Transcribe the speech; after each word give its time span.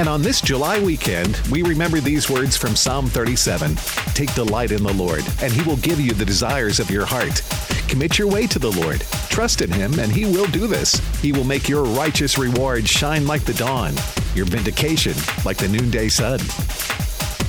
And 0.00 0.08
on 0.08 0.22
this 0.22 0.40
July 0.40 0.80
weekend, 0.80 1.36
we 1.50 1.60
remember 1.60 2.00
these 2.00 2.30
words 2.30 2.56
from 2.56 2.74
Psalm 2.74 3.06
37 3.06 3.76
Take 4.14 4.34
delight 4.34 4.70
in 4.70 4.82
the 4.82 4.94
Lord, 4.94 5.22
and 5.42 5.52
he 5.52 5.60
will 5.68 5.76
give 5.76 6.00
you 6.00 6.12
the 6.12 6.24
desires 6.24 6.80
of 6.80 6.90
your 6.90 7.04
heart. 7.04 7.42
Commit 7.86 8.18
your 8.18 8.26
way 8.26 8.46
to 8.46 8.58
the 8.58 8.72
Lord. 8.72 9.02
Trust 9.28 9.60
in 9.60 9.70
him, 9.70 9.98
and 9.98 10.10
he 10.10 10.24
will 10.24 10.46
do 10.46 10.66
this. 10.66 10.94
He 11.20 11.32
will 11.32 11.44
make 11.44 11.68
your 11.68 11.84
righteous 11.84 12.38
reward 12.38 12.88
shine 12.88 13.26
like 13.26 13.44
the 13.44 13.52
dawn, 13.52 13.92
your 14.34 14.46
vindication 14.46 15.12
like 15.44 15.58
the 15.58 15.68
noonday 15.68 16.08
sun. 16.08 16.40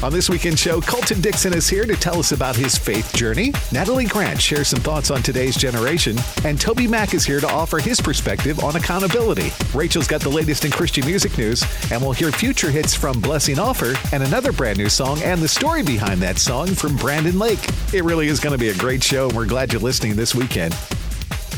On 0.04 0.12
this 0.12 0.32
weekend 0.32 0.58
show, 0.58 0.82
Colton 0.82 1.22
Dixon 1.22 1.54
is 1.54 1.70
here 1.70 1.86
to 1.86 1.96
tell 1.96 2.18
us 2.18 2.32
about 2.32 2.56
his 2.56 2.76
faith 2.76 3.14
journey. 3.14 3.54
Natalie 3.72 4.06
Grant 4.06 4.42
shares 4.42 4.70
some 4.70 4.80
thoughts 4.80 5.12
on 5.12 5.22
today's 5.22 5.56
generation, 5.56 6.18
and 6.44 6.58
TobyMac 6.58 7.14
is 7.14 7.24
here 7.24 7.40
to 7.40 7.48
offer 7.48 7.78
his 7.78 8.02
perspective 8.02 8.64
on 8.64 8.76
accountability. 8.76 9.52
Rachel's 9.76 10.08
got 10.08 10.22
the 10.22 10.30
latest 10.30 10.66
in 10.66 10.72
Christian 10.72 11.06
music 11.06 11.38
news, 11.38 11.64
and 11.92 12.02
we'll 12.02 12.14
hear 12.14 12.32
future 12.32 12.72
hits 12.72 12.96
from 12.96 13.22
Blessing 13.22 13.58
Offor 13.58 13.96
and 14.12 14.24
another 14.24 14.52
brand 14.52 14.80
new 14.80 14.90
song 14.90 15.22
and 15.22 15.40
the 15.40 15.48
story 15.48 15.84
behind 15.84 16.20
that 16.22 16.40
song 16.40 16.70
from 16.70 16.96
Brandon 16.96 17.38
Lake. 17.38 17.64
It 17.94 18.04
really 18.04 18.28
is 18.28 18.40
going 18.40 18.58
to 18.58 18.60
be 18.60 18.70
a 18.70 18.78
great 18.78 19.04
show, 19.04 19.28
and 19.28 19.38
we're 19.38 19.46
glad 19.46 19.72
you're 19.72 19.84
listening 19.84 20.16
this 20.16 20.34
weekend. 20.34 20.76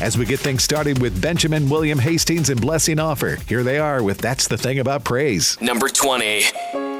As 0.02 0.18
we 0.18 0.26
get 0.26 0.40
things 0.40 0.62
started 0.62 1.00
with 1.00 1.18
Benjamin 1.18 1.70
William 1.70 1.98
Hastings 1.98 2.50
and 2.50 2.60
Blessing 2.60 2.98
Offor, 2.98 3.40
here 3.48 3.62
they 3.62 3.78
are 3.78 4.02
with 4.02 4.18
That's 4.18 4.48
the 4.48 4.58
Thing 4.58 4.80
About 4.80 5.02
Praise. 5.02 5.58
Number 5.62 5.88
20. 5.88 6.93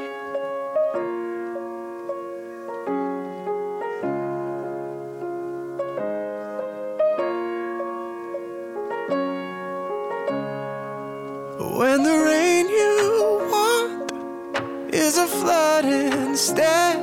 Instead, 16.45 16.99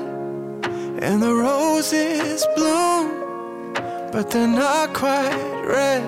and 1.02 1.20
the 1.20 1.34
roses 1.34 2.46
bloom, 2.56 3.74
but 4.12 4.30
they're 4.30 4.48
not 4.48 4.94
quite 4.94 5.64
red. 5.66 6.04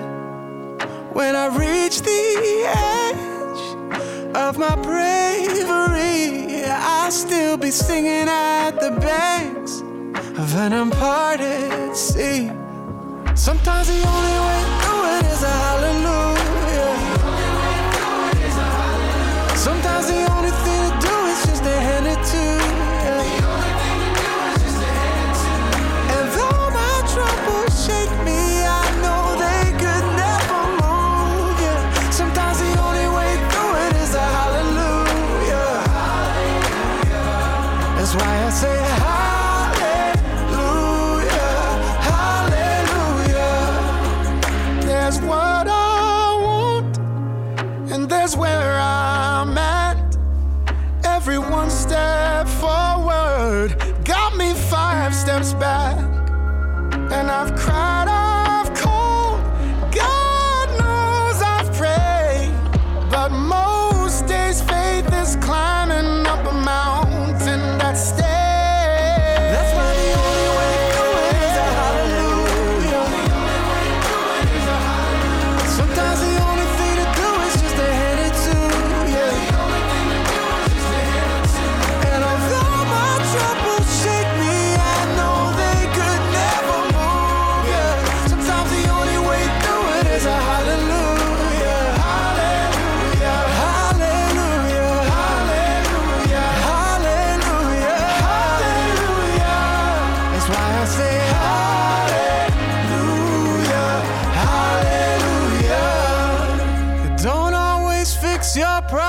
When 1.12 1.34
I 1.34 1.46
reach 1.48 2.00
the 2.02 2.64
edge 2.68 4.36
of 4.36 4.56
my 4.56 4.76
bravery, 4.76 6.62
I'll 6.64 7.10
still 7.10 7.56
be 7.56 7.72
singing 7.72 8.28
at 8.28 8.78
the 8.78 8.92
banks 9.00 9.80
of 10.38 10.54
an 10.54 10.72
unparted 10.72 11.96
sea. 11.96 12.52
Sometimes 13.34 13.88
the 13.88 14.00
only 14.14 14.38
way 14.46 14.62
through 14.80 15.04
it 15.16 15.24
is 15.34 15.42
a 15.42 15.54
hallelujah. 15.64 16.94
Sometimes 19.56 20.06
the 20.06 20.20
only 20.30 20.52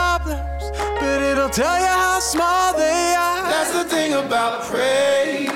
problems, 0.05 0.63
but 1.01 1.21
it'll 1.29 1.49
tell 1.49 1.77
you 1.85 1.93
how 2.03 2.19
small 2.19 2.73
they 2.73 3.15
are. 3.27 3.41
That's 3.53 3.73
the 3.79 3.85
thing 3.95 4.11
about 4.13 4.53
praise. 4.71 5.49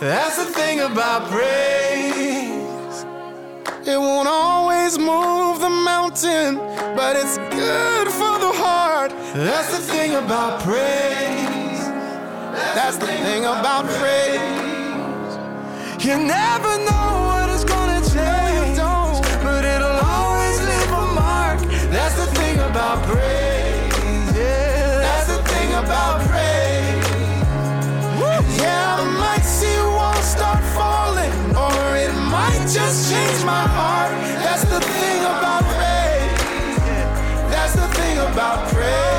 That's 0.00 0.36
the 0.42 0.48
thing 0.58 0.80
about 0.80 1.20
praise. 1.30 2.94
It 3.92 3.98
won't 4.06 4.28
always 4.28 4.98
move 4.98 5.54
the 5.66 5.74
mountain, 5.92 6.50
but 6.98 7.12
it's 7.20 7.36
good 7.62 8.08
for 8.20 8.34
the 8.46 8.52
heart. 8.64 9.10
That's 9.48 9.70
the 9.76 9.82
thing 9.92 10.10
about 10.24 10.52
praise. 10.68 11.84
That's 12.76 12.98
the 13.04 13.12
thing 13.24 13.42
about 13.54 13.84
praise. 14.00 15.32
You 16.06 16.16
never 16.38 16.72
know 16.88 17.35
my 33.46 33.64
heart. 33.78 34.10
That's 34.42 34.64
the 34.64 34.80
thing 34.80 35.20
about 35.22 35.62
praise. 35.76 36.78
That's 37.52 37.74
the 37.74 37.88
thing 37.94 38.18
about 38.18 38.68
praise. 38.72 39.15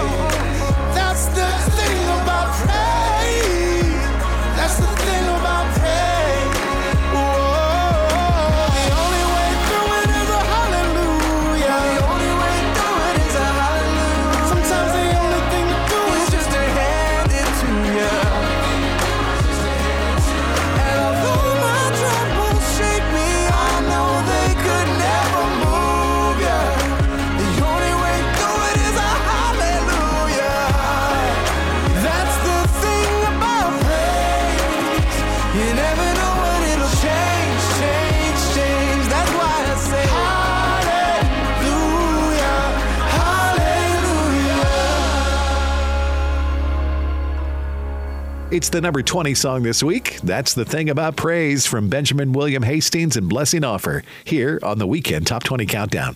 It's 48.58 48.70
the 48.70 48.82
number 48.82 49.04
20 49.04 49.36
song 49.36 49.62
this 49.62 49.84
week. 49.84 50.20
That's 50.24 50.56
the 50.56 50.66
thing 50.66 50.90
about 50.90 51.16
praise 51.16 51.68
from 51.68 51.90
Benjamin 51.90 52.34
William 52.34 52.64
Hastings 52.64 53.16
and 53.16 53.30
Blessing 53.30 53.62
Offor 53.62 54.04
here 54.24 54.60
on 54.64 54.80
the 54.80 54.88
Weekend 54.88 55.28
Top 55.28 55.44
20 55.44 55.68
Countdown. 55.68 56.16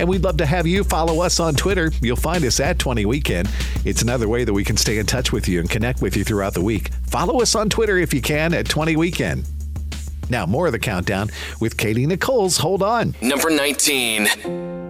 And 0.00 0.08
we'd 0.08 0.24
love 0.24 0.38
to 0.38 0.44
have 0.44 0.66
you 0.66 0.82
follow 0.82 1.22
us 1.22 1.38
on 1.38 1.54
Twitter. 1.54 1.92
You'll 2.02 2.16
find 2.16 2.44
us 2.44 2.58
at 2.58 2.80
20 2.80 3.06
Weekend. 3.06 3.48
It's 3.84 4.02
another 4.02 4.28
way 4.28 4.42
that 4.42 4.52
we 4.52 4.64
can 4.64 4.76
stay 4.76 4.98
in 4.98 5.06
touch 5.06 5.30
with 5.30 5.46
you 5.46 5.60
and 5.60 5.70
connect 5.70 6.02
with 6.02 6.16
you 6.16 6.24
throughout 6.24 6.52
the 6.52 6.62
week. 6.62 6.90
Follow 7.06 7.40
us 7.40 7.54
on 7.54 7.70
Twitter 7.70 7.96
if 7.96 8.12
you 8.12 8.20
can 8.20 8.52
at 8.52 8.68
20 8.68 8.96
Weekend. 8.96 9.48
Now, 10.28 10.46
more 10.46 10.66
of 10.66 10.72
the 10.72 10.80
countdown 10.80 11.30
with 11.60 11.76
Katy 11.76 12.06
Nicole's. 12.06 12.56
Hold 12.56 12.82
On. 12.82 13.14
Number 13.22 13.50
19. 13.50 14.85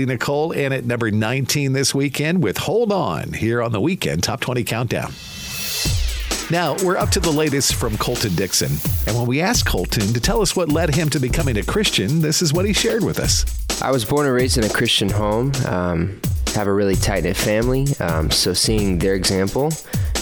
Katy 0.00 0.12
Nicole 0.12 0.52
in 0.52 0.72
at 0.72 0.86
number 0.86 1.10
19 1.10 1.74
this 1.74 1.94
weekend 1.94 2.42
with 2.42 2.56
Hold 2.56 2.90
On 2.90 3.34
here 3.34 3.60
on 3.60 3.70
the 3.70 3.82
Weekend 3.82 4.22
Top 4.22 4.40
20 4.40 4.64
Countdown. 4.64 5.12
Now, 6.50 6.74
we're 6.82 6.96
up 6.96 7.10
to 7.10 7.20
the 7.20 7.30
latest 7.30 7.74
from 7.74 7.98
Colton 7.98 8.34
Dixon. 8.34 8.72
And 9.06 9.14
when 9.14 9.26
we 9.26 9.42
asked 9.42 9.66
Colton 9.66 10.14
to 10.14 10.18
tell 10.20 10.40
us 10.40 10.56
what 10.56 10.70
led 10.70 10.94
him 10.94 11.10
to 11.10 11.20
becoming 11.20 11.58
a 11.58 11.62
Christian, 11.62 12.22
this 12.22 12.40
is 12.40 12.50
what 12.50 12.64
he 12.64 12.72
shared 12.72 13.04
with 13.04 13.18
us. 13.18 13.44
I 13.82 13.90
was 13.90 14.06
born 14.06 14.24
and 14.24 14.34
raised 14.34 14.56
in 14.56 14.64
a 14.64 14.70
Christian 14.70 15.10
home. 15.10 15.52
Um, 15.66 16.18
have 16.54 16.66
a 16.66 16.72
really 16.72 16.96
tight 16.96 17.24
knit 17.24 17.36
family, 17.36 17.86
um, 18.00 18.30
so 18.30 18.54
seeing 18.54 18.98
their 18.98 19.14
example 19.14 19.70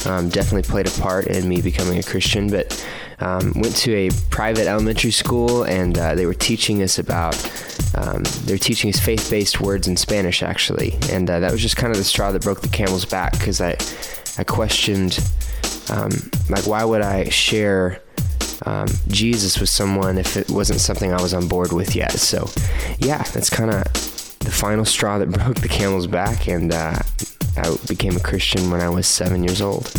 um, 0.06 0.28
definitely 0.28 0.62
played 0.62 0.88
a 0.88 1.00
part 1.00 1.28
in 1.28 1.48
me 1.48 1.62
becoming 1.62 2.00
a 2.00 2.02
Christian. 2.02 2.50
But 2.50 2.84
um, 3.20 3.52
went 3.56 3.76
to 3.76 3.94
a 3.94 4.10
private 4.30 4.66
elementary 4.66 5.10
school, 5.10 5.64
and 5.64 5.98
uh, 5.98 6.14
they 6.14 6.26
were 6.26 6.34
teaching 6.34 6.82
us 6.82 6.98
about. 6.98 7.36
Um, 7.94 8.22
they 8.44 8.52
were 8.52 8.58
teaching 8.58 8.90
us 8.90 9.00
faith-based 9.00 9.60
words 9.60 9.88
in 9.88 9.96
Spanish, 9.96 10.42
actually, 10.42 10.96
and 11.10 11.28
uh, 11.28 11.40
that 11.40 11.50
was 11.50 11.60
just 11.60 11.76
kind 11.76 11.90
of 11.90 11.98
the 11.98 12.04
straw 12.04 12.30
that 12.32 12.42
broke 12.42 12.60
the 12.60 12.68
camel's 12.68 13.04
back 13.04 13.32
because 13.32 13.60
I, 13.60 13.76
I 14.38 14.44
questioned, 14.44 15.18
um, 15.90 16.10
like, 16.48 16.66
why 16.66 16.84
would 16.84 17.02
I 17.02 17.28
share 17.28 18.00
um, 18.66 18.88
Jesus 19.08 19.60
with 19.60 19.68
someone 19.68 20.18
if 20.18 20.36
it 20.36 20.50
wasn't 20.50 20.80
something 20.80 21.12
I 21.12 21.22
was 21.22 21.34
on 21.34 21.48
board 21.48 21.72
with 21.72 21.94
yet. 21.94 22.12
So, 22.12 22.48
yeah, 22.98 23.22
that's 23.22 23.50
kind 23.50 23.70
of 23.70 23.84
the 24.40 24.50
final 24.50 24.84
straw 24.84 25.18
that 25.18 25.30
broke 25.30 25.60
the 25.60 25.68
camel's 25.68 26.06
back, 26.06 26.48
and 26.48 26.72
uh, 26.72 26.98
I 27.56 27.76
became 27.88 28.16
a 28.16 28.20
Christian 28.20 28.70
when 28.70 28.80
I 28.80 28.88
was 28.88 29.06
seven 29.06 29.44
years 29.44 29.60
old. 29.60 29.92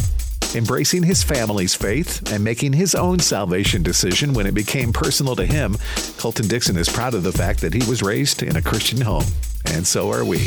Embracing 0.55 1.03
his 1.03 1.21
family's 1.21 1.75
faith 1.75 2.31
and 2.31 2.43
making 2.43 2.73
his 2.73 2.95
own 2.95 3.19
salvation 3.19 3.83
decision 3.83 4.33
when 4.33 4.47
it 4.47 4.55
became 4.55 4.91
personal 4.91 5.35
to 5.35 5.45
him, 5.45 5.77
Colton 6.17 6.47
Dixon 6.47 6.75
is 6.75 6.89
proud 6.89 7.13
of 7.13 7.21
the 7.21 7.31
fact 7.31 7.61
that 7.61 7.73
he 7.73 7.87
was 7.87 8.01
raised 8.01 8.41
in 8.41 8.55
a 8.55 8.61
Christian 8.61 9.01
home. 9.01 9.25
And 9.65 9.85
so 9.85 10.11
are 10.11 10.25
we. 10.25 10.39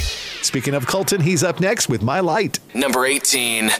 Speaking 0.42 0.74
of 0.74 0.88
Colton, 0.88 1.20
he's 1.20 1.44
up 1.44 1.60
next 1.60 1.88
with 1.88 2.02
My 2.02 2.18
Light. 2.18 2.58
Number 2.74 3.06
18. 3.06 3.70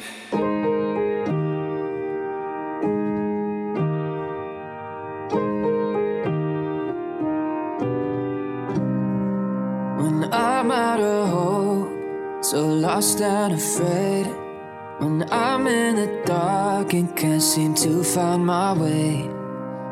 When 9.99 10.33
I'm 10.33 10.71
out 10.71 11.01
of 11.01 11.29
hope, 11.31 12.45
so 12.45 12.69
lost 12.69 13.21
and 13.21 13.55
afraid. 13.55 14.42
When 15.03 15.29
I'm 15.33 15.67
in 15.67 15.97
the 15.97 16.23
dark 16.25 16.93
and 16.93 17.17
can't 17.17 17.43
seem 17.43 17.75
to 17.75 18.05
find 18.05 18.47
my 18.47 18.73
way. 18.73 19.29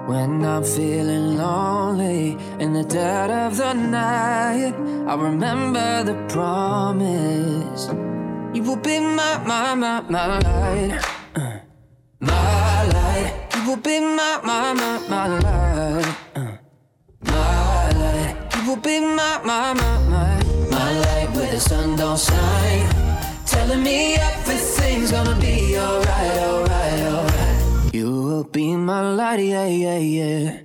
When 0.07 0.45
I'm 0.45 0.63
feeling 0.63 1.37
lonely 1.37 2.39
in 2.61 2.73
the 2.75 2.85
dead 2.85 3.29
of 3.29 3.57
the 3.57 3.73
night, 3.73 4.73
I 5.09 5.15
remember 5.17 6.05
the 6.05 6.15
promise. 6.29 7.89
You 8.55 8.63
will 8.63 8.77
be 8.77 9.01
my, 9.01 9.43
my, 9.45 9.75
my, 9.75 10.01
my 10.03 10.39
light. 10.39 11.05
Uh, 11.35 11.59
my 12.21 12.85
light. 12.95 13.49
You 13.57 13.69
will 13.69 13.83
be 13.83 13.99
my, 13.99 14.41
my, 14.45 14.73
my, 14.75 15.09
my 15.09 15.27
light. 15.41 16.17
Uh, 16.37 16.53
my 17.23 17.91
light. 17.99 18.37
You 18.55 18.69
will 18.69 18.77
be 18.77 19.01
my, 19.01 19.41
my, 19.45 19.73
my, 19.73 19.99
my, 20.09 20.45
my 20.71 20.99
light 21.01 21.31
where 21.35 21.51
the 21.51 21.59
sun 21.59 21.97
don't 21.97 22.17
shine. 22.17 22.89
Telling 23.45 23.83
me 23.83 24.21
everything's 24.81 25.13
gonna 25.13 25.39
be 25.41 25.79
alright, 25.79 26.39
alright, 26.39 27.01
alright. 27.03 27.95
You 27.95 28.11
will 28.11 28.45
be 28.45 28.77
my 28.77 29.13
light, 29.13 29.41
yeah, 29.41 29.67
yeah, 29.67 29.99
yeah. 29.99 30.61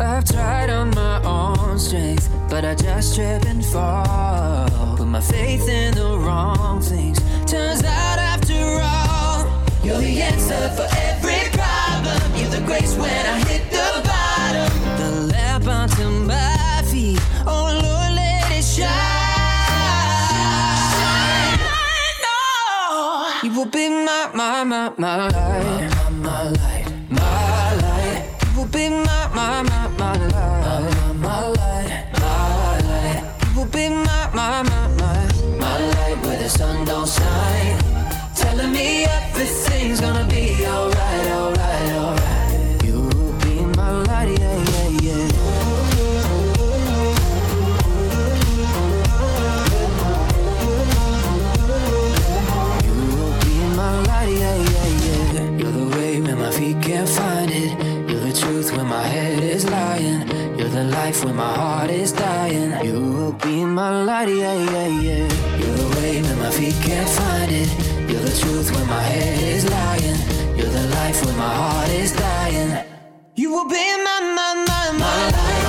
I've 0.00 0.24
tried 0.24 0.70
on 0.70 0.90
my 0.90 1.22
own 1.24 1.78
strength, 1.78 2.28
but 2.48 2.64
I 2.64 2.74
just 2.74 3.14
trip 3.14 3.44
and 3.46 3.64
fall. 3.64 4.96
Put 4.96 5.06
my 5.06 5.20
faith 5.20 5.68
in 5.68 5.94
the 5.94 6.18
wrong 6.18 6.80
things. 6.80 7.18
Turns 7.46 7.82
out, 7.84 8.18
after 8.18 8.60
all, 8.82 9.46
you're 9.84 9.98
the 9.98 10.22
answer 10.22 10.68
for 10.76 10.88
every 11.08 11.42
problem. 11.52 12.20
You're 12.36 12.50
the 12.50 12.64
grace 12.66 12.94
when 12.96 13.26
I 13.26 13.38
hit 13.50 13.70
the 13.70 13.93
will 23.54 23.66
be 23.66 23.88
my, 23.88 24.30
my, 24.34 24.64
my, 24.64 24.92
my 24.98 25.28
light. 25.28 25.32
My, 25.32 26.10
my, 26.10 26.10
my 26.10 26.50
light. 26.50 26.86
My 27.10 27.74
light. 27.82 28.30
You 28.42 28.58
will 28.58 28.66
be 28.66 28.88
my, 28.88 29.28
my, 29.34 29.62
my, 29.62 29.88
my 29.96 30.16
light. 30.16 30.32
My, 30.32 31.12
my 31.12 31.46
light. 31.48 32.06
My 32.20 32.78
light. 32.88 33.22
You 33.44 33.60
will 33.60 33.66
be 33.66 33.88
my, 33.88 34.30
my, 34.34 34.62
my, 34.62 34.88
my, 34.88 35.58
my 35.58 35.78
light 35.94 36.18
where 36.24 36.38
the 36.42 36.48
sun 36.48 36.84
don't 36.84 37.08
shine. 37.08 37.73
My 58.94 59.06
head 59.14 59.42
is 59.42 59.64
lying. 59.78 60.20
You're 60.56 60.74
the 60.80 60.84
life 60.98 61.24
when 61.24 61.36
my 61.36 61.54
heart 61.62 61.90
is 61.90 62.12
dying. 62.12 62.70
You 62.86 62.98
will 63.16 63.36
be 63.46 63.56
my 63.64 63.90
light, 64.08 64.28
yeah, 64.28 64.56
yeah, 64.72 64.88
yeah. 65.06 65.26
You're 65.60 65.78
the 65.82 65.88
way 65.96 66.14
when 66.24 66.38
my 66.44 66.50
feet 66.58 66.76
can't 66.86 67.10
find 67.18 67.50
it. 67.62 67.70
You're 68.08 68.24
the 68.30 68.34
truth 68.42 68.68
when 68.74 68.86
my 68.96 69.04
head 69.14 69.38
is 69.56 69.64
lying. 69.78 70.18
You're 70.56 70.74
the 70.80 70.86
life 70.98 71.18
when 71.24 71.36
my 71.44 71.54
heart 71.62 71.90
is 72.02 72.12
dying. 72.12 72.72
You 73.34 73.48
will 73.54 73.68
be 73.78 73.86
my, 74.06 74.18
my, 74.38 74.50
my, 74.68 74.84
my 75.02 75.20
light. 75.36 75.62
You 75.62 75.63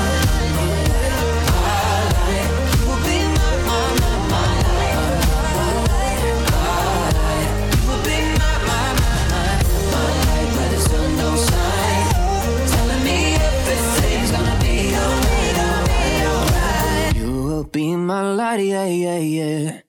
be 17.75 17.93
my 17.93 18.21
light, 18.21 18.61
yeah, 18.61 18.85
yeah, 18.85 19.17
yeah. 19.17 19.81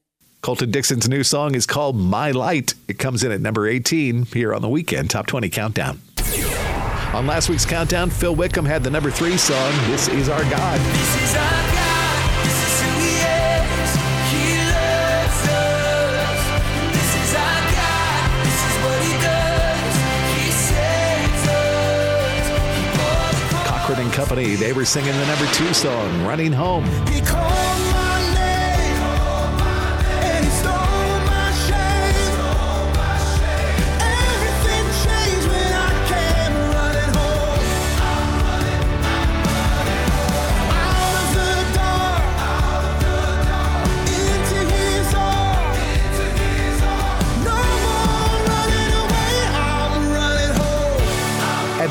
Colton 0.42 0.72
Dixon's 0.72 1.08
new 1.08 1.22
song 1.22 1.54
is 1.54 1.66
called 1.66 1.94
My 1.94 2.32
Light. 2.32 2.74
It 2.88 2.98
comes 2.98 3.22
in 3.22 3.30
at 3.30 3.40
number 3.40 3.68
18 3.68 4.26
here 4.26 4.52
on 4.52 4.60
the 4.60 4.68
weekend 4.68 5.08
Top 5.08 5.28
20 5.28 5.48
Countdown. 5.50 6.00
On 7.14 7.28
last 7.28 7.48
week's 7.48 7.64
countdown, 7.64 8.10
Phil 8.10 8.34
Wickham 8.34 8.64
had 8.64 8.82
the 8.82 8.90
number 8.90 9.12
three 9.12 9.36
song, 9.36 9.72
This 9.88 10.08
Is 10.08 10.28
Our 10.28 10.42
God. 10.50 10.80
This 10.80 11.22
is 11.22 11.36
our 11.36 11.74
God. 11.74 11.85
Company, 24.16 24.54
they 24.54 24.72
were 24.72 24.86
singing 24.86 25.12
the 25.12 25.26
number 25.26 25.44
two 25.52 25.74
song, 25.74 26.24
Running 26.24 26.50
Home. 26.50 26.86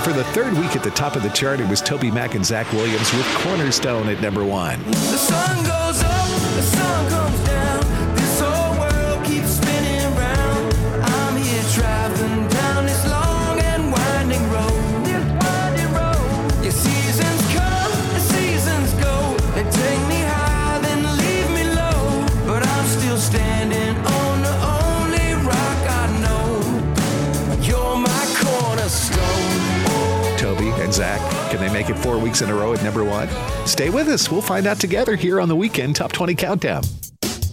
For 0.05 0.13
the 0.13 0.23
third 0.25 0.53
week 0.53 0.75
at 0.75 0.83
the 0.83 0.91
top 0.91 1.15
of 1.15 1.23
the 1.23 1.29
chart, 1.29 1.59
it 1.59 1.67
was 1.67 1.81
TobyMac 1.81 2.35
and 2.35 2.45
Zach 2.45 2.71
Williams 2.73 3.11
with 3.11 3.25
Cornerstone 3.37 4.07
at 4.07 4.21
number 4.21 4.45
one. 4.45 4.79
The 4.83 4.93
sun 4.93 5.57
goes 5.63 6.03
up, 6.03 6.27
the 6.53 6.61
sun 6.61 7.09
comes 7.09 7.39
down. 7.47 7.64
Make 31.75 31.89
it 31.89 31.97
four 31.97 32.17
weeks 32.17 32.41
in 32.41 32.49
a 32.49 32.55
row 32.55 32.73
at 32.73 32.81
number 32.85 33.03
one? 33.03 33.27
Stay 33.67 33.89
with 33.89 34.07
us. 34.07 34.31
We'll 34.31 34.41
find 34.41 34.65
out 34.65 34.79
together 34.79 35.17
here 35.17 35.41
on 35.41 35.49
the 35.49 35.57
weekend 35.57 35.97
Top 35.97 36.13
20 36.13 36.33
Countdown. 36.33 36.83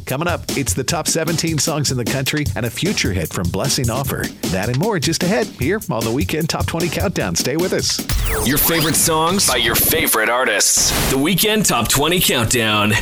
Coming 0.06 0.28
up, 0.28 0.42
it's 0.50 0.74
the 0.74 0.84
top 0.84 1.08
17 1.08 1.58
songs 1.58 1.90
in 1.90 1.96
the 1.96 2.04
country 2.04 2.44
and 2.54 2.64
a 2.64 2.70
future 2.70 3.12
hit 3.12 3.32
from 3.32 3.48
Blessing 3.48 3.86
Offor. 3.86 4.30
That 4.52 4.68
and 4.68 4.78
more 4.78 5.00
just 5.00 5.24
ahead 5.24 5.48
here 5.48 5.80
on 5.90 6.04
the 6.04 6.12
weekend 6.12 6.48
Top 6.48 6.66
20 6.66 6.88
Countdown. 6.88 7.34
Stay 7.34 7.56
with 7.56 7.72
us. 7.72 7.98
Your 8.46 8.58
favorite 8.58 8.94
songs 8.94 9.48
by 9.48 9.56
your 9.56 9.74
favorite 9.74 10.28
artists. 10.28 10.92
The 11.10 11.18
Weekend 11.18 11.66
Top 11.66 11.88
20 11.88 12.20
Countdown. 12.20 12.92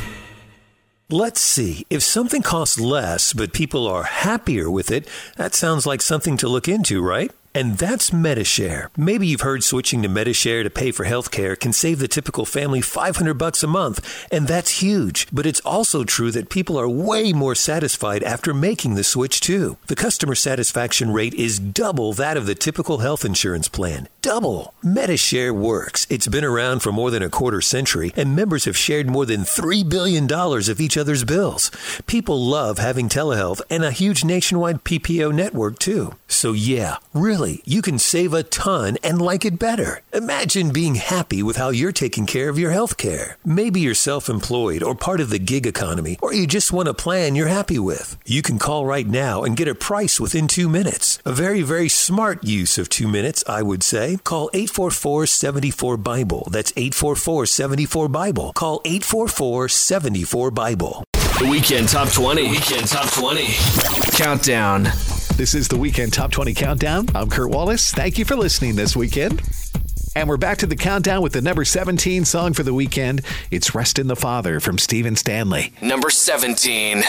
Let's 1.10 1.42
see. 1.42 1.84
If 1.90 2.02
something 2.02 2.40
costs 2.40 2.80
less, 2.80 3.34
but 3.34 3.52
people 3.52 3.86
are 3.86 4.04
happier 4.04 4.70
with 4.70 4.90
it, 4.90 5.06
that 5.36 5.54
sounds 5.54 5.84
like 5.84 6.00
something 6.00 6.38
to 6.38 6.48
look 6.48 6.66
into, 6.66 7.02
right? 7.02 7.30
And 7.52 7.78
that's 7.78 8.12
Medi-Share. 8.12 8.90
Maybe 8.96 9.26
you've 9.26 9.40
heard 9.40 9.64
switching 9.64 10.02
to 10.02 10.08
Medi-Share 10.08 10.62
to 10.62 10.70
pay 10.70 10.92
for 10.92 11.04
healthcare 11.04 11.58
can 11.58 11.72
save 11.72 11.98
the 11.98 12.06
typical 12.06 12.44
family 12.44 12.80
500 12.80 13.34
bucks 13.34 13.64
a 13.64 13.66
month, 13.66 14.28
and 14.30 14.46
that's 14.46 14.80
huge. 14.80 15.26
But 15.32 15.46
it's 15.46 15.58
also 15.60 16.04
true 16.04 16.30
that 16.30 16.48
people 16.48 16.78
are 16.78 16.88
way 16.88 17.32
more 17.32 17.56
satisfied 17.56 18.22
after 18.22 18.54
making 18.54 18.94
the 18.94 19.02
switch 19.02 19.40
too. 19.40 19.78
The 19.88 19.96
customer 19.96 20.36
satisfaction 20.36 21.12
rate 21.12 21.34
is 21.34 21.58
double 21.58 22.12
that 22.12 22.36
of 22.36 22.46
the 22.46 22.54
typical 22.54 22.98
health 22.98 23.24
insurance 23.24 23.66
plan. 23.66 24.06
Double. 24.22 24.72
Medi-Share 24.84 25.52
works. 25.52 26.06
It's 26.08 26.28
been 26.28 26.44
around 26.44 26.80
for 26.80 26.92
more 26.92 27.10
than 27.10 27.22
a 27.22 27.30
quarter 27.30 27.60
century, 27.60 28.12
and 28.14 28.36
members 28.36 28.66
have 28.66 28.76
shared 28.76 29.08
more 29.08 29.26
than 29.26 29.40
$3 29.40 29.88
billion 29.88 30.30
of 30.30 30.80
each 30.80 30.96
other's 30.96 31.24
bills. 31.24 31.72
People 32.06 32.40
love 32.40 32.78
having 32.78 33.08
telehealth 33.08 33.60
and 33.68 33.84
a 33.84 33.90
huge 33.90 34.24
nationwide 34.24 34.84
PPO 34.84 35.34
network 35.34 35.80
too. 35.80 36.14
So 36.28 36.52
yeah, 36.52 36.98
really, 37.12 37.39
you 37.40 37.82
can 37.82 37.98
save 37.98 38.34
a 38.34 38.42
ton 38.42 38.98
and 39.02 39.22
like 39.22 39.44
it 39.44 39.58
better. 39.58 40.02
Imagine 40.12 40.72
being 40.72 40.96
happy 40.96 41.42
with 41.42 41.56
how 41.56 41.70
you're 41.70 41.90
taking 41.90 42.26
care 42.26 42.50
of 42.50 42.58
your 42.58 42.72
health 42.72 42.98
care. 42.98 43.38
Maybe 43.44 43.80
you're 43.80 43.94
self-employed 43.94 44.82
or 44.82 44.94
part 44.94 45.20
of 45.20 45.30
the 45.30 45.38
gig 45.38 45.66
economy, 45.66 46.18
or 46.20 46.34
you 46.34 46.46
just 46.46 46.72
want 46.72 46.88
a 46.88 46.94
plan 46.94 47.34
you're 47.34 47.48
happy 47.48 47.78
with. 47.78 48.18
You 48.26 48.42
can 48.42 48.58
call 48.58 48.84
right 48.84 49.06
now 49.06 49.42
and 49.42 49.56
get 49.56 49.68
a 49.68 49.74
price 49.74 50.20
within 50.20 50.48
two 50.48 50.68
minutes. 50.68 51.18
A 51.24 51.32
very, 51.32 51.62
very 51.62 51.88
smart 51.88 52.44
use 52.44 52.76
of 52.76 52.90
two 52.90 53.08
minutes, 53.08 53.42
I 53.46 53.62
would 53.62 53.82
say. 53.82 54.18
Call 54.22 54.50
844-74-BIBLE. 54.52 56.48
That's 56.50 56.72
844-74-BIBLE. 56.72 58.52
Call 58.52 58.82
844-74-BIBLE. 58.82 61.04
The 61.40 61.48
Weekend 61.48 61.88
Top 61.88 62.10
20. 62.10 62.50
Weekend 62.50 62.86
Top 62.86 63.10
20. 63.14 63.46
Countdown. 64.12 64.88
This 65.40 65.54
is 65.54 65.68
the 65.68 65.78
Weekend 65.78 66.12
Top 66.12 66.32
20 66.32 66.52
Countdown. 66.52 67.06
I'm 67.14 67.30
Kurt 67.30 67.48
Wallace. 67.48 67.92
Thank 67.92 68.18
you 68.18 68.26
for 68.26 68.36
listening 68.36 68.76
this 68.76 68.94
weekend. 68.94 69.40
And 70.14 70.28
we're 70.28 70.36
back 70.36 70.58
to 70.58 70.66
the 70.66 70.76
countdown 70.76 71.22
with 71.22 71.32
the 71.32 71.40
number 71.40 71.64
17 71.64 72.26
song 72.26 72.52
for 72.52 72.62
the 72.62 72.74
weekend. 72.74 73.22
It's 73.50 73.74
Rest 73.74 73.98
in 73.98 74.06
the 74.06 74.16
Father 74.16 74.60
from 74.60 74.76
Stephen 74.76 75.16
Stanley. 75.16 75.72
Number 75.80 76.10
17. 76.10 77.04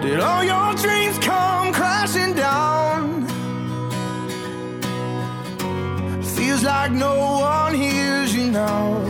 Did 0.00 0.20
all 0.20 0.44
your 0.44 0.74
dreams 0.74 1.18
come 1.18 1.72
crashing 1.72 2.34
down? 2.34 3.17
Feels 6.38 6.62
like 6.62 6.92
no 6.92 7.40
one 7.40 7.74
hears 7.74 8.32
you 8.32 8.46
now. 8.52 9.02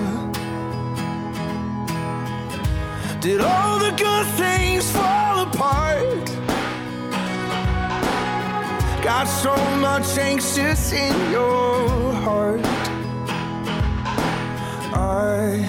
Did 3.20 3.42
all 3.42 3.78
the 3.78 3.90
good 3.90 4.26
things 4.42 4.90
fall 4.90 5.40
apart? 5.40 6.24
Got 9.04 9.26
so 9.26 9.54
much 9.76 10.16
anxious 10.16 10.92
in 10.92 11.14
your 11.30 12.14
heart. 12.24 12.64
I 14.94 15.66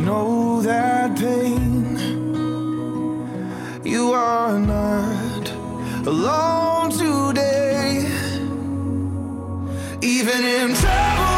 know 0.00 0.62
that 0.62 1.16
pain. 1.16 1.96
You 3.84 4.12
are 4.14 4.58
not 4.58 5.48
alone 6.08 6.90
today. 6.90 7.11
Even 10.04 10.44
in 10.44 10.74
troubled 10.74 11.31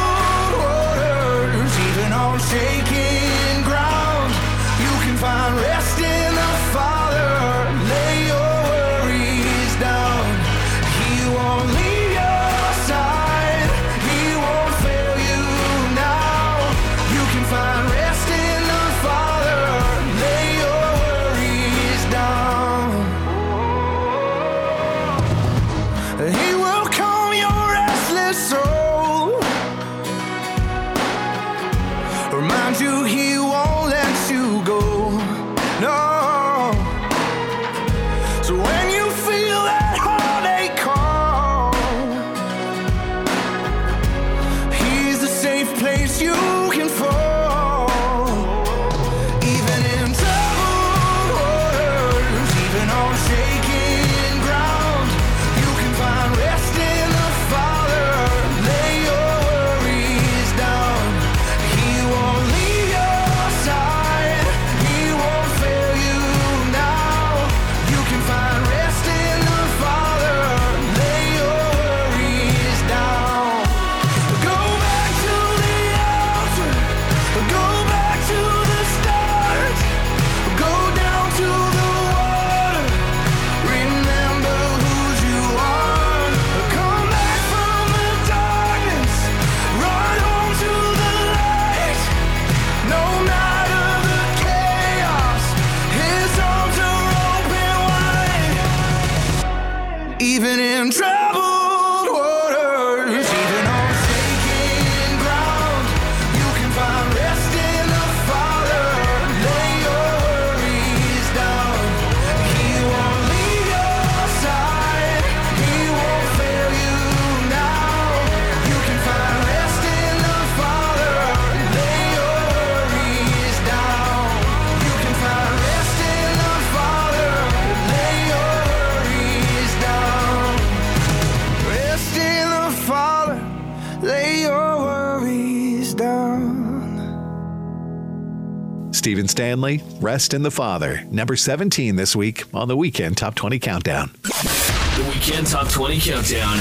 Stanley, 139.34 139.82
Rest 140.00 140.32
in 140.32 140.44
the 140.44 140.50
Father. 140.52 141.02
Number 141.10 141.34
17 141.34 141.96
this 141.96 142.14
week 142.14 142.44
on 142.54 142.68
the 142.68 142.76
Weekend 142.76 143.16
Top 143.16 143.34
20 143.34 143.58
Countdown. 143.58 144.12
The 144.22 145.12
Weekend 145.12 145.48
Top 145.48 145.68
20 145.68 145.98
Countdown. 145.98 146.58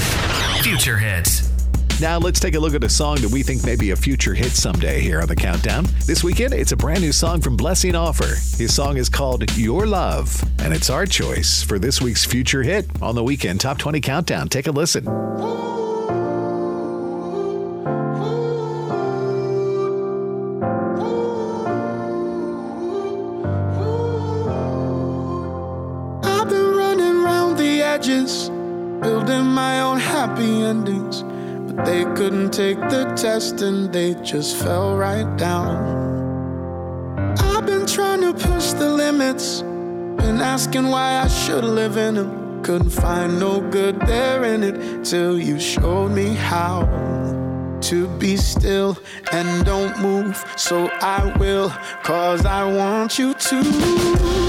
Future 0.63 0.97
hits. 0.97 1.51
Now 2.01 2.17
let's 2.17 2.39
take 2.39 2.55
a 2.55 2.59
look 2.59 2.73
at 2.73 2.83
a 2.83 2.89
song 2.89 3.17
that 3.17 3.29
we 3.29 3.43
think 3.43 3.63
may 3.63 3.75
be 3.75 3.91
a 3.91 3.95
future 3.95 4.33
hit 4.33 4.53
someday 4.53 5.01
here 5.01 5.21
on 5.21 5.27
the 5.27 5.35
Countdown. 5.35 5.85
This 6.07 6.23
weekend, 6.23 6.55
it's 6.55 6.71
a 6.71 6.75
brand 6.75 7.01
new 7.01 7.11
song 7.11 7.41
from 7.41 7.55
Blessing 7.55 7.93
Offor. 7.93 8.57
His 8.57 8.73
song 8.73 8.97
is 8.97 9.07
called 9.07 9.55
Your 9.55 9.85
Love, 9.85 10.43
and 10.57 10.73
it's 10.73 10.89
our 10.89 11.05
choice 11.05 11.61
for 11.61 11.77
this 11.77 12.01
week's 12.01 12.25
future 12.25 12.63
hit 12.63 12.87
on 13.03 13.13
the 13.13 13.23
Weekend 13.23 13.61
Top 13.61 13.77
20 13.77 14.01
Countdown. 14.01 14.49
Take 14.49 14.65
a 14.65 14.71
listen. 14.71 15.05
Just 34.33 34.57
fell 34.57 34.97
right 34.97 35.37
down. 35.37 35.77
I've 37.37 37.67
been 37.67 37.85
trying 37.85 38.21
to 38.21 38.33
push 38.33 38.71
the 38.71 38.89
limits, 38.89 39.61
been 39.61 40.41
asking 40.41 40.87
why 40.87 41.21
I 41.21 41.27
should 41.27 41.63
live 41.63 41.97
in 41.97 42.15
them. 42.15 42.63
Couldn't 42.63 42.89
find 42.89 43.39
no 43.39 43.61
good 43.61 43.99
there 44.07 44.43
in 44.43 44.63
it 44.63 45.05
till 45.05 45.37
you 45.37 45.59
showed 45.59 46.09
me 46.13 46.33
how 46.33 46.85
to 47.81 48.07
be 48.17 48.35
still 48.35 48.97
and 49.31 49.63
don't 49.67 49.99
move. 50.01 50.43
So 50.57 50.89
I 50.99 51.31
will, 51.37 51.69
cause 52.01 52.43
I 52.43 52.63
want 52.63 53.19
you 53.19 53.35
to 53.35 54.42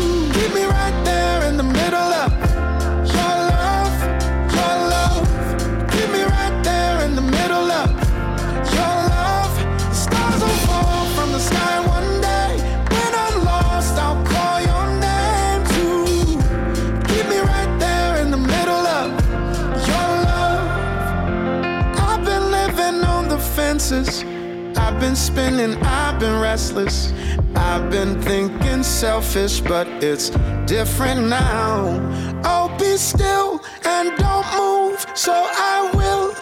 been 25.05 25.17
spinning, 25.17 25.77
I've 25.83 26.19
been 26.19 26.41
restless. 26.41 27.13
I've 27.55 27.91
been 27.91 28.23
thinking 28.23 28.83
selfish, 28.83 29.61
but 29.61 29.87
it's 30.03 30.31
different 30.65 31.29
now. 31.29 32.01
Oh, 32.43 32.75
be 32.79 32.97
still 32.97 33.63
and 33.85 34.17
don't 34.17 34.47
move, 34.57 35.05
so 35.15 35.33
I 35.33 35.91
will, 35.95 36.34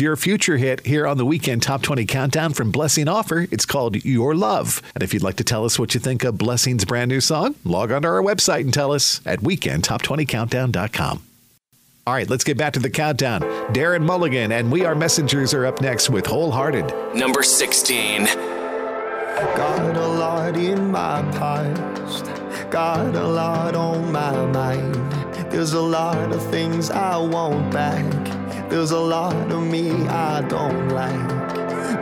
is 0.00 0.02
your 0.02 0.16
future 0.16 0.56
hit 0.56 0.86
here 0.86 1.06
on 1.06 1.18
the 1.18 1.26
Weekend 1.26 1.62
Top 1.62 1.82
20 1.82 2.06
Countdown 2.06 2.54
from 2.54 2.70
Blessing 2.70 3.04
Offor. 3.04 3.46
It's 3.52 3.66
called 3.66 4.02
Your 4.02 4.34
Love. 4.34 4.80
And 4.94 5.02
if 5.02 5.12
you'd 5.12 5.22
like 5.22 5.36
to 5.36 5.44
tell 5.44 5.66
us 5.66 5.78
what 5.78 5.92
you 5.92 6.00
think 6.00 6.24
of 6.24 6.38
Blessing's 6.38 6.86
brand 6.86 7.10
new 7.10 7.20
song, 7.20 7.54
log 7.64 7.92
on 7.92 8.00
to 8.02 8.08
our 8.08 8.22
website 8.22 8.60
and 8.60 8.72
tell 8.72 8.92
us 8.92 9.20
at 9.26 9.40
weekendtop20countdown.com. 9.40 11.22
All 12.06 12.14
right, 12.14 12.30
let's 12.30 12.44
get 12.44 12.56
back 12.56 12.72
to 12.72 12.80
the 12.80 12.88
countdown. 12.88 13.42
Darren 13.74 14.02
Mulligan 14.02 14.52
and 14.52 14.72
We 14.72 14.86
Are 14.86 14.94
Messengers 14.94 15.52
are 15.52 15.66
up 15.66 15.82
next 15.82 16.08
with 16.08 16.24
Wholehearted. 16.24 17.14
Number 17.14 17.42
16. 17.42 18.24
Got 18.24 19.96
a 19.96 20.08
lot 20.08 20.56
in 20.56 20.90
my 20.90 21.20
past, 21.32 22.24
got 22.70 23.14
a 23.14 23.26
lot 23.26 23.74
on 23.74 24.10
my 24.10 24.46
mind. 24.46 24.94
There's 25.50 25.72
a 25.72 25.80
lot 25.80 26.32
of 26.32 26.42
things 26.50 26.90
I 26.90 27.16
want 27.18 27.72
back, 27.72 28.04
there's 28.70 28.92
a 28.92 28.98
lot 28.98 29.34
of 29.50 29.62
me 29.64 29.90
I 30.06 30.42
don't 30.42 30.88
like. 30.90 31.28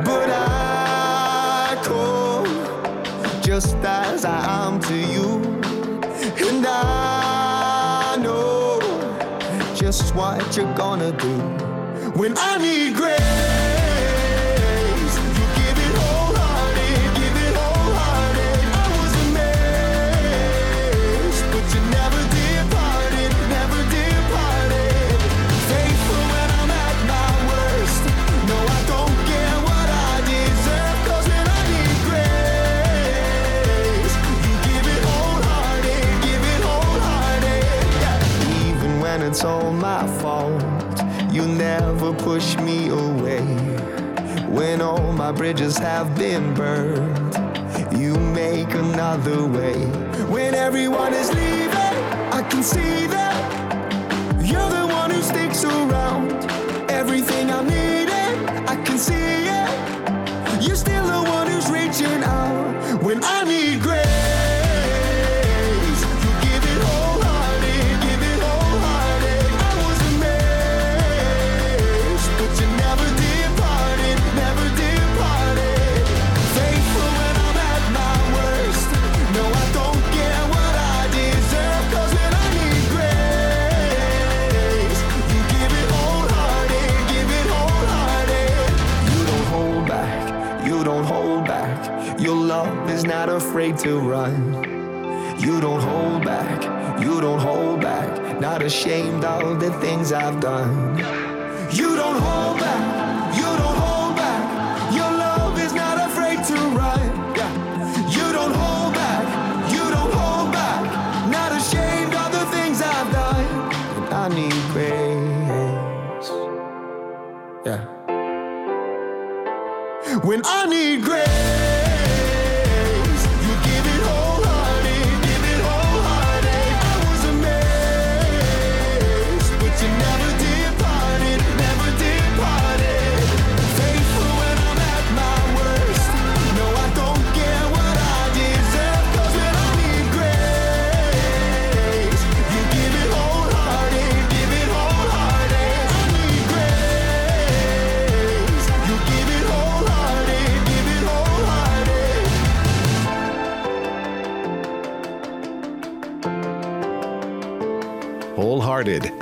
But 0.05 0.29
I 0.31 1.81
come 1.83 3.41
just 3.43 3.77
as 3.77 4.27
I 4.27 4.67
am 4.67 4.79
to 4.81 4.95
you, 4.95 5.43
and 6.47 6.67
I 6.67 8.17
know 8.21 8.81
just 9.75 10.15
what 10.15 10.57
you're 10.57 10.75
gonna 10.75 11.13
do 11.13 11.35
when 12.21 12.35
I 12.37 12.59
need 12.59 12.95
grace. 12.97 13.68
It's 39.29 39.45
all 39.45 39.73
my 39.73 40.07
fault, 40.21 40.63
you 41.31 41.45
never 41.47 42.15
push 42.15 42.57
me 42.57 42.89
away. 42.89 43.45
When 44.49 44.81
all 44.81 45.13
my 45.13 45.33
bridges 45.33 45.77
have 45.77 46.17
been 46.17 46.55
burned, 46.55 47.35
you 47.95 48.15
make 48.15 48.73
another 48.73 49.47
way. 49.47 49.85
When 50.35 50.55
everyone 50.55 51.13
is 51.13 51.29
leaving, 51.35 51.97
I 52.39 52.43
can 52.51 52.63
see 52.63 53.07
that 53.17 53.37
you're 54.43 54.71
the 54.71 54.87
one 54.87 55.11
who 55.11 55.21
sticks 55.21 55.63
around. 55.63 56.33
Everything 56.91 57.51
I'm 57.51 57.67
needing, 57.67 58.35
I 58.67 58.83
can 58.83 58.97
see 58.97 59.13
it. 59.61 60.63
You're 60.63 60.83
still 60.87 61.07
the 61.07 61.23
one 61.37 61.49
who's 61.49 61.71
reaching 61.71 62.23
out 62.23 63.03
when 63.03 63.23
I 63.23 63.45
need 63.45 63.83
not 93.29 93.37
afraid 93.37 93.77
to 93.77 93.99
run. 93.99 94.55
You 95.39 95.61
don't 95.61 95.83
hold 95.83 96.25
back, 96.25 96.63
you 96.99 97.21
don't 97.21 97.39
hold 97.39 97.83
back. 97.83 98.41
Not 98.41 98.63
ashamed 98.63 99.23
of 99.23 99.61
the 99.61 99.71
things 99.81 100.13
I've 100.13 100.41
done. 100.41 101.28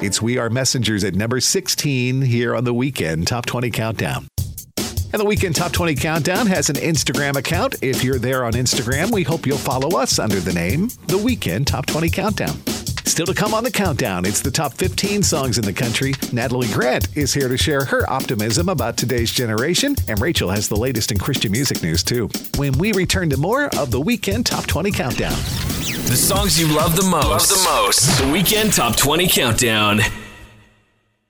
It's 0.07 0.23
We 0.23 0.39
Are 0.39 0.49
Messengers 0.49 1.03
at 1.03 1.17
number 1.17 1.41
16 1.41 2.23
here 2.23 2.55
on 2.55 2.63
the 2.63 2.73
weekend 2.73 3.27
Top 3.27 3.45
20 3.45 3.73
Countdown. 3.73 4.29
And 4.77 5.21
the 5.21 5.25
Weekend 5.25 5.57
Top 5.57 5.73
20 5.73 5.97
Countdown 5.97 6.47
has 6.47 6.71
an 6.71 6.77
Instagram 6.77 7.35
account. 7.35 7.75
If 7.83 8.05
you're 8.05 8.21
there 8.21 8.45
on 8.45 8.53
Instagram, 8.53 9.11
we 9.11 9.25
hope 9.25 9.49
you'll 9.49 9.59
follow 9.59 9.99
us 9.99 10.21
under 10.21 10.39
the 10.39 10.53
name 10.53 10.91
The 11.09 11.19
Weekend 11.19 11.67
Top 11.67 11.87
20 11.87 12.09
Countdown. 12.11 12.76
Still 13.07 13.27
to 13.27 13.35
come 13.35 13.55
on 13.55 13.65
the 13.65 13.71
countdown, 13.71 14.27
it's 14.27 14.41
the 14.41 14.51
top 14.51 14.75
15 14.75 15.23
songs 15.23 15.59
in 15.59 15.65
the 15.65 15.73
country. 15.73 16.13
Natalie 16.33 16.69
Grant 16.69 17.17
is 17.17 17.33
here 17.33 17.49
to 17.49 17.57
share 17.57 17.85
her 17.85 18.09
optimism 18.11 18.69
about 18.69 18.97
today's 18.97 19.31
generation, 19.31 19.95
and 20.09 20.21
Rachel 20.21 20.51
has 20.51 20.69
the 20.69 20.77
latest 20.77 21.13
in 21.13 21.19
Christian 21.19 21.53
music 21.53 21.83
news, 21.83 22.03
too. 22.03 22.29
When 22.57 22.73
we 22.73 22.93
return 22.93 23.31
to 23.31 23.37
more 23.37 23.67
of 23.77 23.91
the 23.91 24.01
Weekend 24.01 24.45
Top 24.45 24.67
20 24.67 24.91
Countdown. 24.91 25.31
The 25.31 26.17
songs 26.17 26.61
you 26.61 26.67
love 26.77 26.97
the 26.97 27.05
most. 27.05 27.25
Love 27.25 27.49
the 27.49 27.65
most. 27.65 28.23
The 28.23 28.31
Weekend 28.31 28.75
Top 28.75 28.97
20 28.97 29.29
Countdown. 29.29 30.01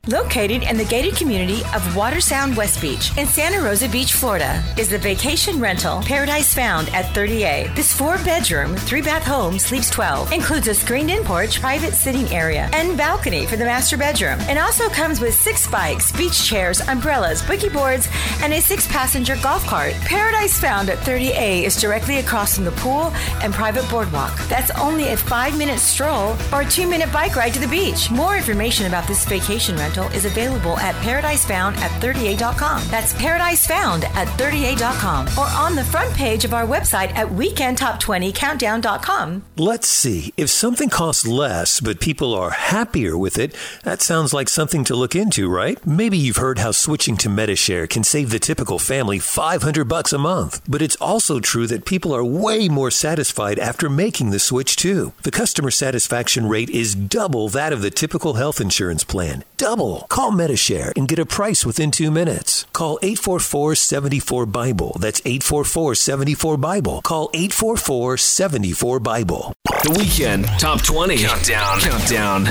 Located 0.09 0.63
in 0.63 0.77
the 0.77 0.85
gated 0.85 1.17
community 1.17 1.63
of 1.75 1.83
Watersound 1.97 2.57
West 2.57 2.81
Beach 2.81 3.11
in 3.19 3.27
Santa 3.27 3.61
Rosa 3.61 3.89
Beach, 3.89 4.13
Florida, 4.13 4.63
is 4.79 4.89
the 4.89 4.99
vacation 4.99 5.59
rental 5.59 6.01
Paradise 6.03 6.55
Found 6.55 6.89
at 6.91 7.07
30A. 7.07 7.75
This 7.75 7.93
four 7.93 8.17
bedroom, 8.19 8.77
three 8.77 9.03
bath 9.03 9.25
home 9.25 9.59
sleeps 9.59 9.91
12, 9.91 10.31
includes 10.31 10.69
a 10.69 10.75
screened 10.75 11.11
in 11.11 11.25
porch, 11.25 11.61
private 11.61 11.93
sitting 11.93 12.29
area, 12.29 12.71
and 12.73 12.97
balcony 12.97 13.47
for 13.47 13.57
the 13.57 13.65
master 13.65 13.97
bedroom, 13.97 14.39
and 14.43 14.61
also 14.61 14.89
comes 14.91 15.21
with 15.21 15.35
six 15.35 15.69
bikes, 15.69 16.13
beach 16.13 16.45
chairs, 16.45 16.81
umbrellas, 16.83 17.43
boogie 17.43 17.73
boards, 17.73 18.07
and 18.43 18.53
a 18.53 18.61
six 18.61 18.87
passenger 18.87 19.37
golf 19.43 19.67
cart. 19.67 19.93
Paradise 20.03 20.61
Found 20.61 20.89
at 20.89 20.99
30A 20.99 21.65
is 21.65 21.81
directly 21.81 22.19
across 22.19 22.55
from 22.55 22.65
the 22.65 22.71
pool 22.73 23.11
and 23.43 23.53
private 23.53 23.89
boardwalk. 23.91 24.39
That's 24.47 24.71
only 24.79 25.09
a 25.09 25.17
five 25.17 25.59
minute 25.59 25.81
stroll 25.81 26.37
or 26.53 26.61
a 26.61 26.71
two 26.71 26.87
minute 26.87 27.13
bike 27.13 27.35
ride 27.35 27.55
to 27.55 27.61
the 27.61 27.67
beach. 27.67 28.09
More 28.09 28.37
information 28.37 28.87
about 28.87 29.09
this 29.09 29.25
vacation 29.25 29.75
rental 29.75 29.96
is 30.05 30.25
available 30.27 30.77
at 30.79 30.95
paradisefound 30.97 31.77
at 31.79 31.91
30a.com. 32.03 32.83
That's 32.89 33.15
paradisefound 33.15 34.05
at 34.05 34.29
30a.com 34.39 35.29
or 35.39 35.47
on 35.47 35.75
the 35.75 35.85
front 35.85 36.13
page 36.15 36.45
of 36.45 36.53
our 36.53 36.67
website 36.67 37.15
at 37.15 37.29
weekendtop20countdown.com. 37.29 39.45
Let's 39.57 39.89
see. 39.89 40.35
If 40.37 40.51
something 40.51 40.91
costs 40.91 41.27
less, 41.27 41.81
but 41.81 42.01
people 42.01 42.35
are 42.35 42.51
happier 42.51 43.17
with 43.17 43.39
it, 43.39 43.57
that 43.85 44.03
sounds 44.03 44.35
like 44.35 44.51
something 44.51 44.85
to 44.85 44.95
look 44.95 45.17
into, 45.17 45.49
right? 45.49 45.85
Maybe 45.87 46.19
you've 46.19 46.37
heard 46.37 46.59
how 46.59 46.73
switching 46.73 47.17
to 47.19 47.29
Medi-Share 47.31 47.87
can 47.87 48.03
save 48.05 48.31
the 48.31 48.39
typical 48.39 48.79
family 48.79 49.19
500 49.19 49.87
bucks 49.87 50.13
a 50.13 50.19
month. 50.19 50.61
But 50.69 50.83
it's 50.83 50.97
also 50.97 51.41
true 51.41 51.67
that 51.69 51.87
people 51.87 52.15
are 52.15 52.25
way 52.25 52.69
more 52.69 52.91
satisfied 52.91 53.59
after 53.59 53.89
making 53.89 54.29
the 54.31 54.39
switch 54.39 54.77
too. 54.77 55.15
The 55.23 55.31
customer 55.31 55.71
satisfaction 55.71 56.49
rate 56.49 56.69
is 56.71 56.95
double 56.95 57.49
that 57.49 57.73
of 57.73 57.81
the 57.81 57.91
typical 57.91 58.35
health 58.35 58.61
insurance 58.61 59.03
plan. 59.03 59.43
Double. 59.57 59.86
Call 60.09 60.33
Medi-Share 60.33 60.93
and 60.97 61.09
get 61.09 61.19
a 61.19 61.27
price 61.27 61.65
within 61.65 61.91
two 61.91 62.11
minutes. 62.11 62.67
Call 62.73 62.99
844-74-BIBLE. 63.03 64.97
That's 65.01 65.21
844-74-BIBLE. 65.21 67.03
Call 67.03 67.29
844-74-BIBLE. 67.31 69.53
The 69.65 69.95
Weekend 69.97 70.47
Top 70.59 70.83
20 70.83 71.19
Countdown. 71.19 71.81
Countdown. 71.81 72.47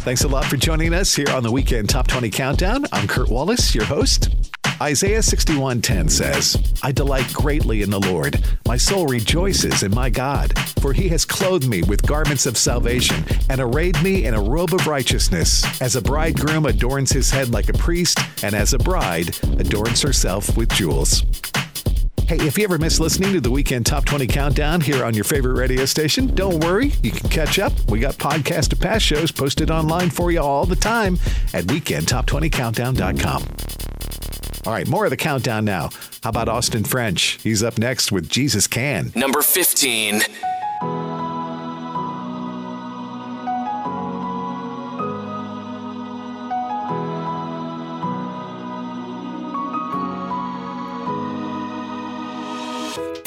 Thanks 0.00 0.24
a 0.24 0.28
lot 0.28 0.46
for 0.46 0.56
joining 0.56 0.94
us 0.94 1.14
here 1.14 1.30
on 1.30 1.42
the 1.42 1.52
Weekend 1.52 1.88
Top 1.88 2.08
20 2.08 2.30
Countdown. 2.30 2.86
I'm 2.92 3.06
Kurt 3.06 3.28
Wallace, 3.28 3.74
your 3.74 3.84
host. 3.84 4.41
Isaiah 4.80 5.22
61:10 5.22 6.08
says, 6.08 6.56
"I 6.82 6.90
delight 6.90 7.32
greatly 7.32 7.82
in 7.82 7.90
the 7.90 8.00
Lord. 8.00 8.42
My 8.66 8.76
soul 8.76 9.06
rejoices 9.06 9.82
in 9.82 9.94
my 9.94 10.10
God, 10.10 10.58
for 10.80 10.92
he 10.92 11.08
has 11.08 11.24
clothed 11.24 11.68
me 11.68 11.82
with 11.82 12.06
garments 12.06 12.46
of 12.46 12.58
salvation 12.58 13.24
and 13.48 13.60
arrayed 13.60 14.02
me 14.02 14.24
in 14.24 14.34
a 14.34 14.42
robe 14.42 14.74
of 14.74 14.86
righteousness, 14.88 15.64
as 15.80 15.94
a 15.94 16.02
bridegroom 16.02 16.66
adorns 16.66 17.12
his 17.12 17.30
head 17.30 17.50
like 17.50 17.68
a 17.68 17.74
priest, 17.74 18.18
and 18.42 18.54
as 18.54 18.72
a 18.72 18.78
bride 18.78 19.36
adorns 19.58 20.02
herself 20.02 20.56
with 20.56 20.68
jewels." 20.70 21.22
Hey, 22.26 22.38
if 22.46 22.56
you 22.56 22.64
ever 22.64 22.78
miss 22.78 22.98
listening 22.98 23.32
to 23.34 23.40
the 23.40 23.50
Weekend 23.50 23.84
Top 23.84 24.04
20 24.04 24.26
Countdown 24.26 24.80
here 24.80 25.04
on 25.04 25.12
your 25.12 25.24
favorite 25.24 25.54
radio 25.54 25.84
station, 25.84 26.34
don't 26.34 26.64
worry. 26.64 26.92
You 27.02 27.10
can 27.10 27.28
catch 27.28 27.58
up. 27.58 27.72
We 27.90 28.00
got 28.00 28.16
podcast 28.16 28.72
of 28.72 28.80
past 28.80 29.04
shows 29.04 29.30
posted 29.30 29.70
online 29.70 30.10
for 30.10 30.32
you 30.32 30.40
all 30.40 30.64
the 30.64 30.76
time 30.76 31.18
at 31.52 31.66
weekendtop20countdown.com. 31.66 33.42
All 34.64 34.72
right, 34.72 34.86
more 34.86 35.04
of 35.04 35.10
the 35.10 35.16
countdown 35.16 35.64
now. 35.64 35.90
How 36.22 36.30
about 36.30 36.48
Austin 36.48 36.84
French? 36.84 37.40
He's 37.42 37.64
up 37.64 37.78
next 37.78 38.12
with 38.12 38.28
Jesus 38.28 38.68
Can. 38.68 39.10
Number 39.16 39.42
15. 39.42 40.20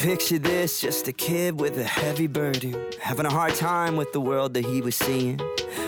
Picture 0.06 0.38
this, 0.38 0.82
just 0.82 1.08
a 1.08 1.12
kid 1.12 1.60
with 1.60 1.80
a 1.80 1.84
heavy 1.84 2.28
burden, 2.28 2.76
having 3.02 3.26
a 3.26 3.32
hard 3.32 3.56
time 3.56 3.96
with 3.96 4.14
the 4.14 4.22
world 4.22 4.54
that 4.54 4.64
he 4.64 4.80
was 4.80 4.96
seeing. 4.96 5.42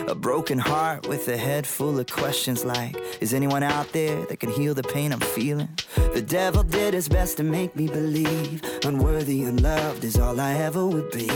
A 0.08 0.14
broken 0.16 0.58
heart 0.58 1.08
with 1.08 1.28
a 1.28 1.36
head 1.36 1.64
full 1.64 2.00
of 2.00 2.08
questions 2.08 2.64
like, 2.64 2.96
is 3.20 3.32
anyone 3.32 3.62
out 3.62 3.92
there 3.92 4.26
that 4.26 4.40
can 4.40 4.50
heal 4.50 4.74
the 4.74 4.82
pain 4.82 5.12
I'm 5.12 5.20
feeling? 5.20 5.68
The 6.14 6.20
devil 6.20 6.64
did 6.64 6.94
his 6.94 7.08
best 7.08 7.36
to 7.36 7.44
make 7.44 7.76
me 7.76 7.86
believe 7.86 8.60
unworthy, 8.84 9.44
unloved 9.44 10.02
is 10.02 10.18
all 10.18 10.40
I 10.40 10.54
ever 10.54 10.84
would 10.84 11.12
be. 11.12 11.30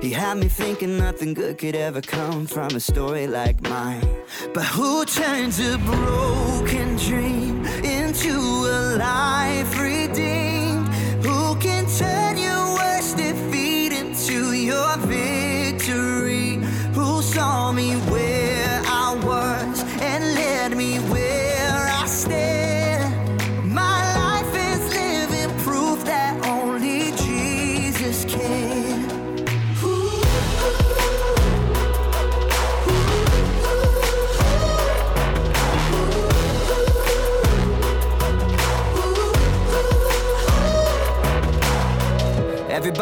He 0.00 0.12
had 0.12 0.38
me 0.38 0.46
thinking 0.46 0.98
nothing 0.98 1.34
good 1.34 1.58
could 1.58 1.74
ever 1.74 2.00
come 2.00 2.46
from 2.46 2.76
a 2.76 2.80
story 2.80 3.26
like 3.26 3.60
mine. 3.62 4.08
But 4.54 4.66
who 4.66 5.04
turns 5.04 5.58
a 5.58 5.76
broken 5.78 6.94
dream 6.94 7.37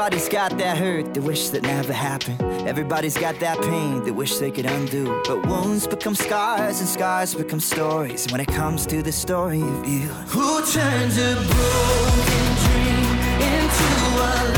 Everybody's 0.07 0.29
got 0.29 0.57
that 0.59 0.79
hurt 0.79 1.15
they 1.15 1.21
wish 1.21 1.49
that 1.49 1.65
never 1.65 1.93
happened. 1.93 2.41
Everybody's 2.69 3.19
got 3.19 3.41
that 3.41 3.61
pain 3.61 4.05
they 4.05 4.13
wish 4.13 4.37
they 4.39 4.53
could 4.53 4.65
undo. 4.65 5.21
But 5.27 5.45
wounds 5.47 5.89
become 5.89 6.15
scars 6.15 6.79
and 6.79 6.89
scars 6.89 7.35
become 7.35 7.59
stories. 7.59 8.29
When 8.31 8.41
it 8.41 8.47
comes 8.47 8.87
to 8.87 9.03
the 9.03 9.11
story 9.11 9.63
of 9.63 9.89
you, 9.89 10.07
who 10.31 10.65
turns 10.65 11.19
a 11.19 11.35
broken 11.35 12.47
dream 12.63 13.19
into 13.43 14.53
a 14.53 14.56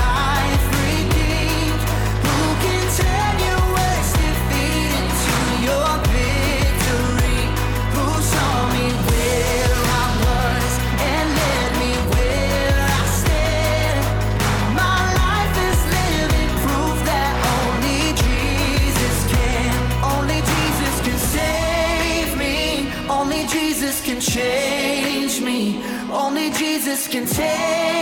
Jesus 27.38 27.97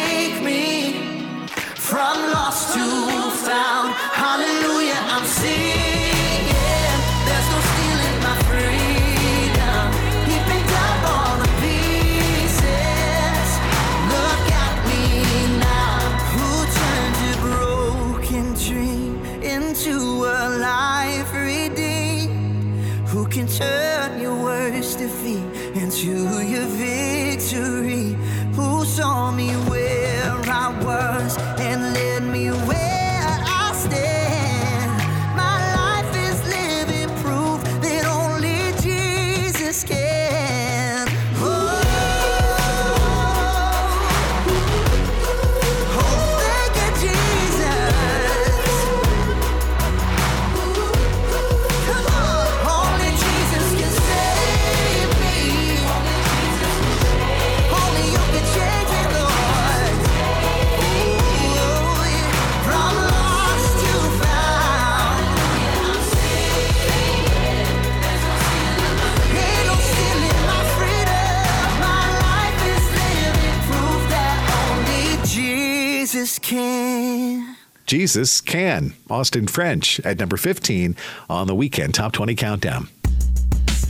Jesus 77.97 78.43
Can. 78.43 78.93
Austin 79.09 79.47
French 79.47 80.01
at 80.01 80.19
number 80.19 80.37
15 80.37 80.95
on 81.31 81.47
the 81.47 81.55
Weekend 81.55 81.95
Top 81.95 82.13
20 82.13 82.35
Countdown. 82.35 82.89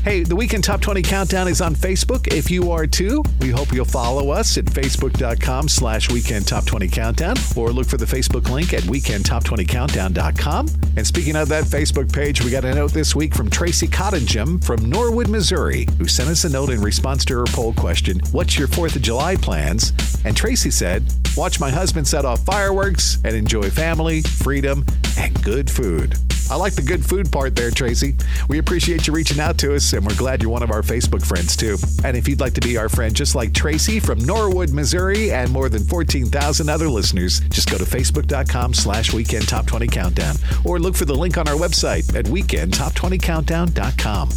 Hey, 0.06 0.22
the 0.22 0.36
Weekend 0.36 0.62
Top 0.62 0.80
20 0.80 1.02
Countdown 1.02 1.48
is 1.48 1.60
on 1.60 1.74
Facebook. 1.74 2.32
If 2.32 2.48
you 2.48 2.70
are 2.70 2.86
too, 2.86 3.24
we 3.40 3.50
hope 3.50 3.72
you'll 3.72 3.84
follow 3.84 4.30
us 4.30 4.56
at 4.56 4.64
facebook.com 4.66 5.68
slash 5.68 6.12
Weekend 6.12 6.46
Top 6.46 6.64
20 6.64 6.86
Countdown 6.86 7.34
or 7.56 7.72
look 7.72 7.88
for 7.88 7.96
the 7.96 8.04
Facebook 8.04 8.48
link 8.48 8.72
at 8.72 8.82
weekendtop20countdown.com. 8.82 10.68
And 10.96 11.04
speaking 11.04 11.34
of 11.34 11.48
that 11.48 11.64
Facebook 11.64 12.12
page, 12.12 12.40
we 12.40 12.52
got 12.52 12.64
a 12.64 12.72
note 12.72 12.92
this 12.92 13.16
week 13.16 13.34
from 13.34 13.50
Tracy 13.50 13.88
Cottingham 13.88 14.60
from 14.60 14.88
Norwood, 14.88 15.26
Missouri, 15.26 15.88
who 15.98 16.06
sent 16.06 16.30
us 16.30 16.44
a 16.44 16.50
note 16.50 16.70
in 16.70 16.80
response 16.80 17.24
to 17.24 17.38
her 17.38 17.46
poll 17.46 17.72
question, 17.72 18.20
What's 18.30 18.56
your 18.56 18.68
4th 18.68 18.94
of 18.94 19.02
July 19.02 19.34
plans? 19.34 19.92
And 20.24 20.36
Tracy 20.36 20.70
said, 20.70 21.02
Watch 21.36 21.58
my 21.58 21.70
husband 21.70 22.06
set 22.06 22.24
off 22.24 22.44
fireworks 22.44 23.18
and 23.24 23.34
enjoy 23.34 23.70
family, 23.70 24.22
freedom, 24.22 24.84
and 25.18 25.42
good 25.42 25.68
food. 25.68 26.16
I 26.50 26.56
like 26.56 26.74
the 26.74 26.82
good 26.82 27.04
food 27.04 27.30
part 27.32 27.56
there, 27.56 27.70
Tracy. 27.70 28.14
We 28.48 28.58
appreciate 28.58 29.06
you 29.06 29.12
reaching 29.12 29.40
out 29.40 29.58
to 29.58 29.74
us, 29.74 29.92
and 29.92 30.06
we're 30.06 30.16
glad 30.16 30.42
you're 30.42 30.50
one 30.50 30.62
of 30.62 30.70
our 30.70 30.82
Facebook 30.82 31.26
friends, 31.26 31.56
too. 31.56 31.76
And 32.04 32.16
if 32.16 32.28
you'd 32.28 32.40
like 32.40 32.54
to 32.54 32.60
be 32.60 32.76
our 32.76 32.88
friend, 32.88 33.14
just 33.14 33.34
like 33.34 33.52
Tracy 33.52 33.98
from 34.00 34.18
Norwood, 34.20 34.72
Missouri, 34.72 35.32
and 35.32 35.50
more 35.50 35.68
than 35.68 35.82
14,000 35.84 36.68
other 36.68 36.88
listeners, 36.88 37.40
just 37.48 37.68
go 37.70 37.78
to 37.78 37.84
facebook.com 37.84 38.74
slash 38.74 39.12
weekend 39.12 39.48
top 39.48 39.66
20 39.66 39.86
countdown 39.88 40.36
or 40.64 40.78
look 40.78 40.94
for 40.94 41.04
the 41.04 41.14
link 41.14 41.36
on 41.36 41.48
our 41.48 41.56
website 41.56 42.14
at 42.14 42.26
weekendtop20countdown.com. 42.26 44.30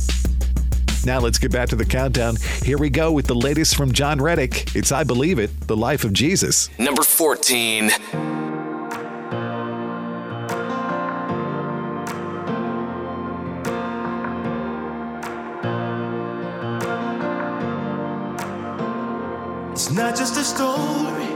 Now 1.06 1.20
let's 1.20 1.38
get 1.38 1.52
back 1.52 1.70
to 1.70 1.76
the 1.76 1.86
countdown. 1.86 2.36
Here 2.64 2.78
we 2.78 2.90
go 2.90 3.12
with 3.12 3.28
the 3.28 3.36
latest 3.36 3.76
from 3.76 3.92
Jon 3.94 4.22
Reddick. 4.22 4.76
It's 4.76 4.92
I 4.92 5.04
Believe 5.04 5.40
It, 5.40 5.68
the 5.68 5.78
life 5.78 6.04
of 6.04 6.14
Jesus. 6.14 6.70
Number 6.78 7.04
14. 7.04 7.92
Just 20.20 20.36
a 20.36 20.44
story, 20.44 21.32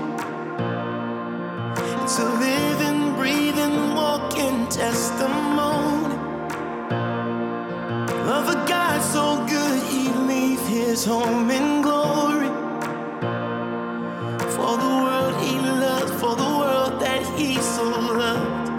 it's 2.04 2.20
a 2.20 2.30
living, 2.48 3.16
breathing, 3.16 3.96
walking 3.96 4.68
testimony 4.68 6.16
of 8.28 8.50
a 8.50 8.66
God 8.68 9.02
so 9.02 9.46
good 9.48 9.82
he'd 9.84 10.14
leave 10.28 10.60
his 10.68 11.06
home 11.06 11.50
in 11.50 11.82
glory 11.82 12.50
for 14.52 14.76
the 14.84 14.92
world 15.06 15.34
he 15.42 15.58
loved, 15.60 16.14
for 16.20 16.36
the 16.36 16.52
world 16.60 17.00
that 17.00 17.24
he 17.40 17.56
so 17.62 17.86
loved. 17.86 18.70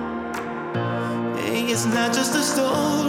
It's 1.38 1.86
not 1.86 2.12
just 2.12 2.34
a 2.34 2.42
story. 2.42 3.03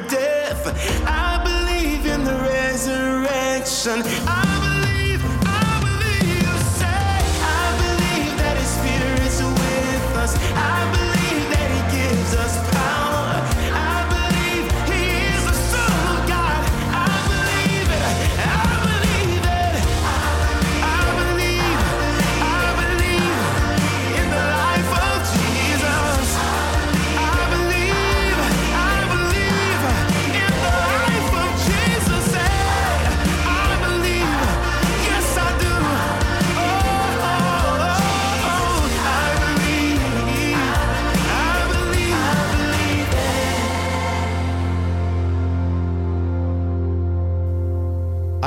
Death. 0.00 0.66
I 1.06 1.42
believe 1.44 2.06
in 2.06 2.24
the 2.24 2.34
resurrection. 2.34 4.02
I 4.26 4.41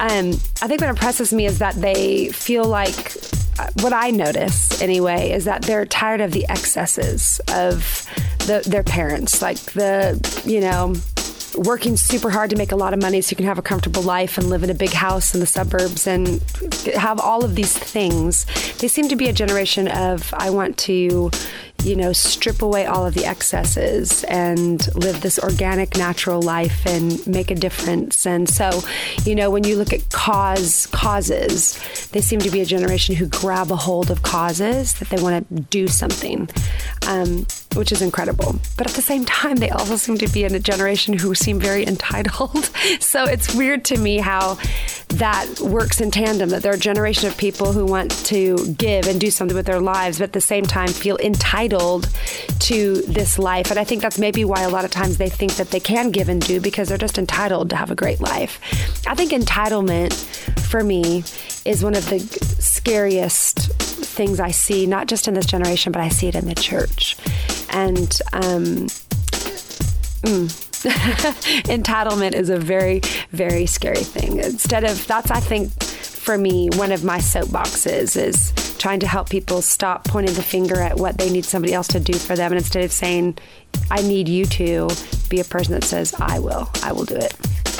Um, 0.00 0.30
I 0.62 0.66
think 0.66 0.80
what 0.80 0.90
impresses 0.90 1.32
me 1.32 1.46
is 1.46 1.58
that 1.58 1.74
they 1.74 2.28
feel 2.30 2.64
like 2.64 3.16
uh, 3.58 3.68
what 3.82 3.92
I 3.92 4.10
notice 4.10 4.80
anyway 4.82 5.30
is 5.30 5.44
that 5.44 5.62
they're 5.62 5.84
tired 5.84 6.20
of 6.20 6.32
the 6.32 6.46
excesses 6.48 7.40
of 7.48 8.06
the, 8.46 8.64
their 8.66 8.82
parents, 8.82 9.42
like 9.42 9.58
the, 9.58 10.42
you 10.44 10.60
know, 10.60 10.94
working 11.56 11.96
super 11.96 12.30
hard 12.30 12.50
to 12.50 12.56
make 12.56 12.72
a 12.72 12.76
lot 12.76 12.92
of 12.92 13.00
money 13.00 13.20
so 13.20 13.32
you 13.32 13.36
can 13.36 13.46
have 13.46 13.58
a 13.58 13.62
comfortable 13.62 14.02
life 14.02 14.38
and 14.38 14.48
live 14.48 14.62
in 14.62 14.70
a 14.70 14.74
big 14.74 14.92
house 14.92 15.34
in 15.34 15.40
the 15.40 15.46
suburbs 15.46 16.06
and 16.06 16.42
have 16.94 17.20
all 17.20 17.44
of 17.44 17.54
these 17.54 17.76
things. 17.76 18.46
They 18.78 18.88
seem 18.88 19.08
to 19.08 19.16
be 19.16 19.28
a 19.28 19.32
generation 19.32 19.88
of, 19.88 20.32
I 20.36 20.50
want 20.50 20.78
to, 20.78 21.30
you 21.82 21.96
know, 21.96 22.12
strip 22.12 22.62
away 22.62 22.86
all 22.86 23.06
of 23.06 23.14
the 23.14 23.24
excesses 23.24 24.24
and 24.24 24.94
live 24.94 25.20
this 25.20 25.38
organic, 25.38 25.96
natural 25.96 26.42
life 26.42 26.86
and 26.86 27.26
make 27.26 27.50
a 27.50 27.54
difference. 27.54 28.26
And 28.26 28.48
so, 28.48 28.82
you 29.24 29.34
know, 29.34 29.50
when 29.50 29.64
you 29.64 29.76
look 29.76 29.92
at 29.92 30.08
cause 30.10 30.86
causes, 30.88 31.78
they 32.08 32.20
seem 32.20 32.40
to 32.40 32.50
be 32.50 32.60
a 32.60 32.66
generation 32.66 33.14
who 33.14 33.26
grab 33.26 33.70
a 33.70 33.76
hold 33.76 34.10
of 34.10 34.22
causes 34.22 34.94
that 34.94 35.08
they 35.08 35.22
want 35.22 35.48
to 35.48 35.60
do 35.62 35.88
something. 35.88 36.48
Um, 37.08 37.46
which 37.74 37.92
is 37.92 38.02
incredible. 38.02 38.56
But 38.76 38.88
at 38.88 38.94
the 38.94 39.02
same 39.02 39.24
time, 39.24 39.56
they 39.56 39.70
also 39.70 39.96
seem 39.96 40.18
to 40.18 40.28
be 40.28 40.44
in 40.44 40.54
a 40.54 40.58
generation 40.58 41.16
who 41.16 41.34
seem 41.34 41.60
very 41.60 41.86
entitled. 41.86 42.64
so 43.00 43.24
it's 43.24 43.54
weird 43.54 43.84
to 43.86 43.98
me 43.98 44.18
how 44.18 44.58
that 45.08 45.60
works 45.60 46.00
in 46.00 46.10
tandem 46.10 46.50
that 46.50 46.62
they're 46.62 46.74
a 46.74 46.78
generation 46.78 47.28
of 47.28 47.36
people 47.36 47.72
who 47.72 47.84
want 47.84 48.10
to 48.26 48.74
give 48.74 49.06
and 49.06 49.20
do 49.20 49.30
something 49.30 49.56
with 49.56 49.66
their 49.66 49.80
lives, 49.80 50.18
but 50.18 50.24
at 50.24 50.32
the 50.32 50.40
same 50.40 50.64
time 50.64 50.88
feel 50.88 51.16
entitled 51.18 52.08
to 52.60 53.02
this 53.02 53.38
life. 53.38 53.70
And 53.70 53.78
I 53.78 53.84
think 53.84 54.02
that's 54.02 54.18
maybe 54.18 54.44
why 54.44 54.62
a 54.62 54.68
lot 54.68 54.84
of 54.84 54.90
times 54.90 55.18
they 55.18 55.28
think 55.28 55.54
that 55.54 55.70
they 55.70 55.80
can 55.80 56.10
give 56.10 56.28
and 56.28 56.40
do 56.40 56.60
because 56.60 56.88
they're 56.88 56.98
just 56.98 57.18
entitled 57.18 57.70
to 57.70 57.76
have 57.76 57.90
a 57.90 57.96
great 57.96 58.20
life. 58.20 58.60
I 59.06 59.14
think 59.14 59.32
entitlement 59.32 60.12
for 60.70 60.82
me 60.82 61.24
is 61.64 61.82
one 61.82 61.94
of 61.94 62.08
the 62.08 62.20
scariest 62.60 63.72
things 64.20 64.40
I 64.40 64.50
see, 64.50 64.86
not 64.86 65.06
just 65.06 65.28
in 65.28 65.34
this 65.34 65.46
generation, 65.46 65.92
but 65.92 66.02
I 66.02 66.08
see 66.08 66.28
it 66.28 66.34
in 66.34 66.46
the 66.46 66.54
church. 66.54 67.16
And, 67.70 68.18
um, 68.32 68.88
mm. 70.22 70.66
entitlement 71.64 72.32
is 72.32 72.48
a 72.48 72.58
very, 72.58 73.00
very 73.32 73.66
scary 73.66 74.02
thing. 74.02 74.38
Instead 74.38 74.84
of, 74.84 75.06
that's, 75.06 75.30
I 75.30 75.40
think, 75.40 75.70
for 75.82 76.38
me, 76.38 76.68
one 76.74 76.92
of 76.92 77.04
my 77.04 77.18
soapboxes 77.18 78.16
is 78.16 78.52
trying 78.78 79.00
to 79.00 79.06
help 79.06 79.28
people 79.28 79.60
stop 79.60 80.04
pointing 80.04 80.34
the 80.34 80.42
finger 80.42 80.80
at 80.80 80.96
what 80.96 81.18
they 81.18 81.30
need 81.30 81.44
somebody 81.44 81.74
else 81.74 81.88
to 81.88 82.00
do 82.00 82.14
for 82.14 82.34
them. 82.34 82.52
And 82.52 82.58
instead 82.58 82.84
of 82.84 82.92
saying, 82.92 83.36
I 83.90 84.00
need 84.02 84.28
you 84.28 84.46
to 84.46 84.88
be 85.28 85.40
a 85.40 85.44
person 85.44 85.74
that 85.74 85.84
says, 85.84 86.14
I 86.18 86.38
will, 86.38 86.70
I 86.82 86.92
will 86.92 87.04
do 87.04 87.16
it. 87.16 87.34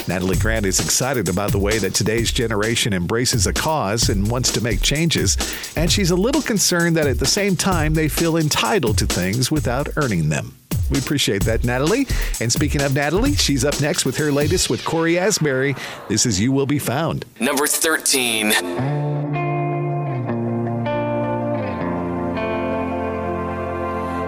Natalie 0.09 0.37
Grant 0.37 0.67
is 0.67 0.81
excited 0.81 1.29
about 1.29 1.53
the 1.53 1.59
way 1.59 1.79
that 1.79 1.95
today's 1.95 2.33
generation 2.33 2.93
embraces 2.93 3.47
a 3.47 3.53
cause 3.53 4.09
and 4.09 4.31
wants 4.31 4.51
to 4.53 4.61
make 4.61 4.83
changes, 4.83 5.37
and 5.77 5.91
she's 5.91 6.11
a 6.11 6.17
little 6.17 6.43
concerned 6.43 6.97
that 6.97 7.07
at 7.07 7.19
the 7.19 7.27
same 7.27 7.57
time 7.57 7.95
they 7.95 8.09
feel 8.09 8.37
entitled 8.37 8.99
to 8.99 9.07
things 9.07 9.51
without 9.51 9.89
earning 9.97 10.29
them. 10.29 10.57
We 10.91 10.99
appreciate 10.99 11.45
that, 11.45 11.65
Natalie. 11.65 12.07
And 12.41 12.53
speaking 12.53 12.83
of 12.83 12.95
Natalie, 12.95 13.35
she's 13.35 13.65
up 13.65 13.81
next 13.81 14.05
with 14.05 14.17
her 14.17 14.33
latest 14.33 14.69
with 14.69 14.85
Corey 14.85 15.19
Asbury. 15.19 15.77
This 16.09 16.27
is 16.27 16.41
You 16.41 16.51
Will 16.51 16.67
Be 16.67 16.81
Found. 16.81 17.25
Number 17.39 17.67
13. 17.67 18.51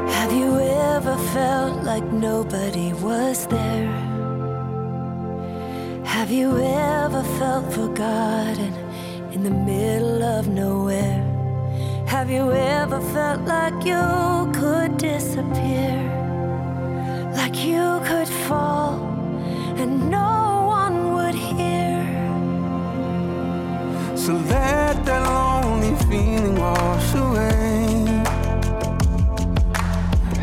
Have 0.08 0.32
you 0.32 0.60
ever 0.60 1.16
felt 1.32 1.82
like 1.82 2.04
nobody 2.04 2.92
was 2.92 3.46
there? 3.48 4.11
Have 6.12 6.30
you 6.30 6.58
ever 6.58 7.22
felt 7.38 7.72
forgotten 7.72 8.74
in 9.32 9.42
the 9.42 9.50
middle 9.50 10.22
of 10.22 10.46
nowhere? 10.46 11.24
Have 12.06 12.30
you 12.30 12.52
ever 12.52 13.00
felt 13.00 13.40
like 13.46 13.82
you 13.82 14.52
could 14.52 14.98
disappear? 14.98 15.96
Like 17.34 17.56
you 17.64 17.98
could 18.04 18.28
fall 18.28 19.00
and 19.80 20.10
no 20.10 20.66
one 20.68 21.14
would 21.14 21.34
hear? 21.34 22.04
So 24.14 24.34
let 24.34 25.06
that 25.06 25.22
lonely 25.26 25.96
feeling 26.10 26.56
wash 26.56 27.14
away. 27.14 28.04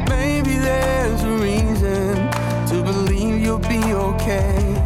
Maybe 0.10 0.58
there's 0.58 1.22
a 1.22 1.34
reason 1.38 2.16
to 2.70 2.84
believe 2.84 3.40
you'll 3.40 3.60
be 3.60 3.84
okay. 3.94 4.79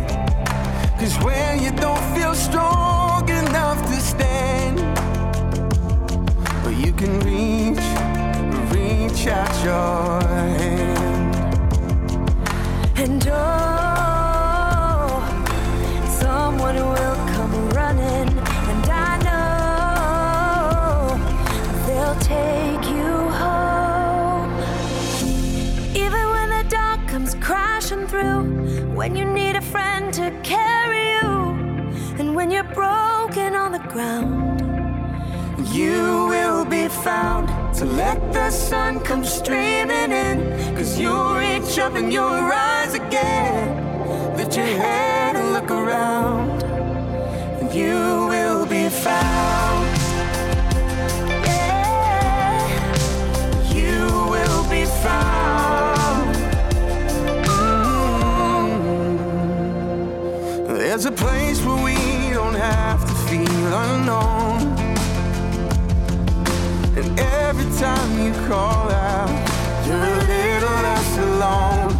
Cause 1.03 1.19
when 1.25 1.61
you 1.61 1.71
don't 1.71 2.01
feel 2.15 2.33
strong 2.33 3.27
enough 3.27 3.77
to 3.91 3.99
stand, 3.99 4.77
but 6.63 6.73
you 6.77 6.93
can 6.93 7.19
reach, 7.27 7.83
reach 8.71 9.27
out 9.27 9.53
your 9.65 10.21
hand. 10.59 11.35
And 12.95 13.27
oh, 13.29 15.19
someone 16.21 16.77
will 16.77 17.17
come 17.35 17.69
running, 17.71 18.29
and 18.71 18.85
I 18.89 19.17
know 19.27 21.17
they'll 21.85 22.19
take 22.21 22.89
you 22.89 23.29
home. 23.43 24.51
Even 25.93 26.29
when 26.29 26.47
the 26.49 26.63
dark 26.69 27.05
comes 27.09 27.35
crashing 27.41 28.07
through, 28.07 28.43
when 28.95 29.17
you 29.17 29.25
need 29.25 29.57
a 29.57 29.61
friend 29.61 30.13
to 30.13 30.31
carry 30.55 31.03
you, 31.17 31.29
and 32.19 32.35
when 32.35 32.47
you're 32.51 32.71
broken 32.81 33.55
on 33.55 33.71
the 33.71 33.83
ground, 33.93 34.61
You 35.71 36.27
will 36.27 36.65
be 36.65 36.87
found 36.87 37.47
to 37.77 37.85
let 37.85 38.19
the 38.33 38.51
sun 38.51 38.99
come 38.99 39.23
streaming 39.25 40.11
in. 40.11 40.75
Cause 40.75 40.99
you'll 40.99 41.35
reach 41.35 41.79
up 41.79 41.95
and 41.95 42.13
you'll 42.13 42.41
rise 42.43 42.93
again. 42.93 44.37
Lift 44.37 44.55
your 44.57 44.65
head 44.67 45.35
and 45.35 45.53
look 45.53 45.71
around. 45.71 46.63
And 47.59 47.73
you 47.73 48.27
will 48.29 48.65
be 48.67 48.89
found. 48.89 49.87
Yeah. 51.31 52.93
You 53.73 54.07
will 54.29 54.63
be 54.69 54.85
found. 54.85 55.72
There's 61.03 61.19
a 61.19 61.25
place 61.25 61.61
where 61.65 61.83
we 61.83 61.95
don't 62.33 62.53
have 62.53 63.01
to 63.05 63.13
feel 63.27 63.73
unknown. 63.73 64.61
And 66.97 67.19
every 67.19 67.69
time 67.77 68.23
you 68.23 68.31
call 68.47 68.89
out, 68.89 69.27
you're 69.85 69.97
a 69.97 69.99
little 69.99 70.81
less 70.87 71.17
alone. 71.17 71.92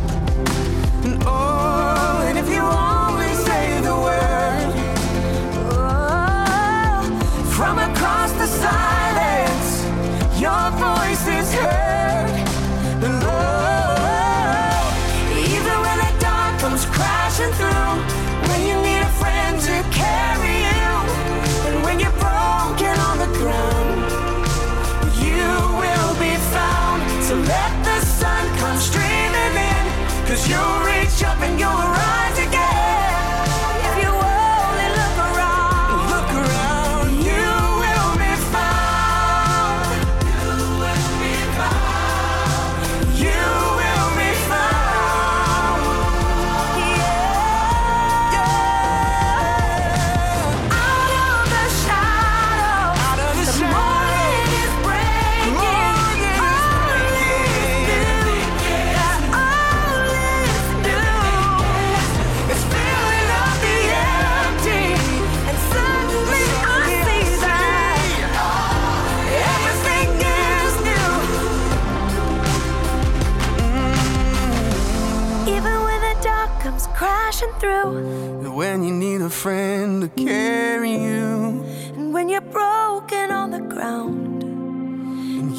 You'll 30.46 30.80
reach 30.84 31.24
up 31.24 31.40
and 31.40 31.58
you'll 31.58 31.93
on 83.84 84.40
the 84.40 84.54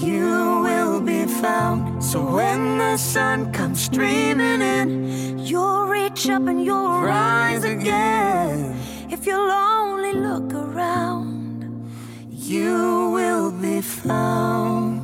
you 0.06 0.62
will 0.62 1.00
be 1.00 1.24
found. 1.24 2.02
So 2.02 2.34
when 2.36 2.78
the 2.78 2.96
sun 2.96 3.52
comes 3.52 3.82
streaming 3.82 4.60
in, 4.60 5.38
you'll 5.38 5.86
reach 5.86 6.28
up 6.28 6.46
and 6.46 6.64
you'll 6.64 7.00
rise 7.00 7.64
again. 7.64 8.76
If 9.10 9.26
you'll 9.26 9.50
only 9.50 10.12
look 10.14 10.52
around, 10.52 11.90
you 12.30 13.10
will 13.10 13.50
be 13.52 13.80
found. 13.80 15.02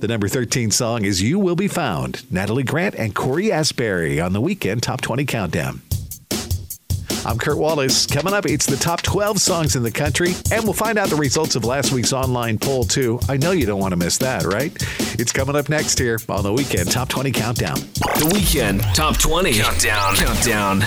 The 0.00 0.08
number 0.08 0.28
13 0.28 0.70
song 0.70 1.04
is 1.04 1.22
You 1.22 1.38
Will 1.38 1.56
Be 1.56 1.68
Found. 1.68 2.30
Natalie 2.30 2.62
Grant 2.62 2.94
and 2.96 3.14
Corey 3.14 3.50
Asbury 3.50 4.20
on 4.20 4.34
the 4.34 4.42
weekend 4.42 4.82
Top 4.82 5.00
20 5.00 5.24
Countdown. 5.24 5.80
I'm 7.26 7.38
Kurt 7.38 7.58
Wallace. 7.58 8.06
Coming 8.06 8.32
up, 8.32 8.46
it's 8.46 8.66
the 8.66 8.76
top 8.76 9.02
12 9.02 9.40
songs 9.40 9.74
in 9.74 9.82
the 9.82 9.90
country, 9.90 10.34
and 10.52 10.62
we'll 10.62 10.72
find 10.72 10.96
out 10.96 11.08
the 11.08 11.16
results 11.16 11.56
of 11.56 11.64
last 11.64 11.92
week's 11.92 12.12
online 12.12 12.56
poll, 12.56 12.84
too. 12.84 13.18
I 13.28 13.36
know 13.36 13.50
you 13.50 13.66
don't 13.66 13.80
want 13.80 13.90
to 13.90 13.96
miss 13.96 14.18
that, 14.18 14.44
right? 14.44 14.72
It's 15.18 15.32
coming 15.32 15.56
up 15.56 15.68
next 15.68 15.98
here 15.98 16.20
on 16.28 16.44
the 16.44 16.52
weekend 16.52 16.92
Top 16.92 17.08
20 17.08 17.32
Countdown. 17.32 17.74
The 17.74 18.30
weekend 18.32 18.80
top 18.94 19.18
20 19.18 19.54
countdown. 19.54 20.14
Countdown. 20.14 20.84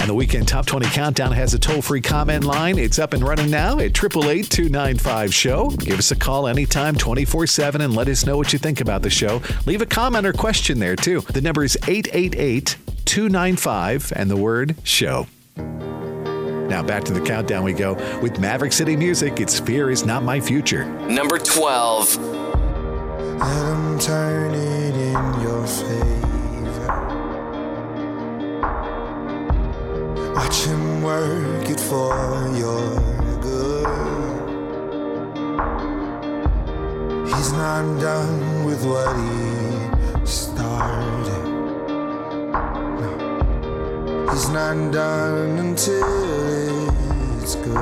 And 0.00 0.08
the 0.08 0.14
Weekend 0.14 0.48
Top 0.48 0.66
20 0.66 0.86
Countdown 0.86 1.30
has 1.30 1.54
a 1.54 1.58
toll 1.60 1.82
free 1.82 2.00
comment 2.00 2.42
line. 2.42 2.78
It's 2.78 2.98
up 2.98 3.12
and 3.12 3.22
running 3.22 3.48
now 3.48 3.74
at 3.78 3.96
888 3.96 4.50
295 4.50 5.32
Show. 5.32 5.68
Give 5.70 6.00
us 6.00 6.10
a 6.10 6.16
call 6.16 6.48
anytime, 6.48 6.96
24 6.96 7.46
7, 7.46 7.80
and 7.80 7.94
let 7.94 8.08
us 8.08 8.26
know 8.26 8.36
what 8.36 8.52
you 8.52 8.58
think 8.58 8.80
about 8.80 9.02
the 9.02 9.10
show. 9.10 9.40
Leave 9.66 9.82
a 9.82 9.86
comment 9.86 10.26
or 10.26 10.32
question 10.32 10.80
there, 10.80 10.96
too. 10.96 11.20
The 11.20 11.40
number 11.40 11.62
is 11.62 11.78
888 11.86 12.76
295 13.04 14.12
and 14.16 14.28
the 14.28 14.36
word 14.36 14.74
show. 14.82 15.28
Now 16.68 16.82
back 16.82 17.04
to 17.04 17.12
the 17.12 17.20
countdown 17.20 17.62
we 17.62 17.72
go 17.72 17.94
with 18.20 18.40
Maverick 18.40 18.72
City 18.72 18.96
Music. 18.96 19.40
It's 19.40 19.60
Fear 19.60 19.90
is 19.90 20.04
Not 20.04 20.24
My 20.24 20.40
Future. 20.40 20.84
Number 21.08 21.38
12. 21.38 22.18
I'm 23.40 23.98
turning 24.00 24.94
in 24.94 25.40
your 25.40 25.66
favor. 25.66 26.32
Watch 30.34 30.64
him 30.64 31.02
work 31.02 31.68
it 31.70 31.78
for 31.78 32.14
your 32.56 33.00
good. 33.40 33.86
He's 37.28 37.52
not 37.52 38.00
done 38.00 38.64
with 38.64 38.84
what 38.84 39.14
he 39.16 40.26
started. 40.26 41.45
He's 44.36 44.50
not 44.50 44.92
done 44.92 45.58
until 45.58 46.90
it's 47.40 47.54
good. 47.54 47.74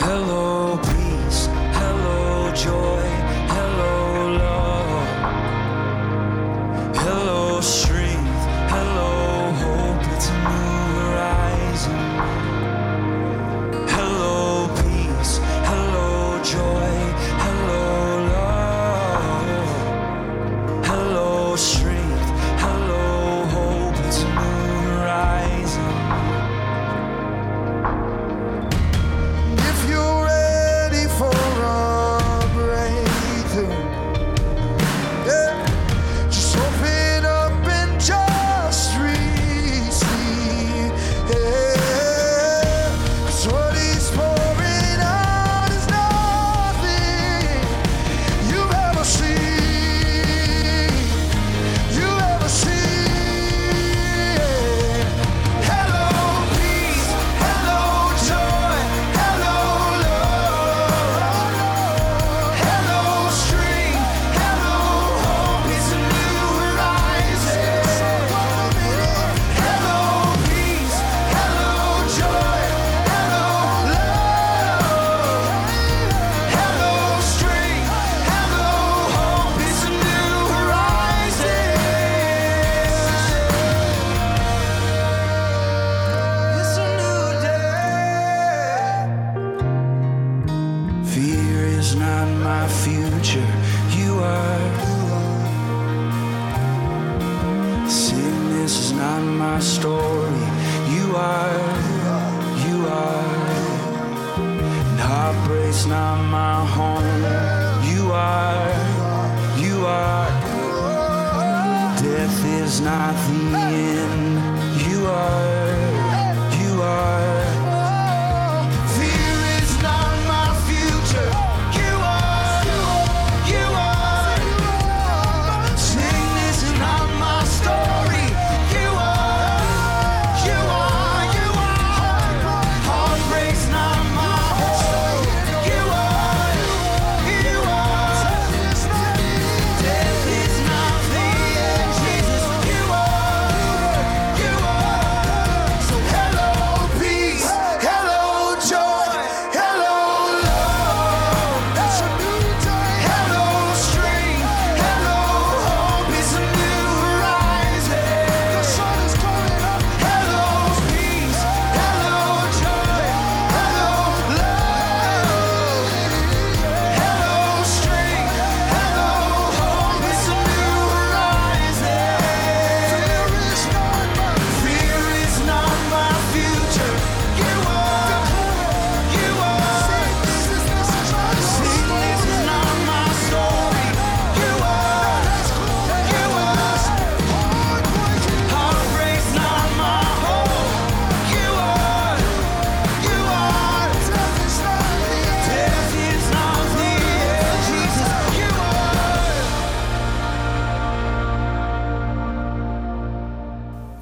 Hello, 0.00 0.78
peace. 0.78 1.46
Hello, 1.76 2.50
joy. 2.54 2.97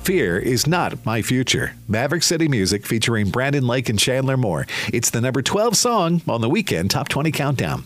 Fear 0.07 0.39
is 0.39 0.69
not 0.69 1.05
my 1.05 1.21
future. 1.21 1.75
Maverick 1.89 2.23
City 2.23 2.47
Music 2.47 2.87
featuring 2.87 3.29
Brandon 3.29 3.67
Lake 3.67 3.89
and 3.89 3.99
Chandler 3.99 4.37
Moore. 4.37 4.65
It's 4.93 5.11
the 5.11 5.21
number 5.21 5.43
12 5.43 5.77
song 5.77 6.23
on 6.29 6.41
the 6.41 6.49
weekend 6.49 6.93
Top 6.93 7.09
20 7.09 7.33
Countdown. 7.33 7.83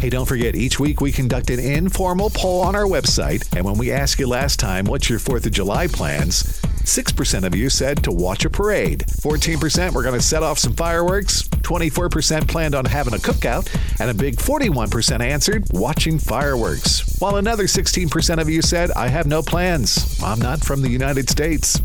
Hey, 0.00 0.08
don't 0.08 0.24
forget, 0.24 0.54
each 0.54 0.78
week 0.78 1.00
we 1.00 1.10
conduct 1.10 1.50
an 1.50 1.58
informal 1.58 2.30
poll 2.30 2.60
on 2.60 2.76
our 2.76 2.84
website. 2.84 3.44
And 3.56 3.64
when 3.64 3.76
we 3.76 3.90
asked 3.90 4.20
you 4.20 4.28
last 4.28 4.60
time, 4.60 4.84
what's 4.84 5.10
your 5.10 5.18
4th 5.18 5.46
of 5.46 5.50
July 5.50 5.88
plans? 5.88 6.61
6% 6.84 7.44
of 7.44 7.54
you 7.54 7.70
said 7.70 8.02
to 8.04 8.12
watch 8.12 8.44
a 8.44 8.50
parade. 8.50 9.00
14% 9.00 9.92
were 9.92 10.02
going 10.02 10.18
to 10.18 10.20
set 10.20 10.42
off 10.42 10.58
some 10.58 10.74
fireworks. 10.74 11.42
24% 11.42 12.48
planned 12.48 12.74
on 12.74 12.84
having 12.84 13.14
a 13.14 13.18
cookout. 13.18 13.68
And 14.00 14.10
a 14.10 14.14
big 14.14 14.36
41% 14.36 15.20
answered 15.20 15.64
watching 15.72 16.18
fireworks. 16.18 17.18
While 17.20 17.36
another 17.36 17.64
16% 17.64 18.40
of 18.40 18.50
you 18.50 18.62
said, 18.62 18.90
I 18.92 19.08
have 19.08 19.26
no 19.26 19.42
plans. 19.42 20.20
I'm 20.22 20.40
not 20.40 20.64
from 20.64 20.82
the 20.82 20.90
United 20.90 21.30
States. 21.30 21.80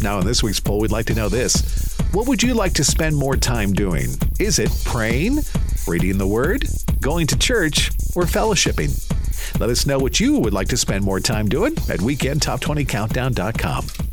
Now, 0.00 0.18
in 0.18 0.26
this 0.26 0.42
week's 0.42 0.60
poll, 0.60 0.80
we'd 0.80 0.90
like 0.90 1.06
to 1.06 1.14
know 1.14 1.28
this. 1.28 1.96
What 2.12 2.26
would 2.26 2.42
you 2.42 2.54
like 2.54 2.72
to 2.74 2.84
spend 2.84 3.16
more 3.16 3.36
time 3.36 3.72
doing? 3.72 4.08
Is 4.38 4.58
it 4.58 4.70
praying, 4.84 5.40
reading 5.86 6.18
the 6.18 6.26
Word, 6.26 6.66
going 7.00 7.26
to 7.28 7.38
church, 7.38 7.90
or 8.16 8.24
fellowshipping? 8.24 9.60
Let 9.60 9.70
us 9.70 9.86
know 9.86 9.98
what 9.98 10.18
you 10.18 10.38
would 10.38 10.54
like 10.54 10.68
to 10.68 10.76
spend 10.76 11.04
more 11.04 11.20
time 11.20 11.48
doing 11.48 11.74
at 11.88 12.00
weekendtop20countdown.com. 12.00 14.09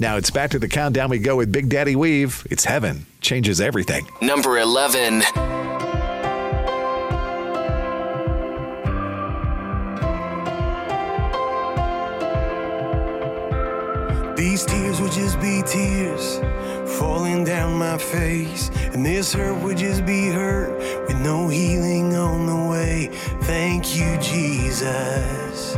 Now 0.00 0.16
it's 0.16 0.30
back 0.30 0.50
to 0.50 0.58
the 0.58 0.68
countdown 0.68 1.08
we 1.08 1.20
go 1.20 1.36
with 1.36 1.52
Big 1.52 1.68
Daddy 1.68 1.94
Weave. 1.94 2.44
It's 2.50 2.64
heaven, 2.64 3.06
changes 3.20 3.60
everything. 3.60 4.08
Number 4.20 4.58
11. 4.58 5.20
These 14.36 14.64
tears 14.64 15.00
would 15.00 15.12
just 15.12 15.40
be 15.40 15.62
tears 15.64 16.40
falling 16.98 17.44
down 17.44 17.78
my 17.78 17.96
face. 17.96 18.70
And 18.92 19.06
this 19.06 19.32
hurt 19.32 19.62
would 19.62 19.76
just 19.76 20.04
be 20.04 20.26
hurt 20.26 20.76
with 21.06 21.20
no 21.20 21.48
healing 21.48 22.16
on 22.16 22.46
the 22.46 22.68
way. 22.68 23.10
Thank 23.42 23.96
you, 23.96 24.18
Jesus. 24.20 25.76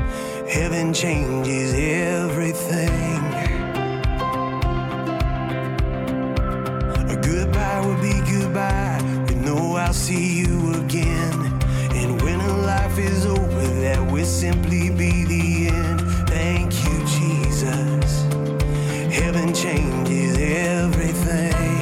Heaven 0.49 0.95
changes 0.95 1.75
everything. 1.75 3.56
Goodbye 7.27 7.81
will 7.85 8.01
be 8.01 8.21
goodbye 8.31 9.01
We 9.29 9.35
know 9.35 9.77
I'll 9.77 9.93
see 9.93 10.39
you 10.41 10.75
again. 10.75 11.35
And 12.01 12.23
when 12.23 12.41
a 12.41 12.57
life 12.59 12.99
is 12.99 13.27
over, 13.27 13.67
that 13.85 14.01
will 14.13 14.25
simply 14.25 14.91
be 14.91 15.25
the 15.25 15.69
end. 15.69 16.01
Thank 16.29 16.73
you, 16.85 16.97
Jesus. 17.19 18.23
Heaven 19.19 19.53
changes 19.53 20.37
everything. 20.39 21.76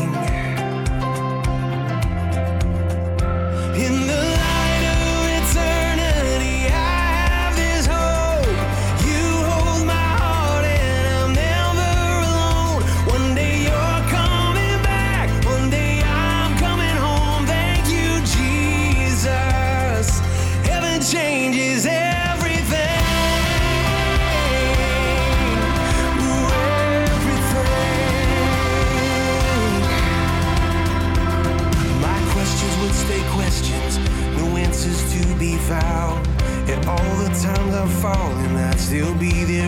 Fallen, 37.87 38.57
I'd 38.57 38.79
still 38.79 39.15
be 39.15 39.45
there 39.45 39.64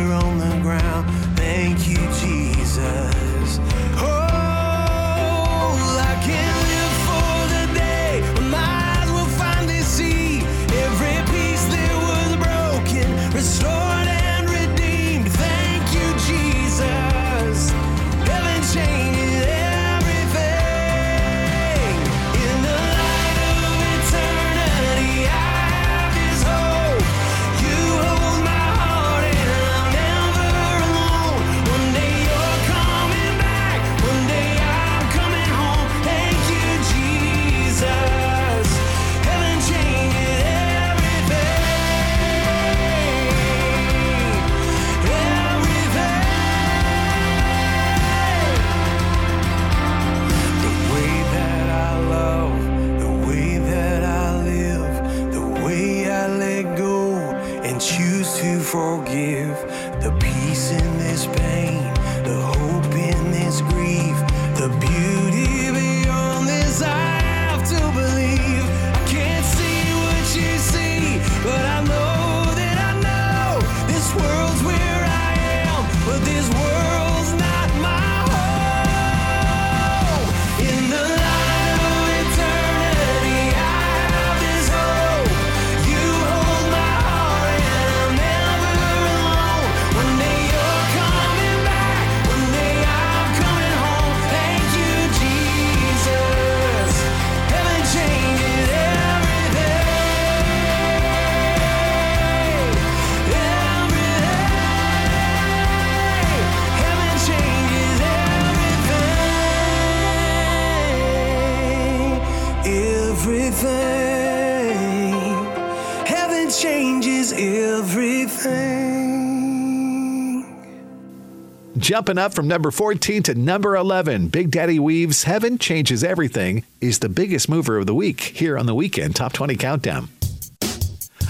Jumping 121.96 122.18
up 122.18 122.34
from 122.34 122.46
number 122.46 122.70
14 122.70 123.22
to 123.22 123.34
number 123.34 123.74
11, 123.74 124.28
Big 124.28 124.50
Daddy 124.50 124.78
Weave's 124.78 125.22
Heaven 125.22 125.56
Changes 125.56 126.04
Everything 126.04 126.62
is 126.78 126.98
the 126.98 127.08
biggest 127.08 127.48
mover 127.48 127.78
of 127.78 127.86
the 127.86 127.94
week 127.94 128.20
here 128.20 128.58
on 128.58 128.66
the 128.66 128.74
Weekend 128.74 129.16
Top 129.16 129.32
20 129.32 129.56
Countdown. 129.56 130.10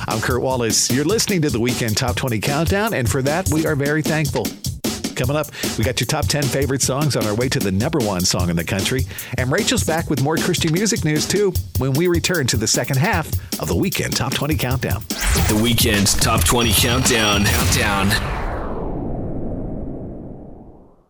I'm 0.08 0.20
Kurt 0.20 0.42
Wallace. 0.42 0.90
You're 0.90 1.04
listening 1.04 1.40
to 1.42 1.50
the 1.50 1.60
Weekend 1.60 1.96
Top 1.96 2.16
20 2.16 2.40
Countdown, 2.40 2.94
and 2.94 3.08
for 3.08 3.22
that, 3.22 3.48
we 3.52 3.64
are 3.64 3.76
very 3.76 4.02
thankful. 4.02 4.44
Coming 5.14 5.36
up, 5.36 5.46
we 5.78 5.84
got 5.84 6.00
your 6.00 6.08
top 6.08 6.26
10 6.26 6.42
favorite 6.42 6.82
songs 6.82 7.14
on 7.14 7.24
our 7.26 7.34
way 7.36 7.48
to 7.48 7.60
the 7.60 7.70
number 7.70 8.00
one 8.00 8.22
song 8.22 8.50
in 8.50 8.56
the 8.56 8.64
country. 8.64 9.04
And 9.38 9.52
Rachel's 9.52 9.84
back 9.84 10.10
with 10.10 10.20
more 10.20 10.36
Christian 10.36 10.72
music 10.72 11.04
news, 11.04 11.28
too, 11.28 11.52
when 11.78 11.92
we 11.92 12.08
return 12.08 12.44
to 12.48 12.56
the 12.56 12.66
second 12.66 12.96
half 12.96 13.28
of 13.60 13.68
the 13.68 13.76
Weekend 13.76 14.16
Top 14.16 14.34
20 14.34 14.56
Countdown. 14.56 15.04
The 15.46 15.60
Weekend 15.62 16.08
Top 16.08 16.42
20 16.42 16.72
Countdown. 16.72 17.44
Countdown. 17.44 18.45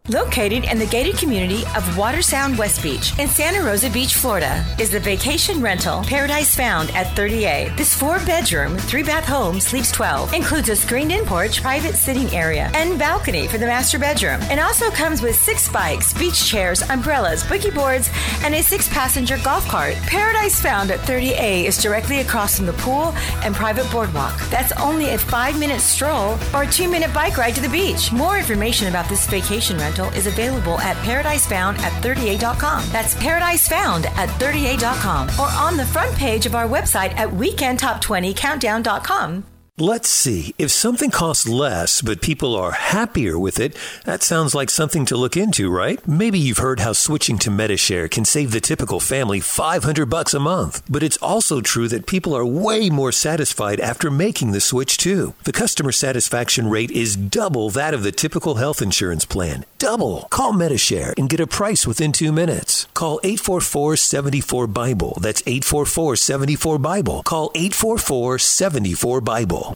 Located 0.09 0.71
in 0.71 0.79
the 0.79 0.87
gated 0.87 1.19
community 1.19 1.63
of 1.75 1.83
Watersound 1.97 2.57
West 2.57 2.81
Beach 2.81 3.19
in 3.19 3.27
Santa 3.27 3.61
Rosa 3.61 3.91
Beach, 3.91 4.15
Florida, 4.15 4.65
is 4.79 4.89
the 4.89 5.01
vacation 5.01 5.61
rental 5.61 6.05
Paradise 6.05 6.55
Found 6.55 6.91
at 6.91 7.07
30A. 7.17 7.77
This 7.77 7.93
four 7.93 8.21
bedroom, 8.21 8.79
three 8.79 9.03
bath 9.03 9.25
home 9.25 9.59
sleeps 9.59 9.91
12, 9.91 10.33
includes 10.33 10.69
a 10.69 10.77
screened 10.77 11.11
in 11.11 11.25
porch, 11.25 11.61
private 11.61 11.97
sitting 11.97 12.29
area, 12.33 12.71
and 12.75 13.01
balcony 13.01 13.49
for 13.49 13.59
the 13.59 13.67
master 13.67 13.99
bedroom, 13.99 14.41
and 14.43 14.61
also 14.61 14.91
comes 14.91 15.23
with 15.23 15.35
six 15.35 15.69
bikes, 15.69 16.15
beach 16.15 16.49
chairs, 16.49 16.83
umbrellas, 16.89 17.43
boogie 17.43 17.75
boards, 17.75 18.09
and 18.45 18.55
a 18.55 18.63
six 18.63 18.89
passenger 18.91 19.39
golf 19.43 19.67
cart. 19.67 19.95
Paradise 20.07 20.61
Found 20.61 20.93
at 20.93 21.01
30A 21.01 21.65
is 21.65 21.83
directly 21.83 22.21
across 22.21 22.57
from 22.57 22.67
the 22.67 22.75
pool 22.75 23.13
and 23.43 23.57
private 23.57 23.91
boardwalk. 23.91 24.39
That's 24.51 24.71
only 24.81 25.11
a 25.11 25.19
five 25.19 25.59
minute 25.59 25.81
stroll 25.81 26.39
or 26.55 26.63
a 26.63 26.71
two 26.71 26.89
minute 26.89 27.13
bike 27.13 27.37
ride 27.39 27.57
to 27.57 27.61
the 27.61 27.69
beach. 27.69 28.13
More 28.13 28.39
information 28.39 28.87
about 28.87 29.09
this 29.09 29.27
vacation 29.27 29.79
rental 29.79 29.95
is 30.05 30.26
available 30.26 30.78
at 30.80 30.97
paradisefound 30.99 31.78
at 31.78 31.92
30a.com. 32.03 32.84
That's 32.90 33.14
paradisefound 33.14 34.07
at 34.07 34.28
30a.com 34.40 35.28
or 35.40 35.49
on 35.59 35.76
the 35.76 35.86
front 35.86 36.14
page 36.16 36.47
of 36.47 36.55
our 36.55 36.68
website 36.68 37.12
at 37.16 37.28
weekendtop20countdown.com. 37.30 39.44
Let's 39.78 40.09
see. 40.09 40.55
If 40.57 40.70
something 40.70 41.11
costs 41.11 41.47
less, 41.47 42.01
but 42.01 42.22
people 42.22 42.57
are 42.57 42.70
happier 42.70 43.38
with 43.38 43.61
it, 43.61 43.76
that 44.07 44.22
sounds 44.22 44.55
like 44.55 44.70
something 44.70 45.05
to 45.05 45.18
look 45.18 45.36
into, 45.36 45.70
right? 45.70 46.01
Maybe 46.09 46.38
you've 46.38 46.64
heard 46.64 46.80
how 46.80 46.94
switching 46.94 47.36
to 47.40 47.51
Medi-Share 47.51 48.09
can 48.09 48.24
save 48.24 48.53
the 48.53 48.61
typical 48.62 49.01
family 49.01 49.38
500 49.38 50.07
bucks 50.07 50.32
a 50.32 50.40
month. 50.40 50.80
But 50.88 51.03
it's 51.03 51.18
also 51.18 51.61
true 51.61 51.88
that 51.88 52.07
people 52.07 52.34
are 52.34 52.47
way 52.47 52.88
more 52.88 53.12
satisfied 53.12 53.78
after 53.78 54.11
making 54.11 54.53
the 54.53 54.62
switch 54.62 54.97
too. 54.97 55.34
The 55.44 55.53
customer 55.53 55.92
satisfaction 55.92 56.70
rate 56.70 56.90
is 56.90 57.14
double 57.14 57.68
that 57.68 57.92
of 57.92 58.03
the 58.03 58.12
typical 58.12 58.55
health 58.55 58.80
insurance 58.80 59.26
plan. 59.26 59.66
Double. 59.79 60.27
Call 60.31 60.53
Medi-Share 60.53 61.14
and 61.16 61.29
get 61.29 61.41
a 61.41 61.47
price 61.47 61.87
within 61.87 62.12
2 62.12 62.33
minutes. 62.33 62.87
Call 62.95 63.20
844-74 63.22 64.72
Bible. 64.72 65.18
That's 65.20 65.43
844-74 65.43 66.83
Bible. 66.83 67.22
Call 67.22 67.51
844-74 67.51 69.24
Bible. 69.24 69.74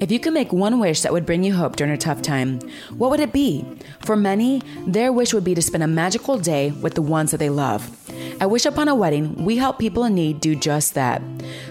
If 0.00 0.10
you 0.10 0.18
could 0.18 0.32
make 0.32 0.52
one 0.52 0.80
wish 0.80 1.02
that 1.02 1.12
would 1.12 1.26
bring 1.26 1.44
you 1.44 1.54
hope 1.54 1.76
during 1.76 1.92
a 1.92 1.96
tough 1.96 2.20
time, 2.20 2.58
what 2.96 3.10
would 3.10 3.20
it 3.20 3.32
be? 3.32 3.64
For 4.00 4.16
many, 4.16 4.60
their 4.86 5.12
wish 5.12 5.32
would 5.32 5.44
be 5.44 5.54
to 5.54 5.62
spend 5.62 5.84
a 5.84 5.88
magical 5.88 6.38
day 6.38 6.72
with 6.72 6.94
the 6.94 7.02
ones 7.02 7.30
that 7.30 7.38
they 7.38 7.50
love. 7.50 7.88
At 8.40 8.50
Wish 8.50 8.66
Upon 8.66 8.88
a 8.88 8.94
Wedding, 8.94 9.44
we 9.44 9.56
help 9.56 9.78
people 9.78 10.04
in 10.04 10.14
need 10.14 10.40
do 10.40 10.54
just 10.56 10.94
that. 10.94 11.22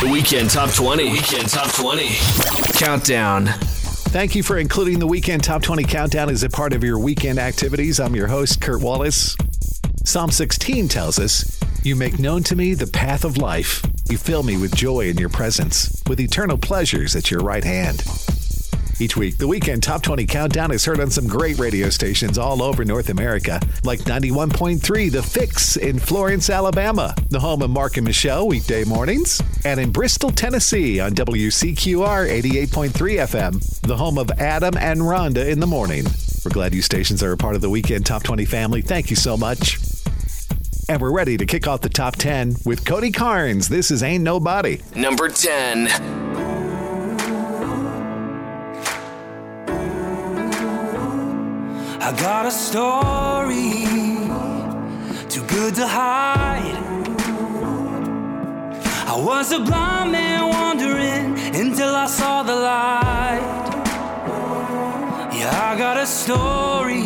The 0.00 0.10
Weekend 0.10 0.50
Top 0.50 0.70
20. 0.74 1.10
Weekend 1.10 1.48
Top 1.48 1.72
20. 1.72 2.08
Countdown. 2.74 3.46
Thank 3.46 4.34
you 4.34 4.42
for 4.42 4.58
including 4.58 4.98
the 4.98 5.06
Weekend 5.06 5.42
Top 5.42 5.62
20 5.62 5.84
Countdown 5.84 6.28
as 6.28 6.42
a 6.42 6.50
part 6.50 6.74
of 6.74 6.84
your 6.84 6.98
weekend 6.98 7.38
activities. 7.38 7.98
I'm 7.98 8.14
your 8.14 8.26
host, 8.26 8.60
Kurt 8.60 8.82
Wallace. 8.82 9.34
Psalm 10.04 10.30
16 10.30 10.88
tells 10.88 11.18
us, 11.18 11.58
You 11.82 11.96
make 11.96 12.18
known 12.18 12.42
to 12.42 12.54
me 12.54 12.74
the 12.74 12.86
path 12.86 13.24
of 13.24 13.38
life. 13.38 13.82
You 14.10 14.18
fill 14.18 14.42
me 14.42 14.58
with 14.58 14.76
joy 14.76 15.08
in 15.08 15.16
your 15.16 15.30
presence, 15.30 16.02
with 16.06 16.20
eternal 16.20 16.58
pleasures 16.58 17.16
at 17.16 17.30
your 17.30 17.40
right 17.40 17.64
hand. 17.64 18.04
Each 18.98 19.14
week, 19.14 19.36
the 19.36 19.46
Weekend 19.46 19.82
Top 19.82 20.02
20 20.02 20.24
Countdown 20.24 20.72
is 20.72 20.86
heard 20.86 21.00
on 21.00 21.10
some 21.10 21.26
great 21.26 21.58
radio 21.58 21.90
stations 21.90 22.38
all 22.38 22.62
over 22.62 22.82
North 22.82 23.10
America, 23.10 23.60
like 23.84 24.00
91.3 24.00 25.12
The 25.12 25.22
Fix 25.22 25.76
in 25.76 25.98
Florence, 25.98 26.48
Alabama, 26.48 27.14
the 27.28 27.38
home 27.38 27.60
of 27.60 27.68
Mark 27.68 27.98
and 27.98 28.06
Michelle 28.06 28.48
weekday 28.48 28.84
mornings, 28.84 29.42
and 29.66 29.78
in 29.78 29.92
Bristol, 29.92 30.30
Tennessee 30.30 30.98
on 30.98 31.12
WCQR 31.12 32.26
88.3 32.42 32.90
FM, 32.90 33.80
the 33.82 33.96
home 33.98 34.16
of 34.16 34.30
Adam 34.38 34.78
and 34.78 35.00
Rhonda 35.00 35.46
in 35.46 35.60
the 35.60 35.66
morning. 35.66 36.06
We're 36.42 36.52
glad 36.52 36.72
you 36.72 36.80
stations 36.80 37.22
are 37.22 37.32
a 37.32 37.36
part 37.36 37.54
of 37.54 37.60
the 37.60 37.68
Weekend 37.68 38.06
Top 38.06 38.22
20 38.22 38.46
family. 38.46 38.80
Thank 38.80 39.10
you 39.10 39.16
so 39.16 39.36
much. 39.36 39.78
And 40.88 41.02
we're 41.02 41.12
ready 41.12 41.36
to 41.36 41.44
kick 41.44 41.66
off 41.66 41.82
the 41.82 41.90
top 41.90 42.16
10 42.16 42.56
with 42.64 42.86
Cody 42.86 43.10
Carnes. 43.10 43.68
This 43.68 43.90
is 43.90 44.02
Ain't 44.02 44.24
Nobody. 44.24 44.80
Number 44.94 45.28
10. 45.28 46.55
I 52.06 52.12
got 52.12 52.46
a 52.46 52.52
story 52.52 53.84
too 55.28 55.42
good 55.48 55.74
to 55.74 55.88
hide. 55.88 56.76
I 59.08 59.16
was 59.18 59.50
a 59.50 59.58
blind 59.58 60.12
man 60.12 60.46
wandering 60.50 61.36
until 61.56 61.92
I 61.96 62.06
saw 62.06 62.44
the 62.44 62.54
light. 62.54 63.42
Yeah, 65.34 65.72
I 65.72 65.76
got 65.76 65.96
a 65.96 66.06
story 66.06 67.02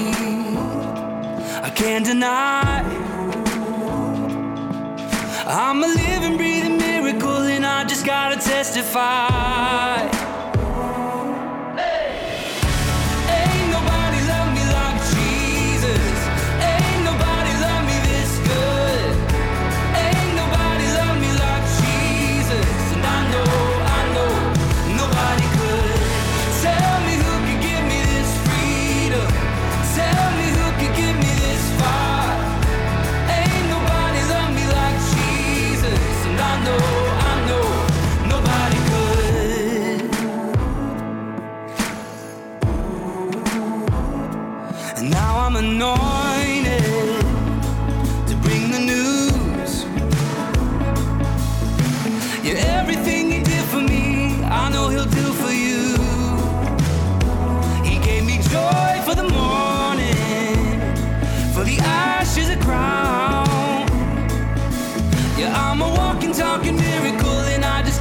I 1.67 1.73
can't 1.75 2.05
deny. 2.05 2.83
I'm 5.47 5.83
a 5.83 5.87
living, 5.87 6.37
breathing 6.37 6.77
miracle, 6.77 7.45
and 7.55 7.65
I 7.65 7.85
just 7.85 8.05
gotta 8.05 8.37
testify. 8.37 10.20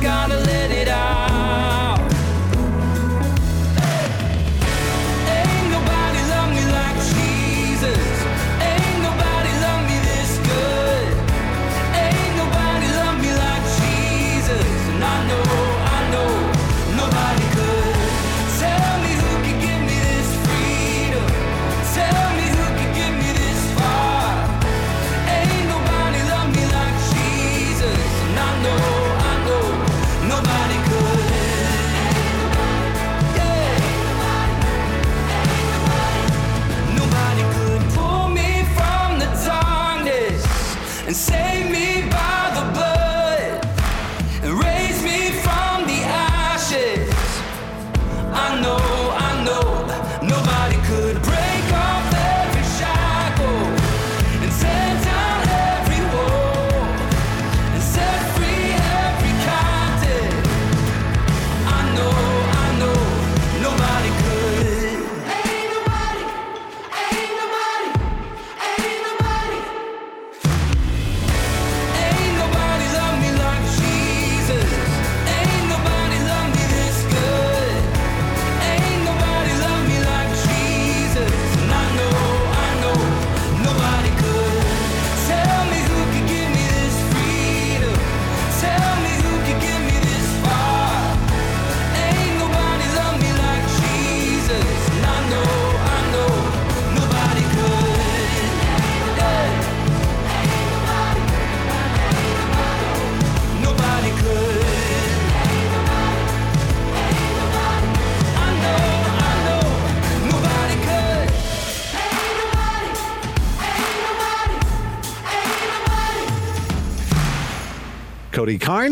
Gotta 0.02 0.49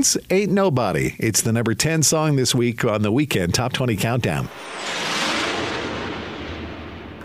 Carnes, 0.08 0.26
Ain't 0.30 0.52
Nobody. 0.52 1.16
It's 1.20 1.42
the 1.42 1.52
number 1.52 1.74
10 1.74 2.04
song 2.04 2.36
this 2.36 2.56
week 2.56 2.86
on 2.86 3.02
the 3.02 3.12
weekend 3.12 3.54
Top 3.54 3.74
20 3.74 3.96
Countdown. 3.98 4.48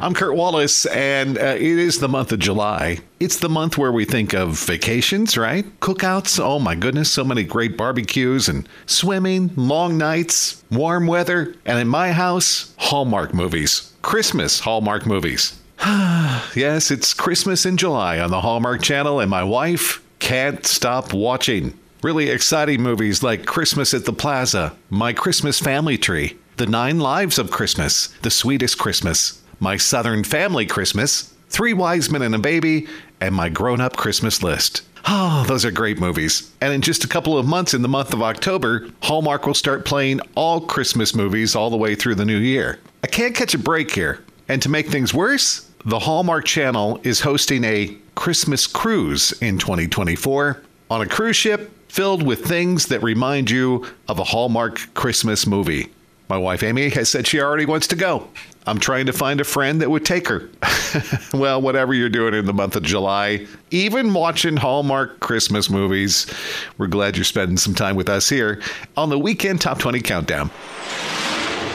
I'm 0.00 0.14
Kurt 0.14 0.34
Wallace, 0.34 0.84
and 0.86 1.38
uh, 1.38 1.54
it 1.54 1.62
is 1.62 2.00
the 2.00 2.08
month 2.08 2.32
of 2.32 2.40
July. 2.40 2.98
It's 3.20 3.36
the 3.36 3.48
month 3.48 3.78
where 3.78 3.92
we 3.92 4.04
think 4.04 4.34
of 4.34 4.58
vacations, 4.58 5.36
right? 5.36 5.64
Cookouts. 5.78 6.40
Oh 6.42 6.58
my 6.58 6.74
goodness, 6.74 7.08
so 7.08 7.22
many 7.22 7.44
great 7.44 7.76
barbecues 7.76 8.48
and 8.48 8.68
swimming, 8.86 9.52
long 9.54 9.96
nights, 9.96 10.64
warm 10.72 11.06
weather, 11.06 11.54
and 11.64 11.78
in 11.78 11.86
my 11.86 12.10
house, 12.10 12.74
Hallmark 12.78 13.32
movies. 13.32 13.92
Christmas 14.02 14.58
Hallmark 14.60 15.06
movies. 15.06 15.56
yes, 15.84 16.90
it's 16.90 17.14
Christmas 17.14 17.64
in 17.64 17.76
July 17.76 18.18
on 18.18 18.32
the 18.32 18.40
Hallmark 18.40 18.82
Channel, 18.82 19.20
and 19.20 19.30
my 19.30 19.44
wife 19.44 20.02
can't 20.18 20.66
stop 20.66 21.12
watching. 21.12 21.78
Really 22.02 22.30
exciting 22.30 22.82
movies 22.82 23.22
like 23.22 23.46
Christmas 23.46 23.94
at 23.94 24.06
the 24.06 24.12
Plaza, 24.12 24.74
My 24.90 25.12
Christmas 25.12 25.60
Family 25.60 25.96
Tree, 25.96 26.36
The 26.56 26.66
Nine 26.66 26.98
Lives 26.98 27.38
of 27.38 27.52
Christmas, 27.52 28.08
The 28.22 28.30
Sweetest 28.30 28.76
Christmas, 28.76 29.40
My 29.60 29.76
Southern 29.76 30.24
Family 30.24 30.66
Christmas, 30.66 31.32
Three 31.48 31.72
Wise 31.72 32.10
Men 32.10 32.22
and 32.22 32.34
a 32.34 32.40
Baby, 32.40 32.88
and 33.20 33.32
My 33.32 33.48
Grown 33.48 33.80
Up 33.80 33.96
Christmas 33.96 34.42
List. 34.42 34.82
Oh, 35.06 35.44
those 35.46 35.64
are 35.64 35.70
great 35.70 36.00
movies. 36.00 36.50
And 36.60 36.72
in 36.72 36.80
just 36.80 37.04
a 37.04 37.08
couple 37.08 37.38
of 37.38 37.46
months, 37.46 37.72
in 37.72 37.82
the 37.82 37.88
month 37.88 38.12
of 38.12 38.20
October, 38.20 38.88
Hallmark 39.04 39.46
will 39.46 39.54
start 39.54 39.84
playing 39.84 40.18
all 40.34 40.60
Christmas 40.60 41.14
movies 41.14 41.54
all 41.54 41.70
the 41.70 41.76
way 41.76 41.94
through 41.94 42.16
the 42.16 42.24
new 42.24 42.38
year. 42.38 42.80
I 43.04 43.06
can't 43.06 43.36
catch 43.36 43.54
a 43.54 43.58
break 43.58 43.92
here. 43.92 44.24
And 44.48 44.60
to 44.62 44.68
make 44.68 44.88
things 44.88 45.14
worse, 45.14 45.70
the 45.84 46.00
Hallmark 46.00 46.46
Channel 46.46 47.00
is 47.04 47.20
hosting 47.20 47.62
a 47.62 47.96
Christmas 48.16 48.66
cruise 48.66 49.30
in 49.40 49.56
2024 49.56 50.62
on 50.90 51.00
a 51.00 51.06
cruise 51.06 51.36
ship 51.36 51.70
filled 51.92 52.22
with 52.22 52.42
things 52.42 52.86
that 52.86 53.02
remind 53.02 53.50
you 53.50 53.86
of 54.08 54.18
a 54.18 54.24
Hallmark 54.24 54.80
Christmas 54.94 55.46
movie. 55.46 55.92
My 56.26 56.38
wife 56.38 56.62
Amy 56.62 56.88
has 56.88 57.10
said 57.10 57.26
she 57.26 57.38
already 57.38 57.66
wants 57.66 57.86
to 57.88 57.96
go. 57.96 58.30
I'm 58.66 58.78
trying 58.78 59.04
to 59.06 59.12
find 59.12 59.42
a 59.42 59.44
friend 59.44 59.82
that 59.82 59.90
would 59.90 60.06
take 60.06 60.26
her. 60.28 60.48
well, 61.34 61.60
whatever 61.60 61.92
you're 61.92 62.08
doing 62.08 62.32
in 62.32 62.46
the 62.46 62.54
month 62.54 62.76
of 62.76 62.82
July, 62.82 63.46
even 63.70 64.14
watching 64.14 64.56
Hallmark 64.56 65.20
Christmas 65.20 65.68
movies, 65.68 66.32
we're 66.78 66.86
glad 66.86 67.18
you're 67.18 67.24
spending 67.24 67.58
some 67.58 67.74
time 67.74 67.94
with 67.94 68.08
us 68.08 68.26
here 68.26 68.62
on 68.96 69.10
the 69.10 69.18
Weekend 69.18 69.60
Top 69.60 69.78
20 69.78 70.00
Countdown. 70.00 70.50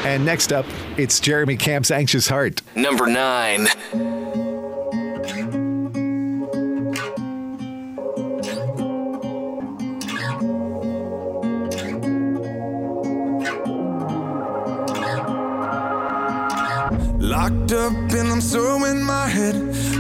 And 0.04 0.26
next 0.26 0.52
up, 0.52 0.66
it's 0.98 1.20
Jeremy 1.20 1.58
Camp's 1.58 1.92
Anxious 1.92 2.28
Heart. 2.28 2.64
Number 2.76 3.06
nine. 3.06 3.68
Locked 17.48 17.72
up 17.72 17.94
and 18.12 18.28
I'm 18.28 18.42
so 18.42 18.84
in 18.84 19.02
my 19.02 19.26
head. 19.26 19.56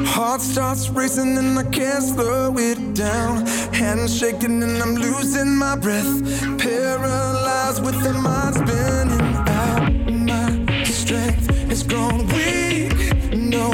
Heart 0.05 0.41
starts 0.41 0.89
racing 0.89 1.37
and 1.37 1.57
I 1.57 1.63
can't 1.63 2.03
slow 2.03 2.53
it 2.57 2.93
down. 2.93 3.45
Hands 3.73 4.13
shaking 4.13 4.61
and 4.61 4.83
I'm 4.83 4.95
losing 4.95 5.55
my 5.55 5.77
breath. 5.77 6.41
Paralyzed 6.59 7.85
with 7.85 8.03
the 8.03 8.11
mind 8.11 8.55
spinning 8.55 9.35
out. 9.47 9.93
My 10.11 10.83
strength 10.83 11.49
has 11.69 11.83
grown 11.83 12.27
weak. 12.35 13.15
No 13.33 13.69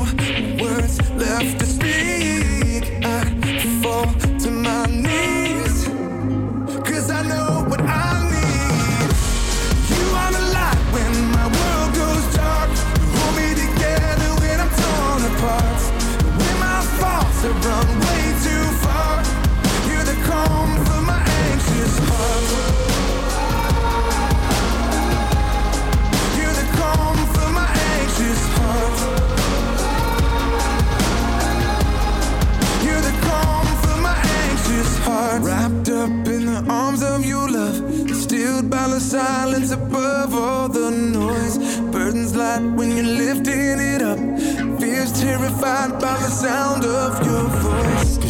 words 0.61 0.99
left 1.13 1.57
to 1.57 1.65
speak. 1.65 3.03
I 3.03 3.25
fall 3.81 4.05
to 4.37 4.51
my 4.51 4.85
knees. 4.85 5.02
Silence 39.13 39.71
above 39.71 40.33
all 40.33 40.67
the 40.67 40.89
noise. 40.89 41.57
Burdens 41.91 42.35
light 42.35 42.63
when 42.77 42.89
you're 42.97 43.05
lifting 43.05 43.82
terrified 45.23 45.91
by 46.01 46.17
the 46.17 46.29
sound 46.29 46.83
of 46.83 47.25
your 47.25 47.47
voice. 47.61 48.22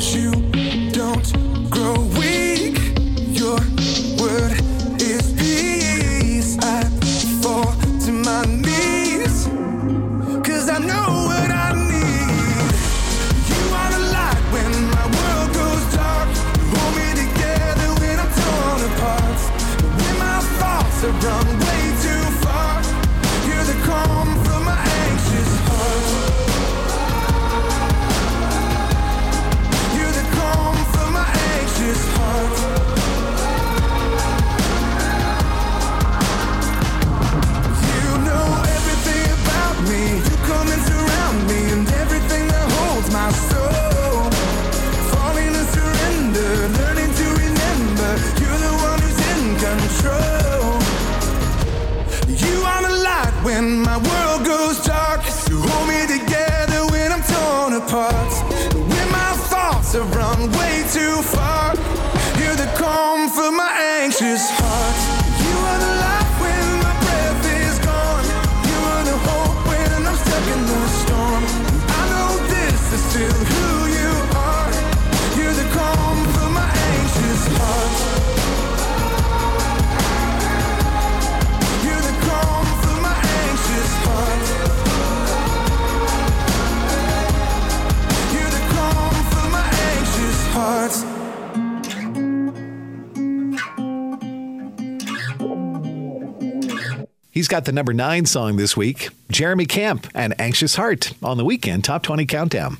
He's 97.43 97.49
got 97.49 97.65
the 97.65 97.73
number 97.73 97.93
nine 97.93 98.25
song 98.25 98.55
this 98.55 98.77
week 98.77 99.09
Jeremy 99.29 99.65
Camp 99.65 100.07
and 100.15 100.33
Anxious 100.39 100.75
Heart 100.75 101.11
on 101.21 101.35
the 101.35 101.43
weekend 101.43 101.83
Top 101.83 102.01
20 102.01 102.25
Countdown. 102.25 102.77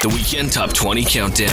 The 0.00 0.08
Weekend 0.08 0.50
Top 0.50 0.72
20 0.72 1.04
Countdown. 1.04 1.50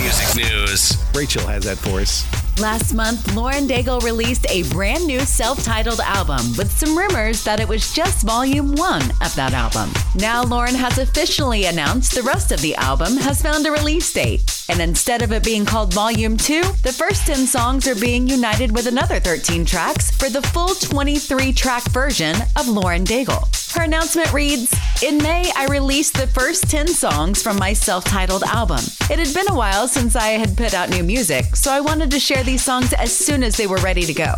Music 0.00 0.36
news. 0.36 0.96
Rachel 1.16 1.44
has 1.48 1.64
that 1.64 1.78
for 1.78 1.98
us. 1.98 2.24
Last 2.60 2.94
month, 2.94 3.34
Lauren 3.34 3.66
Daigle 3.66 4.00
released 4.04 4.46
a 4.50 4.62
brand 4.70 5.04
new 5.04 5.18
self 5.18 5.64
titled 5.64 5.98
album 5.98 6.56
with 6.56 6.70
some 6.70 6.96
rumors 6.96 7.42
that 7.42 7.58
it 7.58 7.66
was 7.66 7.92
just 7.92 8.24
volume 8.24 8.76
one 8.76 9.02
of 9.02 9.34
that 9.34 9.52
album. 9.52 9.90
Now, 10.14 10.44
Lauren 10.44 10.76
has 10.76 10.98
officially 10.98 11.64
announced 11.64 12.14
the 12.14 12.22
rest 12.22 12.52
of 12.52 12.60
the 12.60 12.76
album 12.76 13.16
has 13.16 13.42
found 13.42 13.66
a 13.66 13.72
release 13.72 14.12
date. 14.12 14.63
And 14.68 14.80
instead 14.80 15.22
of 15.22 15.32
it 15.32 15.44
being 15.44 15.64
called 15.64 15.92
volume 15.92 16.36
two, 16.36 16.62
the 16.82 16.92
first 16.92 17.26
10 17.26 17.46
songs 17.46 17.86
are 17.86 17.94
being 17.94 18.26
united 18.26 18.72
with 18.72 18.86
another 18.86 19.20
13 19.20 19.64
tracks 19.64 20.10
for 20.10 20.30
the 20.30 20.40
full 20.40 20.74
23 20.74 21.52
track 21.52 21.84
version 21.90 22.34
of 22.56 22.68
Lauren 22.68 23.04
Daigle. 23.04 23.46
Her 23.74 23.82
announcement 23.82 24.32
reads 24.32 24.74
In 25.02 25.18
May, 25.18 25.50
I 25.56 25.66
released 25.66 26.14
the 26.14 26.28
first 26.28 26.70
10 26.70 26.88
songs 26.88 27.42
from 27.42 27.58
my 27.58 27.72
self 27.72 28.04
titled 28.04 28.44
album. 28.44 28.80
It 29.10 29.18
had 29.18 29.34
been 29.34 29.50
a 29.50 29.56
while 29.56 29.86
since 29.86 30.16
I 30.16 30.28
had 30.28 30.56
put 30.56 30.72
out 30.72 30.90
new 30.90 31.02
music, 31.02 31.56
so 31.56 31.70
I 31.70 31.80
wanted 31.80 32.10
to 32.12 32.20
share 32.20 32.42
these 32.42 32.64
songs 32.64 32.92
as 32.94 33.14
soon 33.14 33.42
as 33.42 33.56
they 33.56 33.66
were 33.66 33.78
ready 33.78 34.02
to 34.02 34.14
go. 34.14 34.34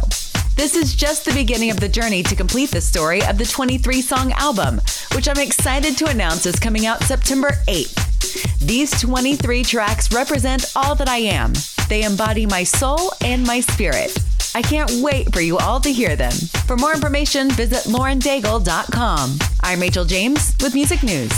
This 0.56 0.74
is 0.74 0.94
just 0.94 1.26
the 1.26 1.34
beginning 1.34 1.70
of 1.70 1.80
the 1.80 1.88
journey 1.88 2.22
to 2.22 2.34
complete 2.34 2.70
the 2.70 2.80
story 2.80 3.22
of 3.22 3.36
the 3.36 3.44
23 3.44 4.00
song 4.00 4.32
album, 4.32 4.80
which 5.14 5.28
I'm 5.28 5.38
excited 5.38 5.98
to 5.98 6.08
announce 6.08 6.46
is 6.46 6.58
coming 6.58 6.86
out 6.86 7.02
September 7.02 7.50
8th. 7.68 8.15
These 8.60 9.00
23 9.00 9.62
tracks 9.62 10.12
represent 10.12 10.72
all 10.74 10.94
that 10.94 11.08
I 11.08 11.18
am. 11.18 11.52
They 11.88 12.02
embody 12.02 12.46
my 12.46 12.64
soul 12.64 13.12
and 13.22 13.46
my 13.46 13.60
spirit. 13.60 14.16
I 14.54 14.62
can't 14.62 14.90
wait 15.02 15.32
for 15.32 15.40
you 15.40 15.58
all 15.58 15.80
to 15.80 15.92
hear 15.92 16.16
them. 16.16 16.32
For 16.66 16.76
more 16.76 16.94
information, 16.94 17.50
visit 17.50 17.84
laurendaigle.com. 17.92 19.38
I'm 19.60 19.80
Rachel 19.80 20.04
James 20.04 20.54
with 20.62 20.74
Music 20.74 21.02
News. 21.02 21.32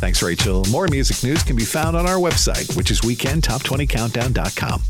Thanks, 0.00 0.22
Rachel. 0.22 0.64
More 0.70 0.86
music 0.88 1.22
news 1.22 1.42
can 1.42 1.56
be 1.56 1.64
found 1.64 1.96
on 1.96 2.06
our 2.06 2.16
website, 2.18 2.76
which 2.76 2.90
is 2.90 3.00
weekendtop20countdown.com. 3.00 4.82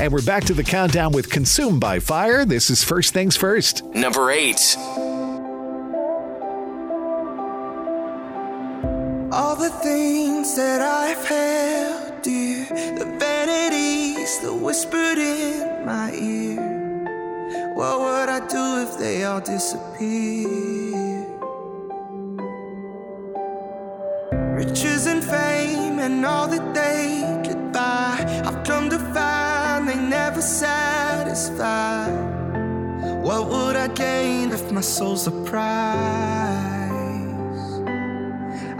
And 0.00 0.12
we're 0.12 0.22
back 0.22 0.44
to 0.44 0.54
the 0.54 0.64
countdown 0.64 1.12
with 1.12 1.30
Consumed 1.30 1.80
by 1.80 1.98
Fire. 2.00 2.44
This 2.44 2.70
is 2.70 2.82
First 2.84 3.12
Things 3.14 3.36
First. 3.36 3.84
Number 3.94 4.30
eight. 4.30 4.76
All 9.34 9.56
the 9.56 9.70
things 9.70 10.54
that 10.56 10.82
I've 10.82 11.24
held 11.24 12.20
dear, 12.20 12.66
the 12.98 13.06
vanities 13.18 14.38
that 14.40 14.52
whispered 14.52 15.16
in 15.16 15.86
my 15.86 16.12
ear. 16.12 17.72
What 17.74 18.00
would 18.00 18.28
I 18.28 18.46
do 18.46 18.82
if 18.86 18.98
they 18.98 19.24
all 19.24 19.40
disappeared? 19.40 21.32
Riches 24.54 25.06
and 25.06 25.24
fame 25.24 25.98
and 25.98 26.26
all 26.26 26.46
that 26.48 26.74
they 26.74 27.22
could 27.48 27.72
buy. 27.72 28.42
I've 28.44 28.62
come 28.64 28.90
to 28.90 28.98
find 28.98 29.88
they 29.88 29.96
never 29.96 30.42
satisfy. 30.42 32.10
What 33.22 33.48
would 33.48 33.76
I 33.76 33.88
gain 33.88 34.52
if 34.52 34.70
my 34.70 34.82
soul's 34.82 35.26
a 35.26 35.30
prize? 35.48 36.71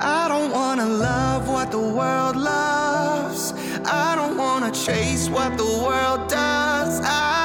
I 0.05 0.27
don't 0.27 0.51
wanna 0.51 0.87
love 0.87 1.49
what 1.49 1.71
the 1.71 1.79
world 1.79 2.35
loves. 2.35 3.55
I 3.85 4.17
don't 4.17 4.37
wanna 4.37 4.73
chase 4.73 5.29
what 5.29 5.57
the 5.57 5.65
world 5.65 6.29
does. 6.29 7.01
I 7.05 7.42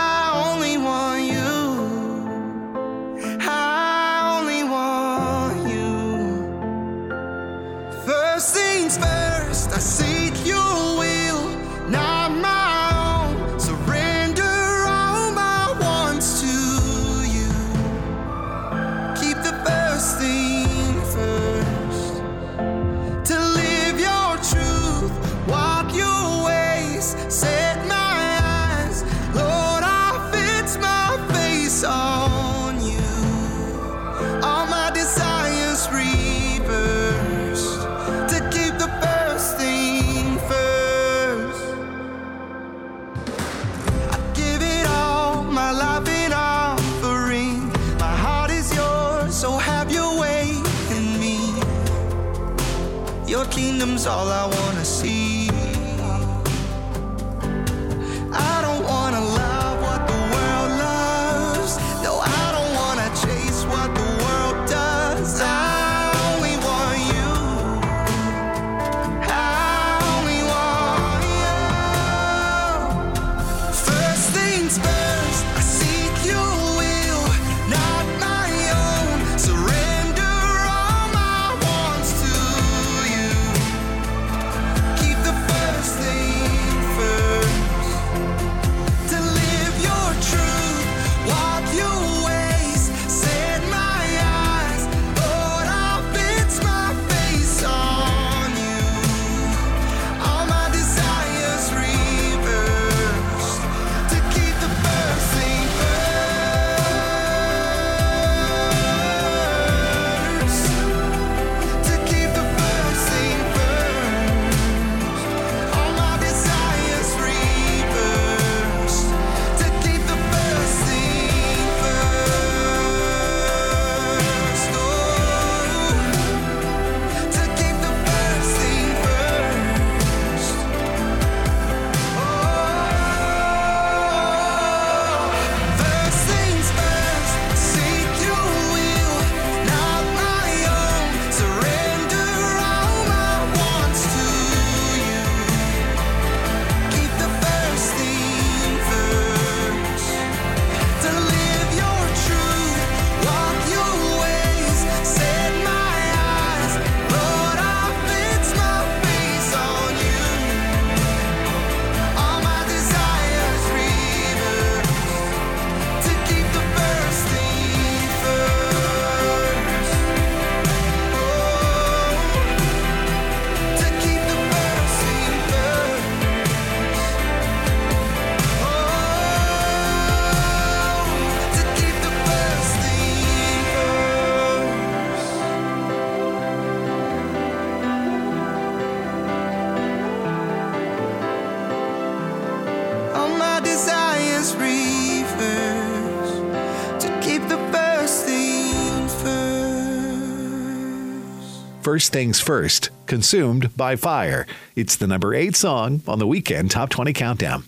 First 201.88 202.12
Things 202.12 202.42
First, 202.42 202.90
Consumed 203.06 203.78
by 203.78 203.96
Fire. 203.96 204.46
It's 204.76 204.98
the 204.98 205.08
number 205.08 205.34
eight 205.34 205.56
song 205.56 206.02
on 206.06 206.20
the 206.20 206.28
weekend 206.28 206.70
Top 206.70 206.90
20 206.90 207.14
Countdown. 207.14 207.64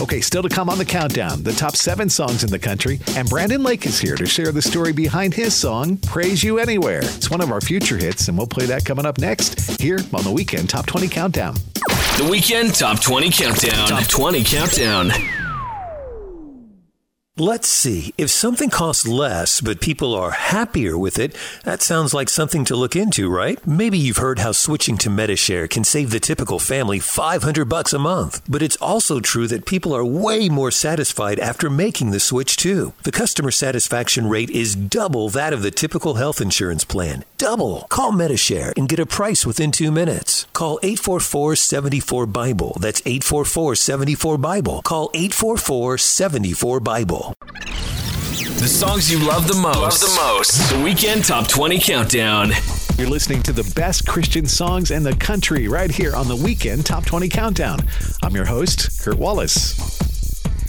Okay, 0.00 0.22
still 0.22 0.42
to 0.42 0.48
come 0.48 0.70
on 0.70 0.78
the 0.78 0.86
countdown, 0.86 1.42
the 1.42 1.52
top 1.52 1.76
seven 1.76 2.08
songs 2.08 2.44
in 2.44 2.48
the 2.48 2.58
country, 2.58 2.98
and 3.14 3.28
Brandon 3.28 3.62
Lake 3.62 3.84
is 3.84 4.00
here 4.00 4.16
to 4.16 4.24
share 4.24 4.52
the 4.52 4.62
story 4.62 4.94
behind 4.94 5.34
his 5.34 5.54
song, 5.54 5.98
Praise 5.98 6.42
You 6.42 6.58
Anywhere. 6.58 7.00
It's 7.02 7.30
one 7.30 7.42
of 7.42 7.52
our 7.52 7.60
future 7.60 7.98
hits, 7.98 8.28
and 8.28 8.38
we'll 8.38 8.46
play 8.46 8.64
that 8.64 8.86
coming 8.86 9.04
up 9.04 9.18
next 9.18 9.78
here 9.78 9.98
on 10.14 10.24
the 10.24 10.32
weekend 10.32 10.70
Top 10.70 10.86
20 10.86 11.08
Countdown. 11.08 11.56
The 12.16 12.26
weekend 12.30 12.74
top 12.74 13.02
20 13.02 13.30
countdown. 13.30 13.86
Top 13.86 14.08
20 14.08 14.44
countdown. 14.44 15.10
Let's 17.40 17.68
see. 17.68 18.14
If 18.18 18.30
something 18.30 18.68
costs 18.68 19.06
less, 19.06 19.60
but 19.60 19.80
people 19.80 20.12
are 20.12 20.32
happier 20.32 20.98
with 20.98 21.20
it, 21.20 21.36
that 21.62 21.82
sounds 21.82 22.12
like 22.12 22.28
something 22.28 22.64
to 22.64 22.74
look 22.74 22.96
into, 22.96 23.30
right? 23.30 23.64
Maybe 23.64 23.96
you've 23.96 24.16
heard 24.16 24.40
how 24.40 24.50
switching 24.50 24.98
to 24.98 25.08
Medi-Share 25.08 25.68
can 25.68 25.84
save 25.84 26.10
the 26.10 26.18
typical 26.18 26.58
family 26.58 26.98
500 26.98 27.68
bucks 27.68 27.92
a 27.92 27.98
month. 28.00 28.42
But 28.50 28.60
it's 28.60 28.74
also 28.78 29.20
true 29.20 29.46
that 29.46 29.66
people 29.66 29.94
are 29.94 30.04
way 30.04 30.48
more 30.48 30.72
satisfied 30.72 31.38
after 31.38 31.70
making 31.70 32.10
the 32.10 32.18
switch 32.18 32.56
too. 32.56 32.92
The 33.04 33.12
customer 33.12 33.52
satisfaction 33.52 34.28
rate 34.28 34.50
is 34.50 34.74
double 34.74 35.28
that 35.28 35.52
of 35.52 35.62
the 35.62 35.70
typical 35.70 36.14
health 36.14 36.40
insurance 36.40 36.82
plan. 36.82 37.24
Double. 37.38 37.86
Call 37.88 38.10
Medi-Share 38.10 38.72
and 38.76 38.88
get 38.88 38.98
a 38.98 39.06
price 39.06 39.46
within 39.46 39.70
2 39.70 39.92
minutes. 39.92 40.46
Call 40.52 40.80
844-74 40.82 42.32
Bible. 42.32 42.76
That's 42.80 43.00
844-74 43.02 44.40
Bible. 44.40 44.82
Call 44.82 45.08
844-74 45.10 46.82
Bible. 46.82 47.34
The 48.58 48.66
songs 48.66 49.10
you 49.10 49.24
love 49.24 49.46
the 49.46 49.54
most. 49.54 49.78
Love 49.78 50.00
the 50.00 50.14
most. 50.20 50.70
The 50.72 50.82
weekend 50.82 51.24
top 51.24 51.46
20 51.46 51.78
countdown. 51.78 52.50
You're 52.98 53.08
listening 53.08 53.44
to 53.44 53.52
the 53.52 53.72
best 53.76 54.04
Christian 54.04 54.46
songs 54.46 54.90
in 54.90 55.04
the 55.04 55.14
country 55.14 55.68
right 55.68 55.92
here 55.92 56.16
on 56.16 56.26
the 56.26 56.34
weekend 56.34 56.84
Top 56.84 57.06
20 57.06 57.28
Countdown. 57.28 57.78
I'm 58.24 58.34
your 58.34 58.46
host, 58.46 59.00
Kurt 59.00 59.16
Wallace. 59.16 59.78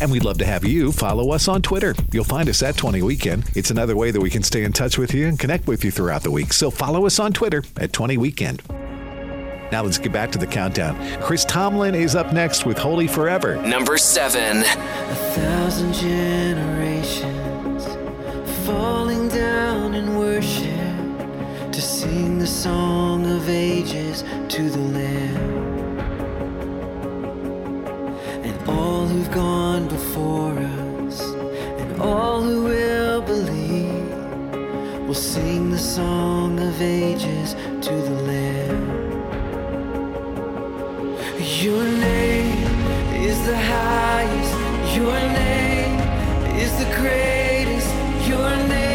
And 0.01 0.11
we'd 0.11 0.23
love 0.23 0.37
to 0.37 0.45
have 0.45 0.63
you 0.63 0.91
follow 0.91 1.31
us 1.31 1.47
on 1.47 1.61
Twitter. 1.61 1.93
You'll 2.11 2.23
find 2.23 2.47
us 2.47 2.63
at 2.63 2.77
20 2.77 3.01
Weekend. 3.01 3.49
It's 3.55 3.69
another 3.69 3.95
way 3.97 4.11
that 4.11 4.21
we 4.21 4.29
can 4.29 4.43
stay 4.43 4.63
in 4.63 4.71
touch 4.71 4.97
with 4.97 5.13
you 5.13 5.27
and 5.27 5.37
connect 5.37 5.67
with 5.67 5.83
you 5.83 5.91
throughout 5.91 6.23
the 6.23 6.31
week. 6.31 6.53
So 6.53 6.71
follow 6.71 7.05
us 7.05 7.19
on 7.19 7.33
Twitter 7.33 7.63
at 7.77 7.91
20 7.91 8.17
Weekend. 8.17 8.61
Now 9.71 9.83
let's 9.83 9.97
get 9.97 10.11
back 10.11 10.31
to 10.31 10.39
the 10.39 10.47
countdown. 10.47 10.97
Chris 11.21 11.45
Tomlin 11.45 11.93
is 11.95 12.15
up 12.15 12.33
next 12.33 12.65
with 12.65 12.77
Holy 12.77 13.07
Forever. 13.07 13.57
Number 13.57 13.97
seven. 13.97 14.63
A 14.63 15.15
thousand 15.35 15.93
generations 15.93 17.85
falling 18.65 19.27
down 19.27 19.93
in 19.95 20.17
worship 20.17 21.71
to 21.71 21.81
sing 21.81 22.39
the 22.39 22.47
song 22.47 23.29
of 23.29 23.47
ages 23.47 24.23
to 24.47 24.69
the 24.69 24.79
Lamb. 24.79 25.48
All 28.67 29.05
who've 29.07 29.31
gone 29.31 29.87
before 29.87 30.57
us, 30.57 31.21
and 31.81 32.01
all 32.01 32.41
who 32.41 32.63
will 32.63 33.21
believe, 33.21 35.07
will 35.07 35.13
sing 35.13 35.71
the 35.71 35.77
song 35.77 36.59
of 36.59 36.81
ages 36.81 37.53
to 37.85 37.93
the 37.93 38.17
Lamb. 38.29 38.99
Your 41.61 41.83
name 41.83 42.67
is 43.27 43.37
the 43.45 43.57
highest. 43.57 44.53
Your 44.95 45.19
name 45.43 45.99
is 46.57 46.71
the 46.77 46.89
greatest. 46.95 47.89
Your 48.27 48.55
name 48.67 48.88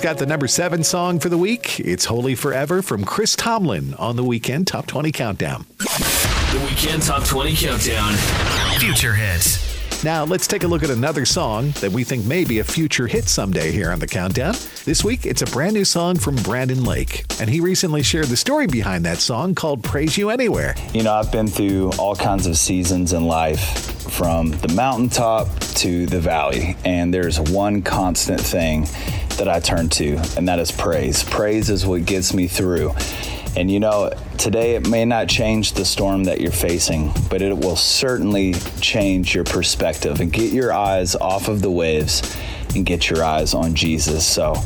He's 0.00 0.06
got 0.06 0.16
the 0.16 0.24
number 0.24 0.48
seven 0.48 0.82
song 0.82 1.18
for 1.18 1.28
the 1.28 1.36
week. 1.36 1.78
It's 1.78 2.06
Holy 2.06 2.34
Forever 2.34 2.80
from 2.80 3.04
Chris 3.04 3.36
Tomlin 3.36 3.92
on 3.98 4.16
the 4.16 4.24
weekend 4.24 4.66
Top 4.66 4.86
20 4.86 5.12
Countdown. 5.12 5.66
The 5.76 6.66
Weekend 6.66 7.02
Top 7.02 7.22
20 7.24 7.54
Countdown. 7.54 8.14
Future 8.78 9.12
hits. 9.12 10.02
Now, 10.02 10.24
let's 10.24 10.46
take 10.46 10.64
a 10.64 10.66
look 10.66 10.82
at 10.82 10.88
another 10.88 11.26
song 11.26 11.72
that 11.82 11.92
we 11.92 12.02
think 12.02 12.24
may 12.24 12.46
be 12.46 12.60
a 12.60 12.64
future 12.64 13.06
hit 13.06 13.24
someday 13.24 13.72
here 13.72 13.92
on 13.92 13.98
the 13.98 14.06
countdown. 14.06 14.54
This 14.86 15.04
week, 15.04 15.26
it's 15.26 15.42
a 15.42 15.46
brand 15.46 15.74
new 15.74 15.84
song 15.84 16.16
from 16.16 16.36
Brandon 16.36 16.82
Lake, 16.82 17.26
and 17.38 17.50
he 17.50 17.60
recently 17.60 18.02
shared 18.02 18.28
the 18.28 18.38
story 18.38 18.66
behind 18.66 19.04
that 19.04 19.18
song 19.18 19.54
called 19.54 19.84
Praise 19.84 20.16
You 20.16 20.30
Anywhere. 20.30 20.76
You 20.94 21.02
know, 21.02 21.12
I've 21.12 21.30
been 21.30 21.46
through 21.46 21.90
all 21.98 22.16
kinds 22.16 22.46
of 22.46 22.56
seasons 22.56 23.12
in 23.12 23.26
life 23.26 24.00
from 24.10 24.52
the 24.52 24.68
mountaintop 24.68 25.60
to 25.60 26.06
the 26.06 26.20
valley, 26.20 26.78
and 26.86 27.12
there's 27.12 27.38
one 27.38 27.82
constant 27.82 28.40
thing 28.40 28.86
that 29.40 29.48
I 29.48 29.58
turn 29.58 29.88
to, 29.88 30.16
and 30.36 30.46
that 30.48 30.58
is 30.58 30.70
praise. 30.70 31.24
Praise 31.24 31.70
is 31.70 31.86
what 31.86 32.04
gets 32.04 32.34
me 32.34 32.46
through. 32.46 32.92
And 33.56 33.70
you 33.70 33.80
know, 33.80 34.12
today 34.36 34.74
it 34.74 34.86
may 34.86 35.06
not 35.06 35.28
change 35.28 35.72
the 35.72 35.86
storm 35.86 36.24
that 36.24 36.42
you're 36.42 36.52
facing, 36.52 37.10
but 37.30 37.40
it 37.40 37.56
will 37.56 37.74
certainly 37.74 38.52
change 38.82 39.34
your 39.34 39.44
perspective 39.44 40.20
and 40.20 40.30
get 40.30 40.52
your 40.52 40.74
eyes 40.74 41.16
off 41.16 41.48
of 41.48 41.62
the 41.62 41.70
waves 41.70 42.36
and 42.74 42.84
get 42.84 43.08
your 43.08 43.24
eyes 43.24 43.54
on 43.54 43.74
Jesus. 43.74 44.26
So, 44.26 44.56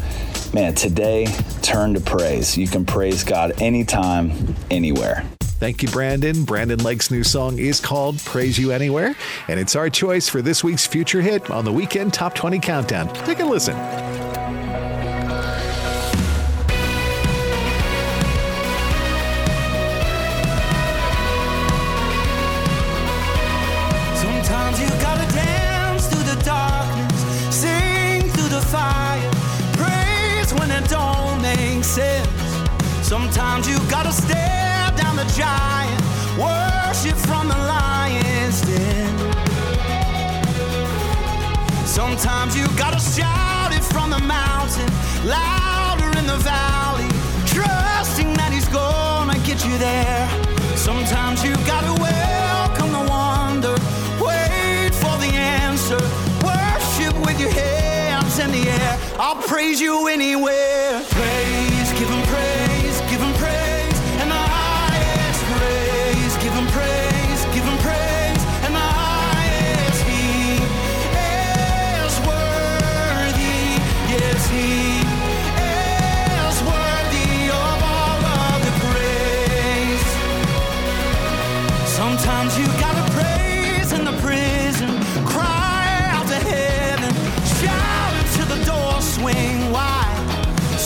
man, 0.52 0.74
today 0.74 1.26
turn 1.62 1.94
to 1.94 2.00
praise. 2.00 2.58
You 2.58 2.66
can 2.66 2.84
praise 2.84 3.22
God 3.22 3.62
anytime, 3.62 4.56
anywhere. 4.72 5.24
Thank 5.40 5.84
you, 5.84 5.88
Brandon. 5.88 6.42
Brandon 6.44 6.82
Lake's 6.82 7.12
new 7.12 7.22
song 7.22 7.60
is 7.60 7.78
called 7.78 8.18
Praise 8.24 8.58
You 8.58 8.72
Anywhere, 8.72 9.14
and 9.46 9.60
it's 9.60 9.76
our 9.76 9.88
choice 9.88 10.28
for 10.28 10.42
this 10.42 10.64
week's 10.64 10.84
future 10.84 11.22
hit 11.22 11.48
on 11.48 11.64
the 11.64 11.72
weekend 11.72 12.12
Top 12.12 12.34
20 12.34 12.58
Countdown. 12.58 13.08
Take 13.24 13.38
a 13.38 13.44
listen. 13.44 14.13
Gotta 42.76 42.98
shout 42.98 43.72
it 43.72 43.84
from 43.84 44.10
the 44.10 44.18
mountain, 44.18 44.88
louder 45.24 46.10
in 46.18 46.26
the 46.26 46.36
valley, 46.38 47.08
trusting 47.46 48.32
that 48.34 48.50
he's 48.52 48.68
gonna 48.68 49.38
get 49.40 49.64
you 49.64 49.76
there. 49.78 50.28
Sometimes 50.76 51.44
you 51.44 51.54
gotta 51.66 51.94
welcome 52.00 52.90
the 52.92 53.04
wonder, 53.10 53.74
wait 54.20 54.92
for 54.94 55.14
the 55.18 55.32
answer, 55.34 56.00
worship 56.42 57.14
with 57.24 57.38
your 57.40 57.50
hands 57.50 58.38
in 58.38 58.50
the 58.50 58.68
air. 58.68 58.98
I'll 59.18 59.40
praise 59.42 59.80
you 59.80 60.08
anywhere. 60.08 61.02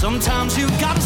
Sometimes 0.09 0.57
you 0.57 0.67
gotta 0.81 1.03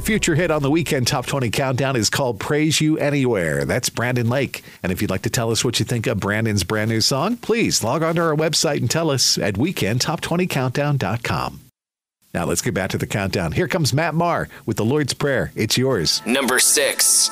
Your 0.00 0.06
future 0.06 0.34
hit 0.34 0.50
on 0.50 0.62
the 0.62 0.70
weekend 0.70 1.06
Top 1.06 1.26
20 1.26 1.50
Countdown 1.50 1.94
is 1.94 2.08
called 2.08 2.40
Praise 2.40 2.80
You 2.80 2.96
Anywhere. 2.96 3.66
That's 3.66 3.90
Brandon 3.90 4.30
Lake. 4.30 4.64
And 4.82 4.90
if 4.90 5.02
you'd 5.02 5.10
like 5.10 5.20
to 5.22 5.28
tell 5.28 5.50
us 5.50 5.62
what 5.62 5.78
you 5.78 5.84
think 5.84 6.06
of 6.06 6.18
Brandon's 6.18 6.64
brand 6.64 6.88
new 6.88 7.02
song, 7.02 7.36
please 7.36 7.84
log 7.84 8.02
on 8.02 8.14
to 8.14 8.22
our 8.22 8.34
website 8.34 8.78
and 8.78 8.90
tell 8.90 9.10
us 9.10 9.36
at 9.36 9.56
weekendtop20countdown.com. 9.56 11.60
Now 12.32 12.46
let's 12.46 12.62
get 12.62 12.72
back 12.72 12.88
to 12.92 12.96
the 12.96 13.06
countdown. 13.06 13.52
Here 13.52 13.68
comes 13.68 13.92
Matt 13.92 14.14
Maher 14.14 14.48
with 14.64 14.78
the 14.78 14.86
Lord's 14.86 15.12
Prayer. 15.12 15.52
It's 15.54 15.76
yours. 15.76 16.22
Number 16.24 16.58
six. 16.60 17.28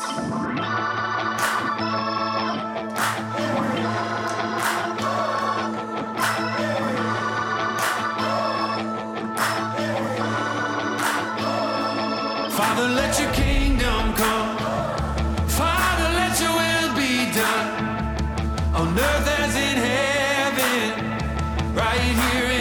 on 18.79 18.97
earth 18.97 19.29
as 19.41 19.57
in 19.57 19.77
heaven, 19.77 21.75
right 21.75 21.99
here. 21.99 22.58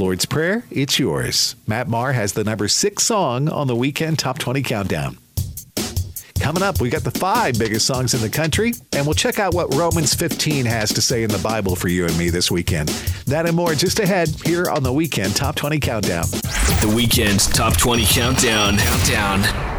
Lord's 0.00 0.24
Prayer, 0.24 0.64
it's 0.70 0.98
yours. 0.98 1.56
Matt 1.66 1.86
Maher 1.86 2.14
has 2.14 2.32
the 2.32 2.42
number 2.42 2.68
six 2.68 3.02
song 3.02 3.50
on 3.50 3.66
the 3.66 3.76
weekend 3.76 4.18
top 4.18 4.38
20 4.38 4.62
countdown. 4.62 5.18
Coming 6.40 6.62
up, 6.62 6.80
we 6.80 6.88
got 6.88 7.04
the 7.04 7.10
five 7.10 7.58
biggest 7.58 7.86
songs 7.86 8.14
in 8.14 8.22
the 8.22 8.30
country, 8.30 8.72
and 8.94 9.06
we'll 9.06 9.14
check 9.14 9.38
out 9.38 9.52
what 9.52 9.74
Romans 9.74 10.14
15 10.14 10.64
has 10.64 10.90
to 10.94 11.02
say 11.02 11.22
in 11.22 11.28
the 11.28 11.38
Bible 11.38 11.76
for 11.76 11.88
you 11.88 12.06
and 12.06 12.16
me 12.16 12.30
this 12.30 12.50
weekend. 12.50 12.88
That 13.26 13.44
and 13.46 13.54
more 13.54 13.74
just 13.74 14.00
ahead 14.00 14.28
here 14.42 14.70
on 14.70 14.82
the 14.82 14.92
weekend 14.92 15.36
top 15.36 15.54
20 15.54 15.78
countdown. 15.78 16.24
The 16.80 16.92
weekend 16.96 17.40
top 17.40 17.76
20 17.76 18.06
countdown. 18.06 18.78
Countdown. 18.78 19.69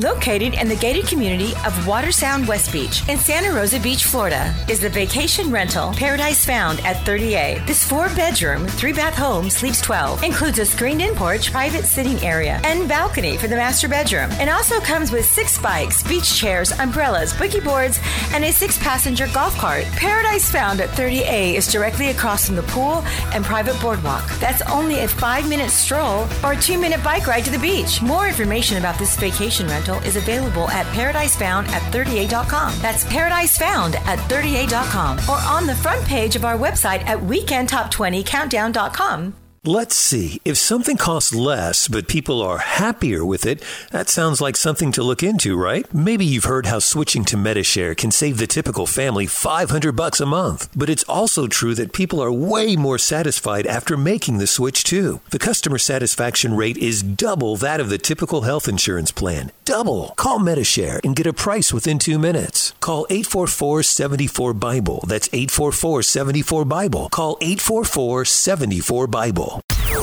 Located 0.00 0.54
in 0.54 0.66
the 0.66 0.74
gated 0.74 1.06
community 1.06 1.52
of 1.64 1.72
Watersound 1.86 2.48
West 2.48 2.72
Beach 2.72 3.08
in 3.08 3.16
Santa 3.16 3.54
Rosa 3.54 3.78
Beach, 3.78 4.02
Florida, 4.02 4.52
is 4.68 4.80
the 4.80 4.88
vacation 4.88 5.52
rental 5.52 5.92
Paradise 5.92 6.44
Found 6.46 6.80
at 6.80 6.96
30A. 7.06 7.64
This 7.64 7.84
four 7.84 8.08
bedroom, 8.08 8.66
three 8.66 8.92
bath 8.92 9.14
home 9.14 9.48
sleeps 9.48 9.80
12, 9.82 10.24
includes 10.24 10.58
a 10.58 10.66
screened 10.66 11.00
in 11.00 11.14
porch, 11.14 11.52
private 11.52 11.84
sitting 11.84 12.18
area, 12.24 12.60
and 12.64 12.88
balcony 12.88 13.36
for 13.36 13.46
the 13.46 13.54
master 13.54 13.86
bedroom, 13.86 14.28
and 14.40 14.50
also 14.50 14.80
comes 14.80 15.12
with 15.12 15.24
six 15.26 15.62
bikes, 15.62 16.02
beach 16.02 16.40
chairs, 16.40 16.72
umbrellas, 16.80 17.32
boogie 17.32 17.62
boards, 17.62 18.00
and 18.32 18.42
a 18.42 18.50
six 18.50 18.76
passenger 18.78 19.28
golf 19.32 19.56
cart. 19.58 19.84
Paradise 19.92 20.50
Found 20.50 20.80
at 20.80 20.88
30A 20.88 21.54
is 21.54 21.70
directly 21.70 22.08
across 22.08 22.46
from 22.46 22.56
the 22.56 22.64
pool 22.64 23.04
and 23.32 23.44
private 23.44 23.80
boardwalk. 23.80 24.28
That's 24.40 24.62
only 24.62 24.98
a 25.04 25.06
five 25.06 25.48
minute 25.48 25.70
stroll 25.70 26.26
or 26.42 26.54
a 26.54 26.60
two 26.60 26.78
minute 26.78 27.04
bike 27.04 27.28
ride 27.28 27.44
to 27.44 27.52
the 27.52 27.60
beach. 27.60 28.02
More 28.02 28.26
information 28.26 28.76
about 28.76 28.98
this 28.98 29.14
vacation 29.14 29.68
rental 29.68 29.83
is 29.92 30.16
available 30.16 30.68
at 30.70 30.86
paradisefound 30.86 31.68
at 31.68 31.82
30a.com. 31.92 32.72
That's 32.80 33.04
paradisefound 33.04 33.96
at 34.06 34.18
30a.com 34.30 35.18
or 35.28 35.36
on 35.48 35.66
the 35.66 35.74
front 35.74 36.04
page 36.04 36.36
of 36.36 36.44
our 36.44 36.56
website 36.56 37.04
at 37.06 37.18
weekendtop20countdown.com. 37.18 39.43
Let's 39.66 39.96
see. 39.96 40.42
If 40.44 40.58
something 40.58 40.98
costs 40.98 41.34
less, 41.34 41.88
but 41.88 42.06
people 42.06 42.42
are 42.42 42.58
happier 42.58 43.24
with 43.24 43.46
it, 43.46 43.64
that 43.92 44.10
sounds 44.10 44.38
like 44.38 44.58
something 44.58 44.92
to 44.92 45.02
look 45.02 45.22
into, 45.22 45.56
right? 45.56 45.86
Maybe 45.94 46.26
you've 46.26 46.44
heard 46.44 46.66
how 46.66 46.80
switching 46.80 47.24
to 47.24 47.38
Medi-Share 47.38 47.94
can 47.94 48.10
save 48.10 48.36
the 48.36 48.46
typical 48.46 48.86
family 48.86 49.24
500 49.24 49.92
bucks 49.92 50.20
a 50.20 50.26
month. 50.26 50.68
But 50.76 50.90
it's 50.90 51.04
also 51.04 51.46
true 51.46 51.74
that 51.76 51.94
people 51.94 52.22
are 52.22 52.30
way 52.30 52.76
more 52.76 52.98
satisfied 52.98 53.66
after 53.66 53.96
making 53.96 54.36
the 54.36 54.46
switch 54.46 54.84
too. 54.84 55.20
The 55.30 55.38
customer 55.38 55.78
satisfaction 55.78 56.54
rate 56.54 56.76
is 56.76 57.02
double 57.02 57.56
that 57.56 57.80
of 57.80 57.88
the 57.88 57.96
typical 57.96 58.42
health 58.42 58.68
insurance 58.68 59.12
plan. 59.12 59.50
Double. 59.64 60.12
Call 60.16 60.40
Medi-Share 60.40 61.00
and 61.02 61.16
get 61.16 61.26
a 61.26 61.32
price 61.32 61.72
within 61.72 61.98
2 61.98 62.18
minutes. 62.18 62.74
Call 62.80 63.06
844-74-BIBLE. 63.08 65.04
That's 65.08 65.28
844-74-BIBLE. 65.28 67.08
Call 67.08 67.38
844-74-BIBLE. 67.38 69.53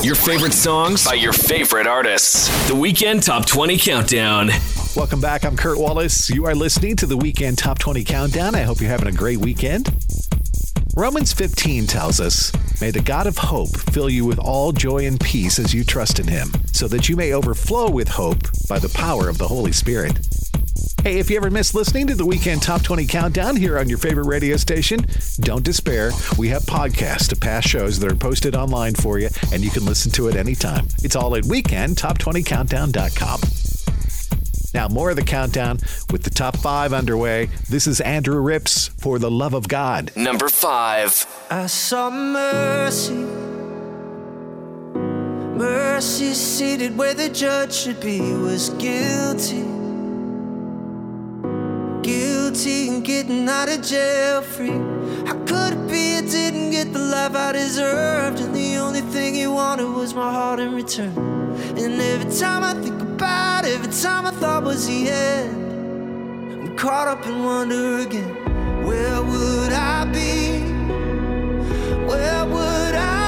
Your 0.03 0.15
favorite 0.15 0.53
songs 0.53 1.05
by 1.05 1.13
your 1.13 1.31
favorite 1.31 1.85
artists. 1.85 2.67
The 2.67 2.73
weekend 2.73 3.21
top 3.21 3.45
20 3.45 3.77
countdown. 3.77 4.49
Welcome 4.95 5.21
back. 5.21 5.45
I'm 5.45 5.55
Kurt 5.55 5.77
Wallace. 5.77 6.27
You 6.27 6.47
are 6.47 6.55
listening 6.55 6.95
to 6.97 7.05
the 7.05 7.15
Weekend 7.15 7.59
Top 7.59 7.77
20 7.77 8.03
Countdown. 8.03 8.55
I 8.55 8.63
hope 8.63 8.81
you're 8.81 8.89
having 8.89 9.07
a 9.07 9.11
great 9.11 9.37
weekend. 9.37 9.93
Romans 10.97 11.33
15 11.33 11.85
tells 11.85 12.19
us, 12.19 12.51
May 12.81 12.89
the 12.89 12.99
God 12.99 13.27
of 13.27 13.37
hope 13.37 13.77
fill 13.77 14.09
you 14.09 14.25
with 14.25 14.39
all 14.39 14.71
joy 14.71 15.05
and 15.05 15.19
peace 15.19 15.59
as 15.59 15.71
you 15.71 15.83
trust 15.83 16.19
in 16.19 16.27
him, 16.27 16.49
so 16.73 16.87
that 16.87 17.07
you 17.07 17.15
may 17.15 17.33
overflow 17.33 17.87
with 17.87 18.07
hope 18.07 18.41
by 18.67 18.79
the 18.79 18.89
power 18.89 19.29
of 19.29 19.37
the 19.37 19.47
Holy 19.47 19.71
Spirit. 19.71 20.17
Hey, 21.03 21.17
if 21.19 21.29
you 21.29 21.37
ever 21.37 21.49
miss 21.49 21.73
listening 21.73 22.05
to 22.07 22.15
the 22.15 22.25
Weekend 22.25 22.61
Top 22.61 22.83
20 22.83 23.05
Countdown 23.07 23.55
here 23.55 23.79
on 23.79 23.89
your 23.89 23.97
favorite 23.97 24.27
radio 24.27 24.55
station, 24.55 25.05
don't 25.39 25.63
despair. 25.63 26.11
We 26.37 26.49
have 26.49 26.61
podcasts 26.63 27.31
of 27.31 27.39
past 27.39 27.67
shows 27.67 27.99
that 27.99 28.11
are 28.11 28.15
posted 28.15 28.55
online 28.55 28.93
for 28.93 29.17
you, 29.17 29.29
and 29.51 29.63
you 29.63 29.71
can 29.71 29.83
listen 29.83 30.11
to 30.11 30.27
it 30.27 30.35
anytime. 30.35 30.87
It's 31.03 31.15
all 31.15 31.35
at 31.35 31.43
weekendtop20countdown.com. 31.45 33.41
Now, 34.73 34.87
more 34.87 35.09
of 35.09 35.15
the 35.17 35.23
countdown 35.23 35.79
with 36.11 36.23
the 36.23 36.29
top 36.29 36.55
five 36.57 36.93
underway. 36.93 37.49
This 37.67 37.87
is 37.87 37.99
Andrew 37.99 38.39
Ripp's 38.39 38.87
for 38.87 39.19
the 39.19 39.31
love 39.31 39.53
of 39.53 39.67
God. 39.67 40.11
Number 40.15 40.49
five. 40.49 41.25
I 41.49 41.65
saw 41.65 42.09
mercy. 42.11 43.13
Mercy 45.57 46.33
seated 46.33 46.97
where 46.97 47.13
the 47.13 47.29
judge 47.29 47.73
should 47.73 47.99
be 47.99 48.21
was 48.21 48.69
guilty. 48.71 49.80
Guilty 52.03 52.87
and 52.89 53.05
getting 53.05 53.47
out 53.47 53.69
of 53.69 53.83
jail 53.83 54.41
free. 54.41 54.69
How 55.27 55.35
could 55.45 55.73
it 55.73 55.87
be 55.87 56.17
I 56.17 56.21
didn't 56.21 56.71
get 56.71 56.91
the 56.93 56.99
life 56.99 57.35
I 57.35 57.51
deserved? 57.51 58.39
And 58.39 58.55
the 58.55 58.77
only 58.77 59.01
thing 59.01 59.35
he 59.35 59.45
wanted 59.45 59.87
was 59.87 60.15
my 60.15 60.31
heart 60.31 60.59
in 60.59 60.73
return. 60.73 61.15
And 61.77 62.01
every 62.01 62.31
time 62.33 62.63
I 62.63 62.73
think 62.73 62.99
about 62.99 63.65
it, 63.65 63.75
every 63.75 63.93
time 63.93 64.25
I 64.25 64.31
thought 64.31 64.63
was 64.63 64.87
the 64.87 65.09
end, 65.09 66.69
I'm 66.69 66.75
caught 66.75 67.07
up 67.07 67.23
in 67.27 67.43
wonder 67.43 67.99
again. 67.99 68.33
Where 68.83 69.21
would 69.21 69.71
I 69.71 70.05
be? 70.05 70.59
Where 72.07 72.45
would 72.45 72.95
I 72.95 73.20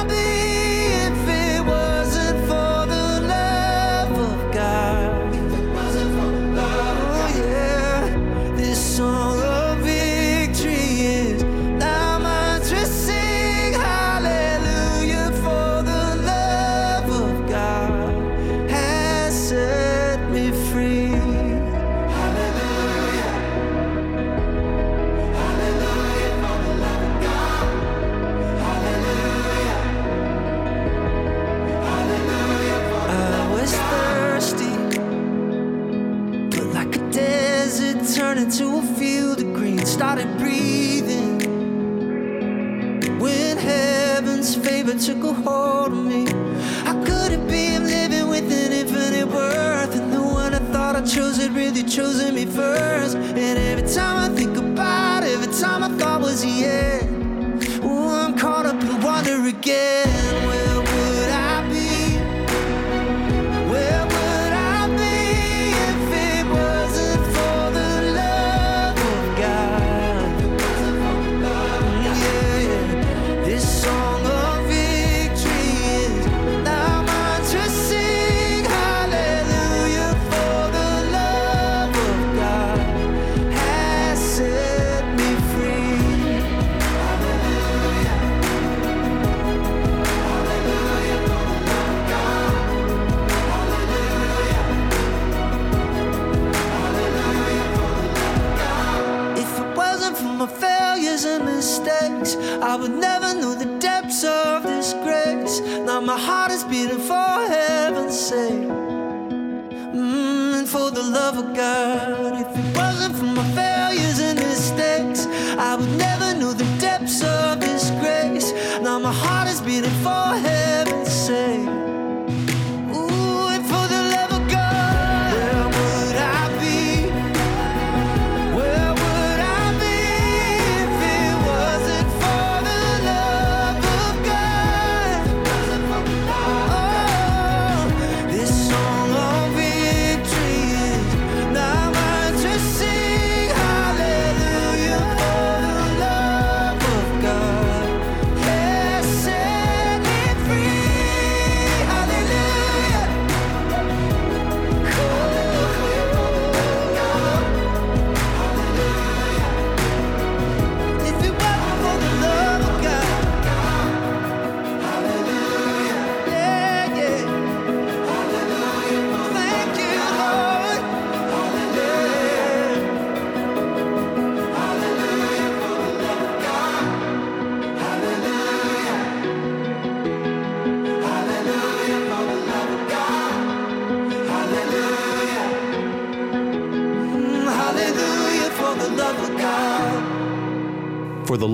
into 38.44 38.78
a 38.78 38.82
field 39.00 39.40
of 39.40 39.54
green. 39.54 39.86
Started 39.86 40.28
breathing 40.38 41.40
when 43.18 43.58
heaven's 43.58 44.54
favor 44.54 44.94
took 45.00 45.24
a 45.24 45.34
hold 45.34 45.94
of 45.94 46.04
me. 46.04 46.26
How 46.84 47.02
could 47.06 47.32
it 47.32 47.48
be 47.48 47.74
I'm 47.74 47.86
living 47.86 48.28
with 48.28 48.52
an 48.52 48.74
infinite 48.74 49.28
worth? 49.28 49.96
And 49.96 50.12
the 50.12 50.22
one 50.22 50.54
I 50.54 50.60
thought 50.74 50.98
I 50.98 51.06
chose 51.06 51.38
had 51.38 51.56
really 51.56 51.84
chosen 51.84 52.36
me 52.36 52.46
first. 52.46 53.16
And 53.16 53.58
every 53.58 53.88
time 53.88 54.18
I 54.30 54.36
think 54.36 54.58
about 54.58 55.24
it, 55.24 55.30
every 55.38 55.54
time 55.62 55.82
I 55.82 55.90
thought 55.98 56.20
was 56.20 56.42
the 56.42 56.66
end, 56.66 57.82
oh, 57.82 58.10
I'm 58.10 58.38
caught 58.38 58.66
up 58.66 58.82
in 58.82 59.02
wonder 59.02 59.48
again. 59.48 60.03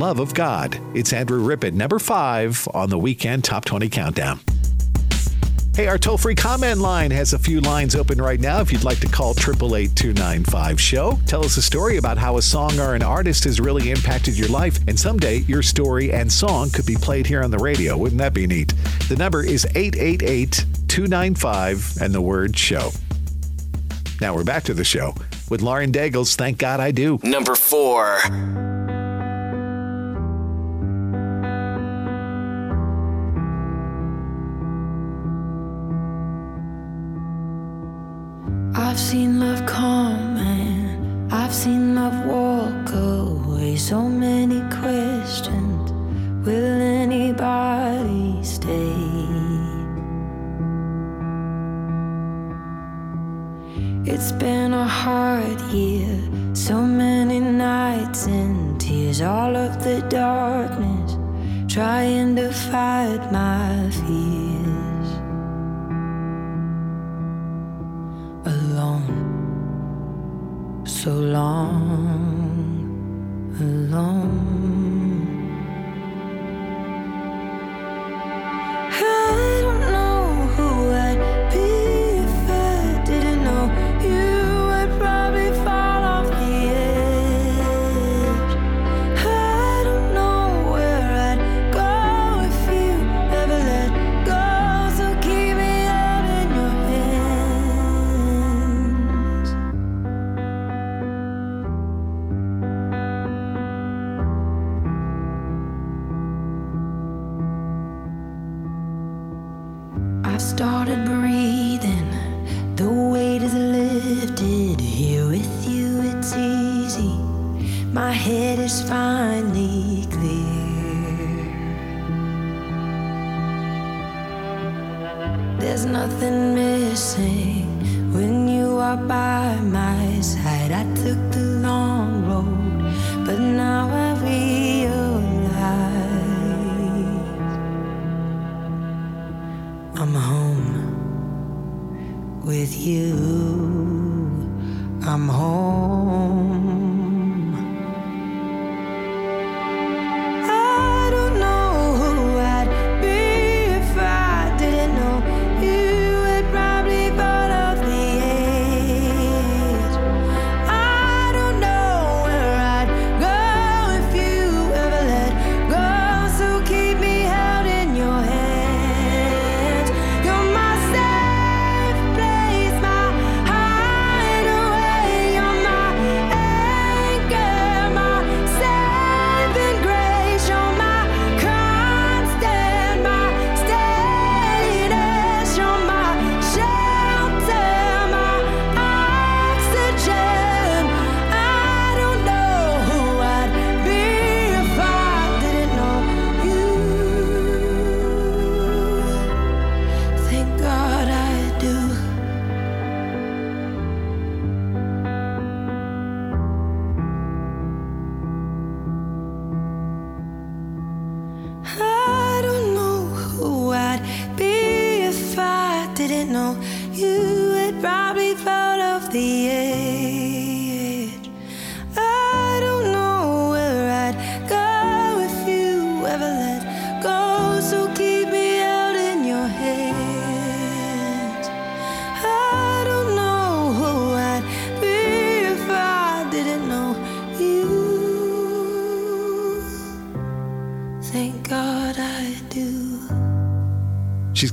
Love 0.09 0.19
of 0.19 0.33
God, 0.33 0.81
it's 0.95 1.13
Andrew 1.13 1.39
Rippett, 1.39 1.73
number 1.73 1.99
five 1.99 2.67
on 2.73 2.89
the 2.89 2.97
weekend 2.97 3.43
Top 3.43 3.63
20 3.63 3.89
Countdown. 3.89 4.39
Hey, 5.75 5.85
our 5.85 5.99
toll 5.99 6.17
free 6.17 6.33
comment 6.33 6.79
line 6.79 7.11
has 7.11 7.33
a 7.33 7.37
few 7.37 7.61
lines 7.61 7.93
open 7.93 8.19
right 8.19 8.39
now. 8.39 8.59
If 8.59 8.71
you'd 8.71 8.83
like 8.83 8.99
to 9.01 9.07
call 9.07 9.35
888 9.37 9.95
295 9.95 10.81
show, 10.81 11.19
tell 11.27 11.45
us 11.45 11.57
a 11.57 11.61
story 11.61 11.97
about 11.97 12.17
how 12.17 12.37
a 12.37 12.41
song 12.41 12.79
or 12.79 12.95
an 12.95 13.03
artist 13.03 13.43
has 13.43 13.59
really 13.59 13.91
impacted 13.91 14.35
your 14.35 14.47
life, 14.47 14.79
and 14.87 14.99
someday 14.99 15.41
your 15.41 15.61
story 15.61 16.11
and 16.11 16.31
song 16.31 16.71
could 16.71 16.87
be 16.87 16.95
played 16.95 17.27
here 17.27 17.43
on 17.43 17.51
the 17.51 17.59
radio. 17.59 17.95
Wouldn't 17.95 18.17
that 18.17 18.33
be 18.33 18.47
neat? 18.47 18.73
The 19.09 19.15
number 19.15 19.43
is 19.43 19.67
888 19.75 20.65
295 20.87 22.01
and 22.01 22.15
the 22.15 22.21
word 22.21 22.57
show. 22.57 22.89
Now 24.19 24.33
we're 24.33 24.43
back 24.43 24.63
to 24.63 24.73
the 24.73 24.83
show 24.83 25.13
with 25.51 25.61
Lauren 25.61 25.91
Daigle's 25.91 26.35
Thank 26.35 26.57
God 26.57 26.79
I 26.79 26.89
Do. 26.89 27.19
Number 27.21 27.53
four. 27.53 28.17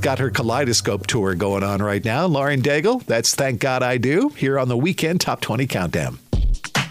Got 0.07 0.19
her 0.19 0.29
kaleidoscope 0.29 1.05
tour 1.05 1.35
going 1.35 1.63
on 1.63 1.81
right 1.81 2.05
now. 2.05 2.25
Lauren 2.25 2.61
Daigle, 2.61 3.03
that's 3.07 3.35
Thank 3.35 3.59
God 3.59 3.83
I 3.83 3.97
Do, 3.97 4.29
here 4.29 4.57
on 4.57 4.69
the 4.69 4.77
Weekend 4.77 5.19
Top 5.19 5.41
20 5.41 5.67
Countdown. 5.67 6.17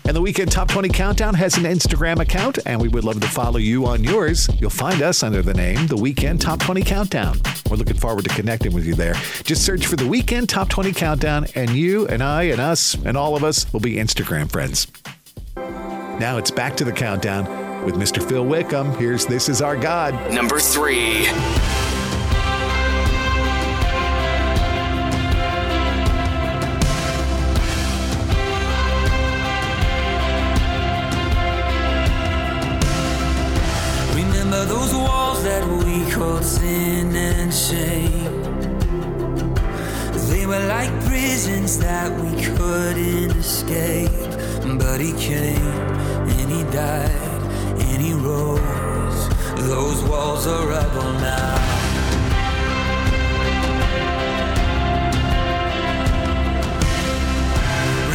And 0.04 0.14
the 0.14 0.20
Weekend 0.20 0.52
Top 0.52 0.68
20 0.68 0.90
Countdown 0.90 1.32
has 1.32 1.56
an 1.56 1.64
Instagram 1.64 2.20
account, 2.20 2.58
and 2.66 2.78
we 2.78 2.88
would 2.88 3.04
love 3.04 3.18
to 3.22 3.26
follow 3.26 3.56
you 3.56 3.86
on 3.86 4.04
yours. 4.04 4.50
You'll 4.60 4.68
find 4.68 5.00
us 5.00 5.22
under 5.22 5.40
the 5.40 5.54
name 5.54 5.86
The 5.86 5.96
Weekend 5.96 6.42
Top 6.42 6.60
20 6.60 6.82
Countdown. 6.82 7.40
We're 7.70 7.78
looking 7.78 7.96
forward 7.96 8.24
to 8.24 8.34
connecting 8.34 8.74
with 8.74 8.84
you 8.84 8.94
there. 8.94 9.14
Just 9.44 9.64
search 9.64 9.86
for 9.86 9.96
The 9.96 10.06
Weekend 10.06 10.50
Top 10.50 10.68
20 10.68 10.92
Countdown, 10.92 11.46
and 11.54 11.70
you 11.70 12.06
and 12.08 12.22
I 12.22 12.42
and 12.42 12.60
us 12.60 12.96
and 13.02 13.16
all 13.16 13.34
of 13.34 13.42
us 13.42 13.72
will 13.72 13.80
be 13.80 13.94
Instagram 13.94 14.52
friends. 14.52 14.88
Now 15.56 16.36
it's 16.36 16.50
back 16.50 16.76
to 16.76 16.84
the 16.84 16.92
countdown 16.92 17.82
with 17.86 17.94
Mr. 17.94 18.22
Phil 18.22 18.44
Wickham. 18.44 18.92
Here's 18.98 19.24
This 19.24 19.48
Is 19.48 19.62
Our 19.62 19.78
God. 19.78 20.34
Number 20.34 20.60
three. 20.60 21.26
That 41.96 42.12
we 42.22 42.32
couldn't 42.44 43.30
escape. 43.38 44.30
But 44.82 44.98
he 45.00 45.12
came 45.28 45.76
and 46.36 46.48
he 46.56 46.62
died 46.64 47.42
and 47.86 47.98
he 48.06 48.12
rose. 48.12 49.20
Those 49.72 50.00
walls 50.10 50.44
are 50.46 50.64
rubble 50.74 51.12
now. 51.32 51.56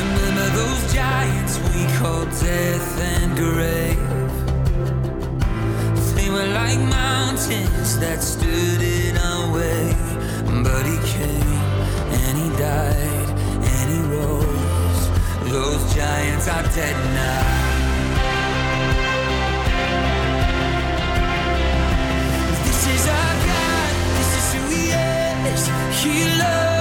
Remember 0.01 0.47
those 0.59 0.81
giants 0.93 1.53
we 1.69 1.81
called 1.99 2.29
death 2.49 2.89
and 3.13 3.29
grave. 3.43 4.31
They 6.17 6.29
were 6.35 6.49
like 6.61 6.79
mountains 7.01 7.89
that 8.03 8.19
stood 8.21 8.81
in 8.99 9.17
our 9.29 9.45
way. 9.57 9.83
But 10.65 10.83
he 10.91 10.97
came 11.15 11.57
and 12.21 12.33
he 12.41 12.49
died. 12.59 13.20
Those 15.51 15.93
giants 15.93 16.47
are 16.47 16.63
dead 16.63 16.95
now. 17.13 17.43
This 22.63 22.87
is 22.87 23.07
our 23.09 23.33
God, 23.49 23.93
this 24.17 24.31
is 24.39 24.53
who 24.53 24.63
he 24.73 24.91
is. 25.51 25.67
He 26.01 26.39
loves 26.39 26.80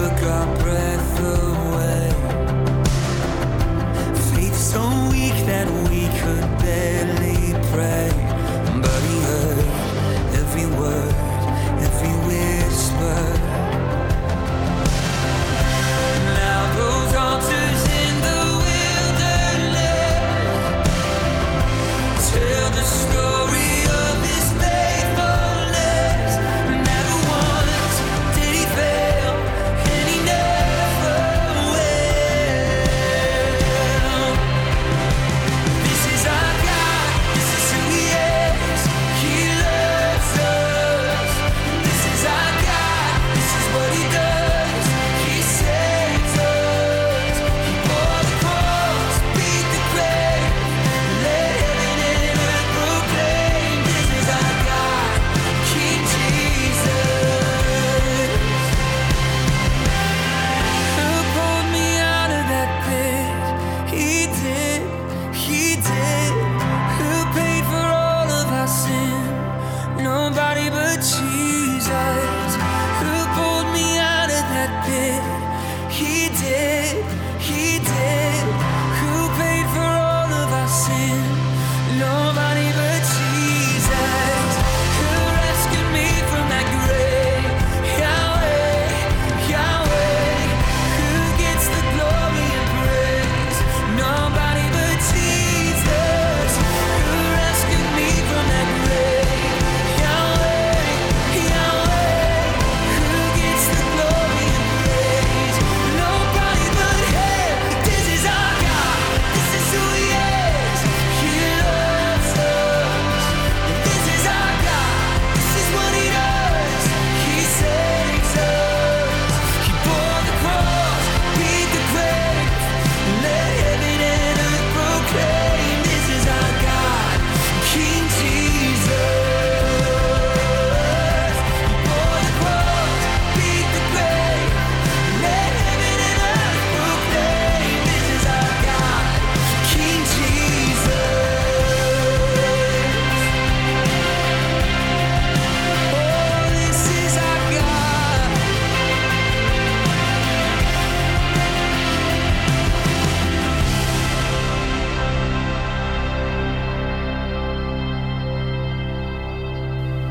Look 0.00 0.22
up 0.22 0.59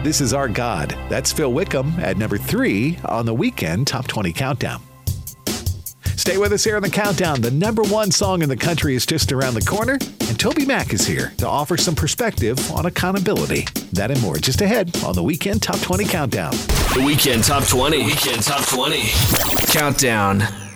This 0.09 0.21
is 0.21 0.33
Our 0.33 0.47
God. 0.47 0.97
That's 1.07 1.31
Phil 1.31 1.53
Wickham 1.53 1.93
at 1.99 2.17
number 2.17 2.39
three 2.39 2.97
on 3.05 3.27
the 3.27 3.33
weekend 3.35 3.85
Top 3.85 4.07
20 4.07 4.33
Countdown. 4.33 4.81
Stay 6.15 6.39
with 6.39 6.51
us 6.51 6.63
here 6.63 6.77
on 6.77 6.81
the 6.81 6.89
countdown. 6.89 7.41
The 7.41 7.51
number 7.51 7.83
one 7.83 8.09
song 8.09 8.41
in 8.41 8.49
the 8.49 8.57
country 8.57 8.95
is 8.95 9.05
just 9.05 9.31
around 9.31 9.53
the 9.53 9.61
corner, 9.61 9.93
and 9.93 10.35
TobyMac 10.35 10.93
is 10.93 11.05
here 11.05 11.31
to 11.37 11.47
offer 11.47 11.77
some 11.77 11.93
perspective 11.93 12.71
on 12.71 12.87
accountability. 12.87 13.67
That 13.93 14.09
and 14.09 14.19
more 14.23 14.37
just 14.37 14.61
ahead 14.61 14.97
on 15.05 15.13
the 15.13 15.21
weekend 15.21 15.61
Top 15.61 15.79
20 15.79 16.05
Countdown. 16.05 16.53
The 16.95 17.03
Weekend 17.05 17.43
Top 17.43 17.65
20. 17.65 18.03
Weekend 18.03 18.41
Top 18.41 18.65
20. 18.65 19.11
Countdown. 19.71 20.68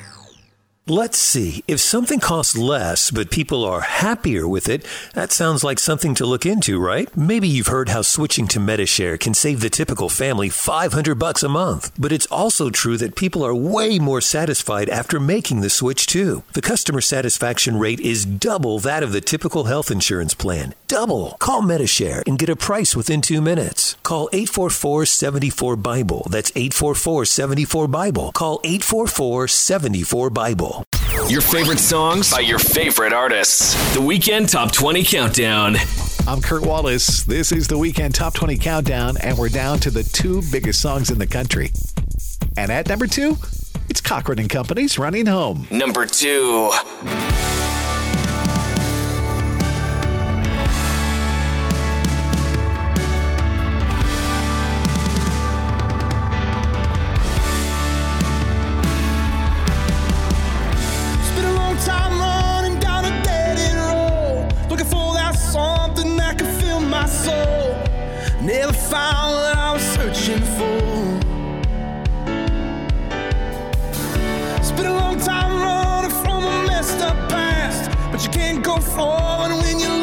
Let's 0.88 1.18
see. 1.18 1.64
If 1.66 1.80
something 1.80 2.20
costs 2.20 2.58
less, 2.58 3.10
but 3.10 3.32
people 3.32 3.64
are 3.64 3.80
happier 3.80 4.46
with 4.46 4.68
it, 4.68 4.86
that 5.14 5.32
sounds 5.32 5.64
like 5.64 5.80
something 5.80 6.14
to 6.16 6.26
look 6.26 6.46
into, 6.46 6.78
right? 6.78 7.08
Maybe 7.16 7.48
you've 7.48 7.68
heard 7.68 7.88
how 7.88 8.02
switching 8.02 8.50
to 8.50 8.60
Medi-Share 8.60 9.18
can 9.18 9.34
save 9.34 9.62
the 9.62 9.70
typical 9.70 10.10
family 10.10 10.50
500 10.50 11.16
bucks 11.16 11.42
a 11.42 11.48
month. 11.48 11.94
But 11.98 12.12
it's 12.12 12.26
also 12.26 12.70
true 12.70 12.98
that 12.98 13.16
people 13.16 13.46
are 13.46 13.56
way 13.56 13.98
more 13.98 14.20
satisfied 14.20 14.90
after 14.90 15.22
making 15.22 15.62
the 15.62 15.70
switch 15.70 16.06
too. 16.06 16.44
The 16.52 16.62
customer 16.62 17.00
satisfaction 17.00 17.80
rate 17.80 18.02
is 18.02 18.26
double 18.26 18.78
that 18.80 19.04
of 19.04 19.14
the 19.14 19.22
typical 19.22 19.64
health 19.64 19.90
insurance 19.90 20.34
plan. 20.34 20.76
Double. 20.94 21.38
Call 21.40 21.64
Medi-Share 21.64 22.22
and 22.28 22.38
get 22.38 22.50
a 22.50 22.56
price 22.56 22.96
within 22.96 23.20
2 23.20 23.42
minutes. 23.42 23.98
Call 24.04 24.30
844-74 24.30 25.82
Bible. 25.82 26.28
That's 26.30 26.52
844-74 26.52 27.90
Bible. 27.90 28.32
Call 28.32 28.60
844-74 28.60 30.32
Bible. 30.32 30.84
Your 31.28 31.42
favorite 31.42 31.80
songs 31.80 32.30
by 32.30 32.42
your 32.42 32.60
favorite 32.60 33.12
artists. 33.12 33.74
The 33.96 34.02
Weekend 34.02 34.50
Top 34.50 34.72
20 34.72 35.04
Countdown. 35.04 35.78
I'm 36.28 36.42
Kurt 36.42 36.62
Wallace. 36.64 37.24
This 37.24 37.52
is 37.52 37.68
the 37.68 37.80
weekend 37.80 38.14
Top 38.14 38.36
20 38.36 38.60
Countdown, 38.60 39.18
and 39.18 39.36
we're 39.36 39.50
down 39.50 39.80
to 39.80 39.90
the 39.90 40.04
two 40.04 40.44
biggest 40.52 40.80
songs 40.80 41.10
in 41.10 41.18
the 41.18 41.26
country. 41.26 41.72
And 42.56 42.72
at 42.72 42.88
number 42.88 43.08
two, 43.08 43.32
it's 43.90 44.00
Cochren 44.00 44.40
and 44.40 44.48
Company's 44.48 45.00
Running 45.00 45.26
Home. 45.26 45.66
Number 45.72 46.06
two. 46.06 46.72
My 67.04 67.10
soul. 67.10 67.76
Never 68.42 68.72
found 68.74 69.36
what 69.36 69.58
I 69.58 69.74
was 69.74 69.84
searching 69.96 70.44
for. 70.58 70.84
It's 74.58 74.72
been 74.72 74.86
a 74.86 74.98
long 75.04 75.18
time 75.20 75.52
running 75.62 76.16
from 76.24 76.44
a 76.44 76.68
messed 76.68 77.02
up 77.02 77.18
past, 77.30 77.92
but 78.12 78.24
you 78.24 78.32
can't 78.32 78.64
go 78.64 78.78
forward 78.78 79.52
when 79.62 79.80
you're 79.80 80.03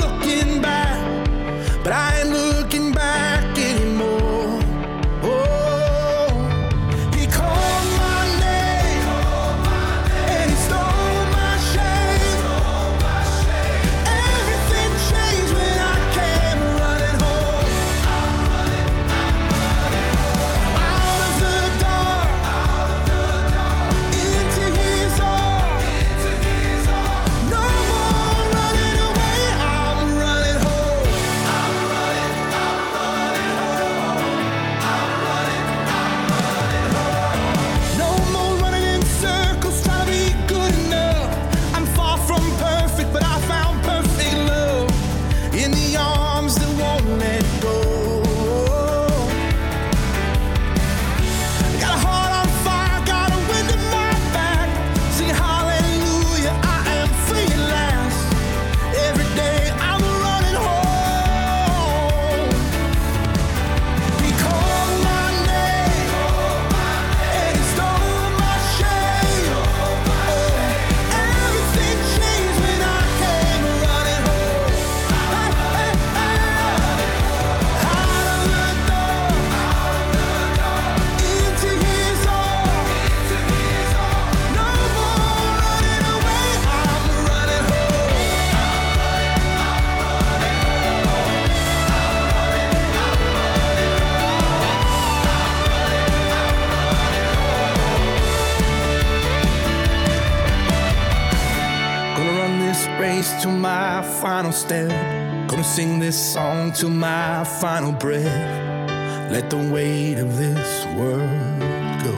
step. 104.71 105.49
Gonna 105.49 105.65
sing 105.65 105.99
this 105.99 106.17
song 106.33 106.71
till 106.71 106.91
my 106.91 107.43
final 107.61 107.91
breath. 107.91 109.33
Let 109.33 109.51
the 109.51 109.57
weight 109.57 110.17
of 110.25 110.37
this 110.37 110.71
world 110.97 111.59
go. 112.07 112.15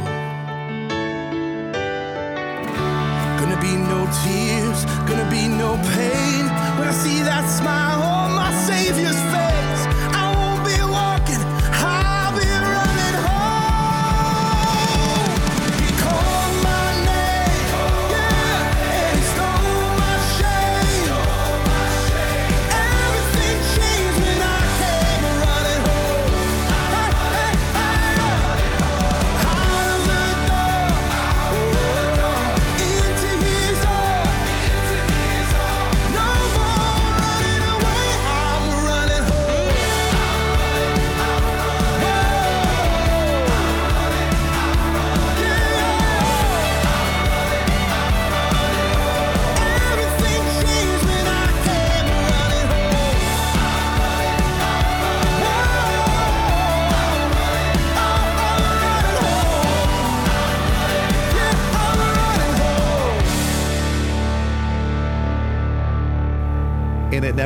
Gonna 3.41 3.61
be 3.69 3.74
no 3.93 4.01
tears, 4.23 4.85
gonna 5.09 5.29
be 5.31 5.49
no 5.49 5.70
pain. 5.97 6.45
When 6.77 6.89
I 6.93 6.95
see 7.05 7.20
that 7.31 7.45
smile 7.59 8.03
on 8.03 8.35
my 8.35 8.53
Savior's 8.66 9.20
face, 9.33 9.52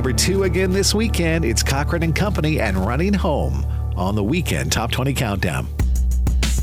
number 0.07 0.19
two 0.23 0.45
again 0.45 0.71
this 0.71 0.95
weekend, 0.95 1.45
it's 1.45 1.65
Cochren 1.65 2.05
and 2.05 2.15
Company 2.15 2.61
and 2.61 2.77
Running 2.77 3.13
Home 3.13 3.65
on 3.97 4.15
the 4.15 4.23
weekend 4.23 4.71
Top 4.71 4.93
20 4.93 5.13
Countdown. 5.13 5.67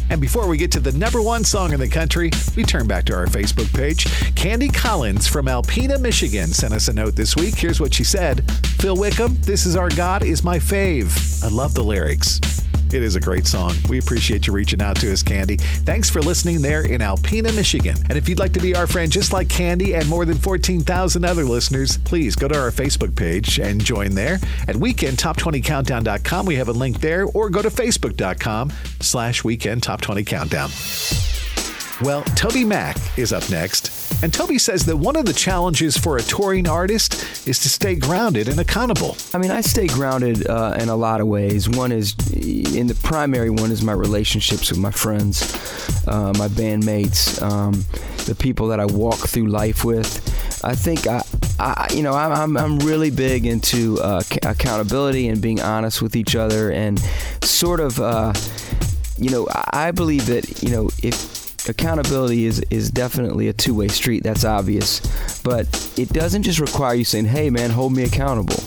And 0.10 0.22
before 0.22 0.48
we 0.48 0.56
get 0.56 0.72
to 0.72 0.80
the 0.80 0.94
number 0.94 1.22
one 1.22 1.44
song 1.44 1.74
in 1.74 1.80
the 1.82 1.90
country, 1.90 2.32
we 2.56 2.64
turn 2.64 2.88
back 2.88 3.04
to 3.06 3.14
our 3.14 3.26
Facebook 3.26 3.74
page. 3.76 4.06
Candy 4.36 4.70
Collins 4.70 5.28
from 5.28 5.48
Alpena, 5.48 6.00
Michigan 6.00 6.54
sent 6.54 6.74
us 6.74 6.88
a 6.88 6.94
note 6.94 7.18
this 7.18 7.36
week. 7.36 7.56
Here's 7.56 7.82
what 7.82 7.94
she 7.94 8.06
said 8.06 8.50
Phil 8.80 8.96
Wickham, 8.96 9.36
This 9.42 9.66
Is 9.66 9.76
Our 9.76 9.90
God 9.90 10.24
is 10.24 10.46
my 10.46 10.58
fave. 10.58 11.44
I 11.44 11.50
love 11.50 11.74
the 11.74 11.84
lyrics. 11.84 12.40
It 12.94 13.02
is 13.02 13.16
a 13.16 13.20
great 13.20 13.48
song. 13.48 13.74
We 13.90 13.98
appreciate 13.98 14.46
you 14.46 14.54
reaching 14.54 14.82
out 14.82 14.98
to 14.98 15.12
us, 15.12 15.24
Candy. 15.24 15.58
Thanks 15.58 16.10
for 16.10 16.22
listening 16.22 16.62
there 16.62 16.86
in 16.86 17.02
Alpena, 17.02 17.56
Michigan. 17.56 17.98
And 18.10 18.18
if 18.18 18.30
you'd 18.30 18.38
like 18.38 18.54
to 18.54 18.60
be 18.60 18.76
our 18.76 18.86
friend 18.86 19.12
just 19.12 19.34
like 19.34 19.50
Candy 19.50 19.96
and 19.96 20.08
more 20.08 20.26
than 20.26 20.38
14,000 20.38 21.26
other 21.26 21.44
listeners, 21.44 21.98
please 21.98 22.36
go 22.36 22.48
to 22.48 22.60
our 22.60 22.70
Facebook 22.70 23.16
page 23.16 23.60
and 23.60 23.84
join 23.84 24.12
there. 24.12 24.36
At 24.68 24.76
weekendtop20countdown.com, 24.76 26.46
we 26.46 26.56
have 26.56 26.70
a 26.70 26.74
link 26.74 27.00
there, 27.00 27.26
or 27.26 27.50
go 27.50 27.64
to 27.64 27.70
facebook.com 27.70 28.72
slash 29.02 29.44
weekend 29.44 29.82
top 29.82 30.02
20 30.02 30.24
countdown. 30.24 30.70
Well, 32.02 32.24
TobyMac 32.36 33.18
is 33.18 33.34
up 33.34 33.50
next. 33.50 34.03
And 34.22 34.34
Toby 34.34 34.58
says 34.58 34.86
that 34.86 34.98
one 34.98 35.16
of 35.16 35.26
the 35.26 35.34
challenges 35.34 35.98
for 35.98 36.18
a 36.18 36.22
touring 36.22 36.68
artist 36.68 37.48
is 37.48 37.60
to 37.60 37.70
stay 37.70 37.96
grounded 37.96 38.48
and 38.48 38.60
accountable. 38.60 39.18
I 39.34 39.38
mean, 39.38 39.52
I 39.52 39.62
stay 39.62 39.88
grounded 39.88 40.48
uh, 40.48 40.78
in 40.80 40.90
a 40.90 40.96
lot 40.96 41.20
of 41.20 41.28
ways. 41.28 41.70
One 41.70 41.92
is, 41.92 42.16
in 42.32 42.88
the 42.88 42.96
primary 42.96 43.50
one, 43.50 43.72
is 43.72 43.82
my 43.82 43.92
relationships 43.94 44.70
with 44.70 44.80
my 44.80 44.92
friends, 44.92 45.42
uh, 46.08 46.34
my 46.38 46.48
bandmates, 46.48 47.42
um, 47.42 47.84
the 48.26 48.36
people 48.36 48.68
that 48.68 48.80
I 48.80 48.86
walk 48.86 49.20
through 49.20 49.48
life 49.48 49.84
with. 49.84 50.22
I 50.64 50.76
think 50.76 51.06
I, 51.08 51.22
I 51.60 51.90
you 51.94 52.04
know, 52.04 52.14
I'm, 52.14 52.56
I'm 52.56 52.80
really 52.80 53.12
big 53.12 53.46
into 53.46 54.00
uh, 54.00 54.24
accountability 54.44 55.28
and 55.28 55.42
being 55.42 55.60
honest 55.60 56.02
with 56.02 56.16
each 56.16 56.36
other, 56.36 56.72
and 56.72 56.98
sort 57.42 57.82
of, 57.82 58.00
uh, 58.00 58.32
you 59.18 59.30
know, 59.30 59.48
I 59.52 59.88
I 59.88 59.92
believe 59.92 60.28
that 60.28 60.64
you 60.64 60.70
know 60.70 60.90
if 61.02 61.43
accountability 61.70 62.46
is 62.46 62.60
is 62.70 62.92
definitely 62.92 63.48
a 63.48 63.54
two-way 63.54 63.88
street 63.88 64.24
that's 64.24 64.46
obvious. 64.46 65.00
But 65.44 65.68
it 65.98 66.10
doesn't 66.10 66.44
just 66.44 66.60
require 66.60 66.96
you 66.96 67.06
saying 67.06 67.26
hey 67.26 67.50
man 67.50 67.70
hold 67.70 67.94
me 67.94 68.04
accountable. 68.04 68.64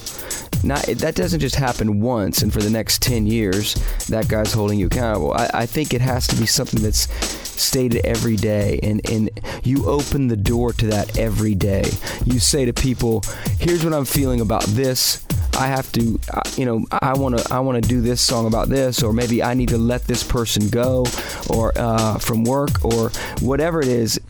Not 0.65 0.83
that 0.87 1.15
doesn't 1.15 1.41
just 1.41 1.57
happen 1.57 2.01
once 2.01 2.43
and 2.43 2.53
for 2.53 2.61
the 2.61 2.71
next 2.71 3.03
10 3.03 3.27
years 3.27 3.75
that 4.09 4.29
guy's 4.29 4.53
holding 4.53 4.79
you 4.79 4.87
accountable. 4.87 5.33
I, 5.33 5.51
I 5.53 5.67
think 5.67 5.95
it 5.95 6.01
has 6.01 6.27
to 6.29 6.37
be 6.37 6.47
something 6.47 6.83
that's 6.83 7.13
stated 7.47 8.05
every 8.05 8.37
day 8.37 8.79
and, 8.83 9.09
and 9.11 9.31
you 9.63 9.87
open 9.87 10.29
the 10.29 10.37
door 10.37 10.73
to 10.75 10.87
that 10.89 11.19
every 11.19 11.55
day. 11.55 11.85
You 12.25 12.39
say 12.39 12.65
to 12.65 12.73
people 12.73 13.23
here's 13.59 13.85
what 13.85 13.93
i'm 13.93 14.05
feeling 14.05 14.41
about 14.41 14.63
this 14.65 15.27
I 15.57 15.69
have 15.69 15.91
to, 15.93 16.19
uh, 16.33 16.43
you 16.57 16.67
know, 16.67 16.85
I 16.91 17.15
want 17.15 17.39
to, 17.39 17.55
I 17.55 17.61
want 17.61 17.83
to 17.83 17.89
do 17.89 18.01
this 18.01 18.21
song 18.21 18.47
about 18.47 18.69
this, 18.69 19.03
or 19.03 19.13
maybe 19.13 19.43
I 19.43 19.55
need 19.55 19.71
to 19.71 19.79
let 19.79 20.05
this 20.05 20.23
person 20.23 20.69
go, 20.69 21.07
or 21.51 21.73
uh, 21.77 22.19
from 22.19 22.45
work, 22.45 22.85
or 22.85 23.11
whatever 23.41 23.81
it 23.81 23.89
is. 23.89 24.21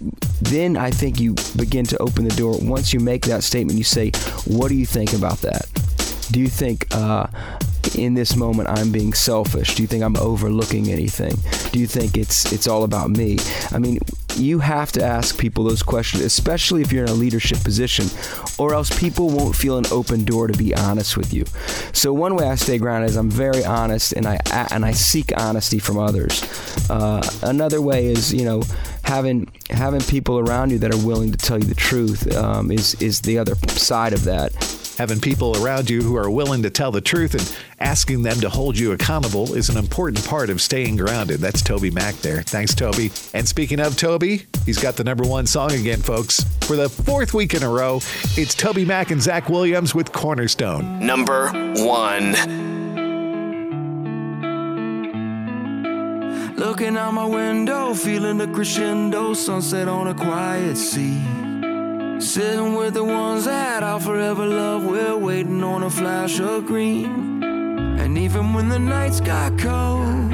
Then 0.41 0.77
I 0.77 0.91
think 0.91 1.21
you 1.21 1.35
begin 1.57 1.85
to 1.87 1.99
open 1.99 2.25
the 2.29 2.35
door. 2.37 2.59
Once 2.63 2.93
you 2.93 3.01
make 3.01 3.23
that 3.27 3.43
statement, 3.43 3.79
you 3.79 3.85
say, 3.85 4.11
"What 4.47 4.69
do 4.69 4.75
you 4.75 4.87
think 4.87 5.13
about 5.13 5.39
that? 5.39 5.67
Do 6.31 6.41
you 6.41 6.49
think?" 6.49 6.87
Uh, 6.93 7.27
in 7.95 8.15
this 8.15 8.37
moment 8.37 8.69
I'm 8.69 8.91
being 8.91 9.15
selfish? 9.15 9.77
Do 9.77 9.83
you 9.83 9.87
think 9.87 10.03
I'm 10.03 10.17
overlooking 10.17 10.89
anything? 10.89 11.35
Do 11.71 11.79
you 11.79 11.87
think 11.87 12.17
it's 12.17 12.53
it's 12.53 12.67
all 12.67 12.85
about 12.85 13.11
me? 13.11 13.39
I 13.71 13.79
mean, 13.79 13.99
you 14.39 14.59
have 14.61 14.93
to 14.93 15.05
ask 15.05 15.39
people 15.39 15.65
those 15.65 15.83
questions, 15.83 16.23
especially 16.23 16.83
if 16.83 16.93
you're 16.93 17.05
in 17.05 17.11
a 17.11 17.15
leadership 17.15 17.63
position, 17.63 18.07
or 18.59 18.75
else 18.75 18.97
people 18.99 19.31
won't 19.31 19.57
feel 19.57 19.79
an 19.79 19.85
open 19.91 20.25
door 20.25 20.47
to 20.47 20.57
be 20.57 20.75
honest 20.75 21.17
with 21.17 21.33
you. 21.33 21.45
So 21.93 22.13
one 22.13 22.37
way 22.37 22.49
I 22.49 22.55
stay 22.55 22.79
grounded 22.79 23.11
is 23.11 23.17
I'm 23.17 23.31
very 23.31 23.65
honest 23.65 24.13
and 24.13 24.27
I 24.27 24.39
and 24.71 24.85
I 24.85 24.93
seek 24.93 25.33
honesty 25.37 25.79
from 25.79 25.99
others. 25.99 26.43
Uh, 26.91 27.23
another 27.43 27.81
way 27.81 28.07
is 28.07 28.33
you 28.33 28.45
know 28.45 28.63
having 29.03 29.51
having 29.71 30.01
people 30.01 30.39
around 30.39 30.71
you 30.71 30.79
that 30.79 30.93
are 30.93 31.07
willing 31.07 31.33
to 31.33 31.39
tell 31.39 31.59
you 31.59 31.65
the 31.65 31.75
truth 31.75 32.35
um, 32.37 32.71
is 32.71 32.95
is 33.01 33.21
the 33.21 33.39
other 33.39 33.55
side 33.69 34.13
of 34.13 34.25
that. 34.25 34.53
Having 34.99 35.21
people 35.21 35.63
around 35.63 35.91
you 35.91 36.01
who 36.01 36.17
are 36.17 36.31
willing 36.31 36.63
to 36.63 36.71
tell 36.71 36.91
the 36.91 37.03
truth 37.03 37.35
and 37.35 37.59
asking 37.81 38.23
them 38.23 38.41
to 38.41 38.49
hold 38.49 38.79
you 38.79 38.93
accountable 38.93 39.55
is 39.55 39.69
an 39.69 39.77
important 39.77 40.27
part 40.27 40.49
of 40.49 40.63
staying 40.63 40.97
grounded. 40.97 41.41
That's 41.41 41.63
TobyMac 41.63 42.23
there. 42.23 42.41
Thanks, 42.43 42.75
Toby. 42.75 43.13
And 43.35 43.47
speaking 43.47 43.79
of 43.79 43.97
Toby, 43.97 44.47
he's 44.65 44.79
got 44.79 44.97
the 44.97 45.05
number 45.05 45.25
one 45.25 45.47
song 45.47 45.73
again, 45.73 46.01
folks. 46.01 46.45
For 46.63 46.77
the 46.77 46.89
fourth 46.89 47.35
week 47.35 47.53
in 47.53 47.63
a 47.63 47.69
row, 47.69 47.97
it's 47.97 48.55
TobyMac 48.55 49.11
and 49.11 49.21
Zach 49.21 49.51
Williams 49.51 49.95
with 49.95 50.13
Cornerstone. 50.13 50.99
Number 50.99 51.49
one. 51.77 52.33
Looking 56.57 56.97
out 56.97 57.13
my 57.13 57.27
window, 57.27 57.93
feeling 57.93 58.39
the 58.39 58.49
crescendo, 58.49 59.35
sunset 59.35 59.89
on 59.89 60.09
a 60.09 60.15
quiet 60.15 60.79
sea. 60.79 61.46
Sitting 62.19 62.75
with 62.75 62.95
the 62.95 63.05
ones 63.05 63.45
that 63.45 63.83
I'll 63.83 64.01
forever 64.01 64.47
love, 64.47 64.85
we're 64.87 65.19
waiting 65.19 65.63
on 65.63 65.83
a 65.83 65.91
flash 65.91 66.41
of 66.41 66.65
green. 66.65 67.43
And 67.43 68.17
even 68.17 68.55
when 68.55 68.71
the 68.71 68.79
nights 68.79 69.21
got 69.21 69.59
cold, 69.59 70.33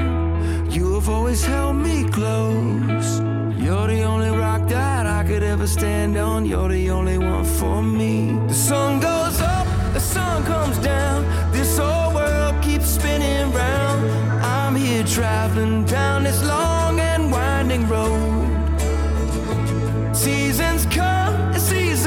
you 0.73 0.93
have 0.93 1.09
always 1.09 1.43
held 1.43 1.75
me 1.75 2.05
close. 2.09 3.19
You're 3.59 3.87
the 3.87 4.03
only 4.03 4.29
rock 4.29 4.65
that 4.69 5.05
I 5.05 5.25
could 5.25 5.43
ever 5.43 5.67
stand 5.67 6.15
on, 6.15 6.45
you're 6.45 6.69
the 6.69 6.89
only 6.89 7.17
one 7.17 7.43
for 7.43 7.83
me. 7.83 8.31
The 8.47 8.53
sun 8.53 9.01
goes 9.01 9.41
up, 9.41 9.67
the 9.93 9.99
sun 9.99 10.43
comes 10.45 10.77
down, 10.77 11.25
this 11.51 11.77
whole 11.77 12.13
world 12.13 12.63
keeps 12.63 12.85
spinning 12.85 13.51
round. 13.51 14.09
I'm 14.41 14.75
here 14.75 15.03
traveling 15.03 15.83
down 15.83 16.23
this 16.23 16.41
long 16.45 16.97
and 16.99 17.29
winding 17.29 17.89
road. 17.89 18.53
Seasons 20.15 20.85
come 20.85 21.22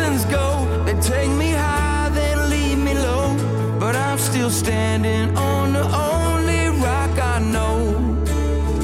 seasons 0.07 0.25
go. 0.33 0.85
They 0.85 0.95
take 1.01 1.31
me 1.31 1.51
high, 1.51 2.11
then 2.11 2.51
leave 2.51 2.79
me 2.79 2.95
low. 2.95 3.37
But 3.79 3.97
I'm 3.97 4.19
still 4.19 4.51
standing 4.51 5.37
on 5.37 5.73
the 5.73 5.85
only 5.85 6.69
rock 6.81 7.19
I 7.19 7.39
know. 7.41 7.79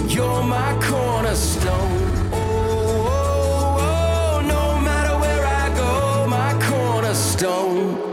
You're 0.09 0.43
my 0.43 0.79
cornerstone. 0.83 2.11
Oh, 2.33 3.09
oh, 3.09 3.79
oh, 3.81 4.41
no 4.47 4.81
matter 4.81 5.15
where 5.19 5.45
I 5.47 5.75
go, 5.77 6.27
my 6.29 6.53
cornerstone. 6.69 8.11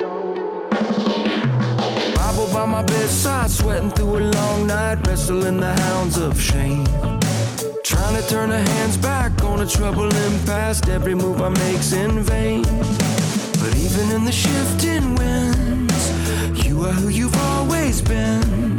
By 2.54 2.66
my 2.66 2.82
bedside, 2.82 3.52
sweating 3.52 3.92
through 3.92 4.18
a 4.18 4.24
long 4.38 4.68
night, 4.68 5.08
wrestling 5.08 5.60
the 5.60 5.72
hounds 5.82 6.18
of 6.18 6.42
shame. 6.42 6.84
Trying 8.10 8.24
to 8.24 8.28
turn 8.28 8.50
the 8.50 8.58
hands 8.58 8.98
back 8.98 9.44
on 9.44 9.60
a 9.62 9.68
troubling 9.68 10.40
past. 10.44 10.90
Every 10.90 11.14
move 11.14 11.44
I 11.44 11.50
make's 11.50 11.94
in 11.94 12.22
vain. 12.22 12.64
But 12.64 13.76
even 13.78 14.10
in 14.10 14.26
the 14.26 14.32
shifting 14.32 15.14
winds, 15.14 16.66
You 16.66 16.86
are 16.86 16.92
who 16.92 17.10
you've 17.10 17.38
always 17.38 18.02
been. 18.02 18.76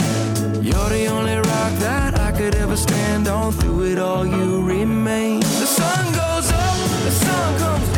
You're 0.61 0.89
the 0.89 1.07
only 1.07 1.37
rock 1.37 1.73
that 1.79 2.19
I 2.19 2.33
could 2.33 2.57
ever 2.57 2.77
stand 2.77 3.29
on. 3.29 3.53
Through 3.53 3.93
it 3.93 3.99
all, 4.01 4.27
you 4.27 4.63
remain. 4.63 5.39
The 5.39 5.71
sun 5.79 6.07
goes 6.07 6.51
up, 6.51 6.91
the 7.05 7.13
sun 7.13 7.59
comes 7.61 7.90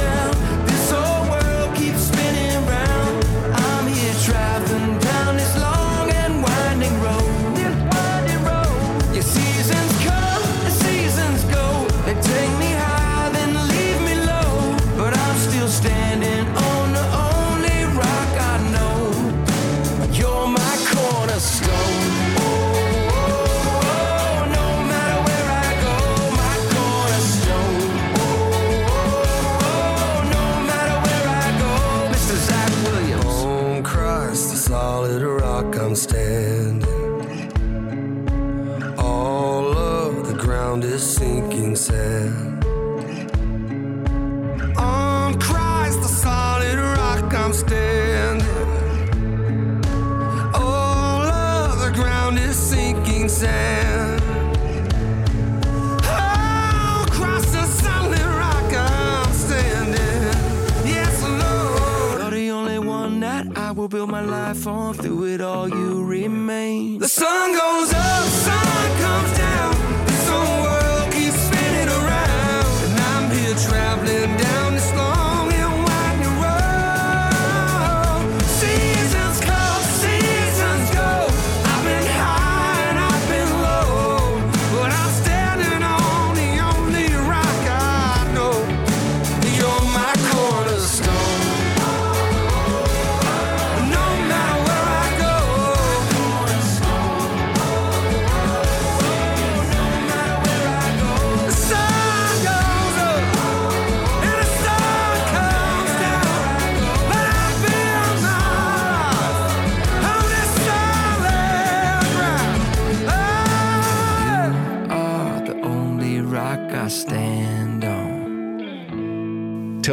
will 63.83 63.89
build 63.89 64.11
my 64.11 64.21
life 64.21 64.65
on. 64.67 64.95
Through 64.95 65.35
it 65.35 65.41
all, 65.41 65.69
you 65.69 66.05
remain. 66.05 66.99
The 66.99 67.09
sun 67.09 67.53
goes 67.53 67.93
up, 67.93 68.25
sun 68.25 68.72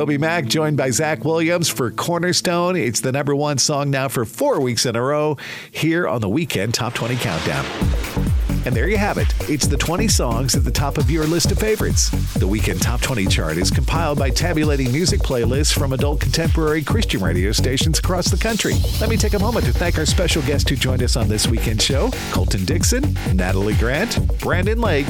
TobyMac 0.10 0.48
joined 0.48 0.76
by 0.76 0.90
Zach 0.90 1.24
Williams 1.24 1.70
for 1.70 1.92
Cornerstone. 1.92 2.76
It's 2.76 3.02
the 3.02 3.12
number 3.12 3.36
one 3.36 3.60
song 3.60 3.92
now 3.92 4.08
for 4.08 4.26
four 4.26 4.60
weeks 4.60 4.88
in 4.88 4.96
a 4.96 5.04
row 5.04 5.38
here 5.70 6.08
on 6.08 6.20
the 6.20 6.30
Weekend 6.30 6.74
Top 6.74 6.96
20 6.96 7.16
Countdown. 7.18 8.39
And 8.66 8.76
there 8.76 8.88
you 8.88 8.98
have 8.98 9.18
it. 9.18 9.34
It's 9.50 9.68
the 9.68 9.78
20 9.78 10.08
songs 10.08 10.56
at 10.56 10.64
the 10.64 10.72
top 10.72 10.98
of 10.98 11.10
your 11.10 11.26
list 11.26 11.52
of 11.52 11.58
favorites. 11.58 12.10
The 12.34 12.48
Weekend 12.48 12.82
Top 12.82 13.02
20 13.02 13.26
chart 13.28 13.58
is 13.58 13.72
compiled 13.72 14.20
by 14.20 14.30
tabulating 14.30 14.92
music 14.92 15.22
playlists 15.22 15.78
from 15.78 15.94
adult 15.94 16.20
contemporary 16.20 16.84
Christian 16.84 17.22
radio 17.22 17.52
stations 17.52 18.00
across 18.00 18.30
the 18.30 18.38
country. 18.38 18.74
Let 19.00 19.10
me 19.10 19.18
take 19.18 19.34
a 19.34 19.40
moment 19.40 19.66
to 19.66 19.74
thank 19.74 19.98
our 19.98 20.06
special 20.06 20.42
guests 20.44 20.70
who 20.70 20.76
joined 20.76 21.04
us 21.04 21.16
on 21.16 21.28
this 21.28 21.48
weekend 21.48 21.82
show 21.82 22.12
Colton 22.32 22.66
Dixon, 22.66 23.18
Natalie 23.34 23.76
Grant, 23.76 24.40
Brandon 24.40 24.80
Lake, 24.80 25.08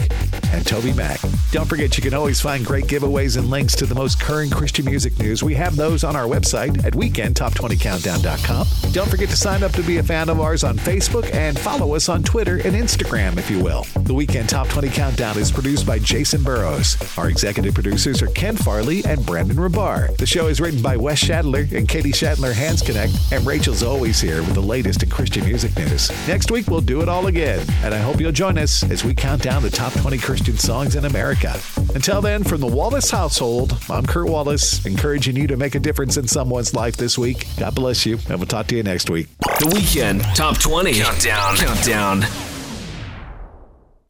and 0.51 0.63
TobyMac. 0.65 1.51
Don't 1.51 1.67
forget, 1.67 1.97
you 1.97 2.03
can 2.03 2.13
always 2.13 2.39
find 2.39 2.65
great 2.65 2.85
giveaways 2.85 3.38
and 3.38 3.49
links 3.49 3.76
to 3.76 3.85
the 3.85 3.95
most 3.95 4.19
current 4.19 4.51
Christian 4.51 4.85
music 4.85 5.17
news. 5.19 5.43
We 5.43 5.55
have 5.55 5.76
those 5.76 6.03
on 6.03 6.15
our 6.15 6.26
website 6.26 6.85
at 6.85 6.93
weekendtop20countdown.com. 6.93 8.67
Don't 8.91 9.09
forget 9.09 9.30
to 9.30 9.35
sign 9.35 9.63
up 9.63 9.71
to 9.73 9.84
be 9.84 9.97
a 9.97 10.03
fan 10.03 10.30
of 10.30 10.39
ours 10.39 10.63
on 10.63 10.77
Facebook 10.77 11.34
and 11.34 11.57
follow 11.57 11.95
us 11.95 12.09
on 12.09 12.23
Twitter 12.23 12.57
and 12.57 12.76
Instagram, 12.76 13.39
if 13.40 13.49
you 13.49 13.64
will. 13.64 13.84
The 13.95 14.14
Weekend 14.14 14.49
Top 14.49 14.68
20 14.68 14.90
Countdown 14.90 15.38
is 15.38 15.49
produced 15.52 15.88
by 15.88 15.98
Jason 15.98 16.44
Burrows. 16.44 16.98
Our 17.18 17.30
executive 17.30 17.74
producers 17.74 18.22
are 18.22 18.28
Ken 18.28 18.57
Farley 18.57 19.03
and 19.06 19.26
Brandon 19.26 19.56
Rabar. 19.56 20.16
The 20.18 20.26
show 20.26 20.48
is 20.48 20.60
written 20.60 20.82
by 20.82 20.98
Wes 20.98 21.24
Shadler 21.24 21.72
and 21.72 21.88
Katie 21.88 22.11
Shadler 22.11 22.53
Hands 22.53 22.82
Connect, 22.82 23.14
and 23.32 23.45
Rachel's 23.48 23.82
always 23.82 24.20
here 24.20 24.41
with 24.41 24.53
the 24.53 24.61
latest 24.61 25.03
in 25.03 25.10
Christian 25.10 25.45
music 25.45 25.76
news. 25.78 26.11
Next 26.28 26.52
week, 26.52 26.68
we'll 26.68 26.82
do 26.82 27.02
it 27.02 27.07
all 27.07 27.28
again, 27.28 27.66
and 27.82 27.94
I 27.94 27.99
hope 27.99 28.20
you'll 28.20 28.34
join 28.34 28.57
us 28.57 28.84
as 28.91 29.06
we 29.06 29.16
count 29.16 29.41
down 29.41 29.64
the 29.64 29.70
top 29.70 29.94
20 29.94 30.18
Christian 30.18 30.57
songs 30.57 30.95
in 30.95 31.06
America. 31.06 31.57
Until 31.95 32.22
then, 32.22 32.44
from 32.44 32.60
the 32.60 32.68
Wallace 32.68 33.10
household, 33.10 33.78
I'm 33.90 34.06
Kurt 34.06 34.28
Wallace, 34.28 34.86
encouraging 34.86 35.38
you 35.38 35.48
to 35.48 35.56
make 35.56 35.76
a 35.76 35.80
difference 35.80 36.18
in 36.18 36.28
someone's 36.28 36.74
life 36.74 36.98
this 36.98 37.18
week. 37.18 37.48
God 37.57 37.74
bless 37.74 38.06
you, 38.06 38.18
and 38.28 38.38
we'll 38.38 38.48
talk 38.48 38.68
to 38.68 38.76
you 38.76 38.84
next 38.84 39.10
week. 39.10 39.28
The 39.40 39.72
Weekend 39.74 40.24
Top 40.36 40.57
20 40.60 40.94
Countdown. 40.99 41.56
Countdown. 41.56 42.48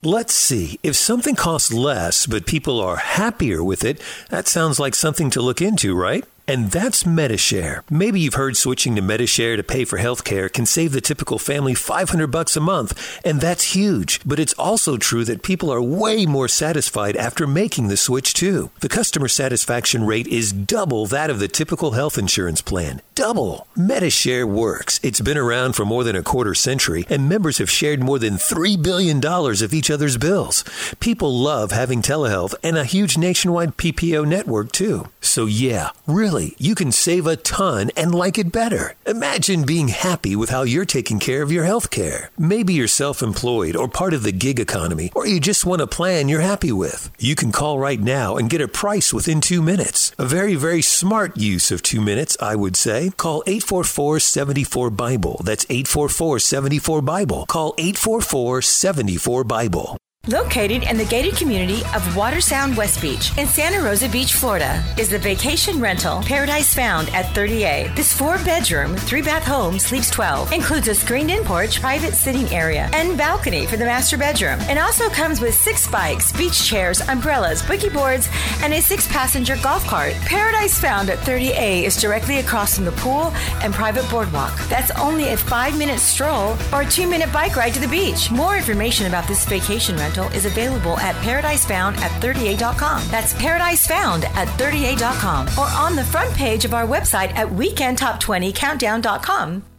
Let's 0.01 0.33
see. 0.33 0.79
If 0.81 0.95
something 0.95 1.35
costs 1.35 1.73
less, 1.73 2.25
but 2.25 2.45
people 2.45 2.79
are 2.79 2.95
happier 2.95 3.61
with 3.61 3.83
it, 3.83 4.01
that 4.29 4.47
sounds 4.47 4.79
like 4.79 4.95
something 4.95 5.29
to 5.31 5.41
look 5.41 5.61
into, 5.61 5.93
right? 5.93 6.23
And 6.49 6.71
that's 6.71 7.05
Medi-Share. 7.05 7.83
Maybe 7.91 8.21
you've 8.21 8.33
heard 8.33 8.57
switching 8.57 8.95
to 8.95 9.03
Medi-Share 9.03 9.55
to 9.55 9.61
pay 9.61 9.85
for 9.85 9.99
healthcare 9.99 10.51
can 10.51 10.65
save 10.65 10.93
the 10.93 10.99
typical 10.99 11.37
family 11.37 11.75
500 11.75 12.25
bucks 12.25 12.57
a 12.57 12.59
month, 12.59 13.19
and 13.23 13.39
that's 13.39 13.75
huge. 13.75 14.19
But 14.25 14.39
it's 14.39 14.55
also 14.55 14.97
true 14.97 15.23
that 15.25 15.43
people 15.43 15.71
are 15.71 15.79
way 15.79 16.25
more 16.25 16.47
satisfied 16.47 17.15
after 17.15 17.45
making 17.45 17.89
the 17.89 17.97
switch 17.97 18.33
too. 18.33 18.71
The 18.79 18.89
customer 18.89 19.27
satisfaction 19.27 20.07
rate 20.07 20.25
is 20.25 20.51
double 20.51 21.05
that 21.05 21.29
of 21.29 21.37
the 21.37 21.47
typical 21.47 21.91
health 21.91 22.17
insurance 22.17 22.63
plan. 22.63 23.03
Double. 23.13 23.67
Medi-Share 23.75 24.47
works. 24.47 24.99
It's 25.03 25.21
been 25.21 25.37
around 25.37 25.73
for 25.73 25.85
more 25.85 26.03
than 26.03 26.15
a 26.15 26.23
quarter 26.23 26.55
century, 26.55 27.05
and 27.09 27.29
members 27.29 27.59
have 27.59 27.69
shared 27.69 28.01
more 28.01 28.17
than 28.17 28.37
$3 28.37 28.81
billion 28.81 29.23
of 29.23 29.71
each 29.71 29.91
other's 29.91 30.17
bills. 30.17 30.63
People 30.99 31.31
love 31.31 31.71
having 31.71 32.01
telehealth 32.01 32.55
and 32.63 32.75
a 32.75 32.85
huge 32.85 33.19
nationwide 33.19 33.77
PPO 33.77 34.27
network 34.27 34.71
too. 34.71 35.09
So 35.21 35.45
yeah, 35.45 35.91
really, 36.07 36.38
you 36.57 36.75
can 36.75 36.91
save 36.91 37.27
a 37.27 37.35
ton 37.35 37.91
and 37.95 38.15
like 38.15 38.37
it 38.37 38.51
better. 38.51 38.95
Imagine 39.05 39.65
being 39.65 39.89
happy 39.89 40.35
with 40.35 40.49
how 40.49 40.63
you're 40.63 40.85
taking 40.85 41.19
care 41.19 41.41
of 41.41 41.51
your 41.51 41.65
health 41.65 41.89
care. 41.89 42.31
Maybe 42.37 42.73
you're 42.73 42.87
self-employed 42.87 43.75
or 43.75 43.87
part 43.87 44.13
of 44.13 44.23
the 44.23 44.31
gig 44.31 44.59
economy, 44.59 45.11
or 45.15 45.27
you 45.27 45.39
just 45.39 45.65
want 45.65 45.81
a 45.81 45.87
plan 45.87 46.29
you're 46.29 46.41
happy 46.41 46.71
with. 46.71 47.11
You 47.19 47.35
can 47.35 47.51
call 47.51 47.79
right 47.79 47.99
now 47.99 48.37
and 48.37 48.49
get 48.49 48.61
a 48.61 48.67
price 48.67 49.13
within 49.13 49.41
two 49.41 49.61
minutes. 49.61 50.13
A 50.17 50.25
very, 50.25 50.55
very 50.55 50.81
smart 50.81 51.37
use 51.37 51.71
of 51.71 51.81
two 51.81 52.01
minutes, 52.01 52.37
I 52.41 52.55
would 52.55 52.75
say. 52.75 53.11
Call 53.17 53.43
844-74-BIBLE. 53.43 55.41
That's 55.43 55.65
844-74-BIBLE. 55.65 57.45
Call 57.47 57.73
844-74-BIBLE. 57.75 59.97
Located 60.27 60.83
in 60.83 60.97
the 60.97 61.05
gated 61.05 61.37
community 61.37 61.79
of 61.95 62.03
Watersound 62.13 62.75
West 62.75 63.01
Beach 63.01 63.35
in 63.37 63.47
Santa 63.47 63.81
Rosa 63.81 64.07
Beach, 64.09 64.33
Florida, 64.33 64.83
is 64.97 65.09
the 65.09 65.17
vacation 65.17 65.79
rental 65.79 66.21
Paradise 66.21 66.75
Found 66.75 67.09
at 67.11 67.25
30A. 67.33 67.95
This 67.95 68.13
four 68.13 68.37
bedroom, 68.39 68.95
three 68.95 69.23
bath 69.23 69.43
home 69.43 69.79
sleeps 69.79 70.11
12, 70.11 70.51
includes 70.51 70.87
a 70.89 70.93
screened 70.93 71.31
in 71.31 71.43
porch, 71.45 71.79
private 71.79 72.13
sitting 72.13 72.47
area, 72.53 72.89
and 72.93 73.17
balcony 73.17 73.65
for 73.65 73.77
the 73.77 73.85
master 73.85 74.17
bedroom. 74.17 74.59
It 74.61 74.77
also 74.77 75.09
comes 75.09 75.39
with 75.39 75.55
six 75.55 75.87
bikes, 75.87 76.33
beach 76.33 76.63
chairs, 76.63 76.99
umbrellas, 77.07 77.63
boogie 77.63 77.91
boards, 77.91 78.27
and 78.61 78.73
a 78.73 78.81
six 78.81 79.07
passenger 79.07 79.55
golf 79.63 79.83
cart. 79.87 80.13
Paradise 80.25 80.79
Found 80.79 81.09
at 81.09 81.17
30A 81.19 81.83
is 81.85 81.99
directly 81.99 82.37
across 82.37 82.75
from 82.75 82.85
the 82.85 82.91
pool 82.91 83.31
and 83.63 83.73
private 83.73 84.07
boardwalk. 84.11 84.55
That's 84.67 84.91
only 84.91 85.29
a 85.29 85.37
five 85.37 85.75
minute 85.77 85.99
stroll 85.99 86.55
or 86.71 86.81
a 86.81 86.89
two 86.89 87.07
minute 87.07 87.31
bike 87.33 87.55
ride 87.55 87.73
to 87.73 87.79
the 87.79 87.87
beach. 87.87 88.29
More 88.29 88.57
information 88.57 89.07
about 89.07 89.27
this 89.27 89.45
vacation 89.45 89.95
rental 89.95 90.08
is 90.33 90.45
available 90.45 90.99
at 90.99 91.15
paradisefound 91.15 91.95
at 91.97 92.11
30a.com. 92.21 93.01
That's 93.09 93.33
paradisefound 93.33 94.25
at 94.25 94.49
30a.com 94.59 95.47
or 95.57 95.67
on 95.79 95.95
the 95.95 96.03
front 96.03 96.33
page 96.33 96.65
of 96.65 96.73
our 96.73 96.85
website 96.85 97.33
at 97.35 97.47
weekendtop20countdown.com. 97.47 99.78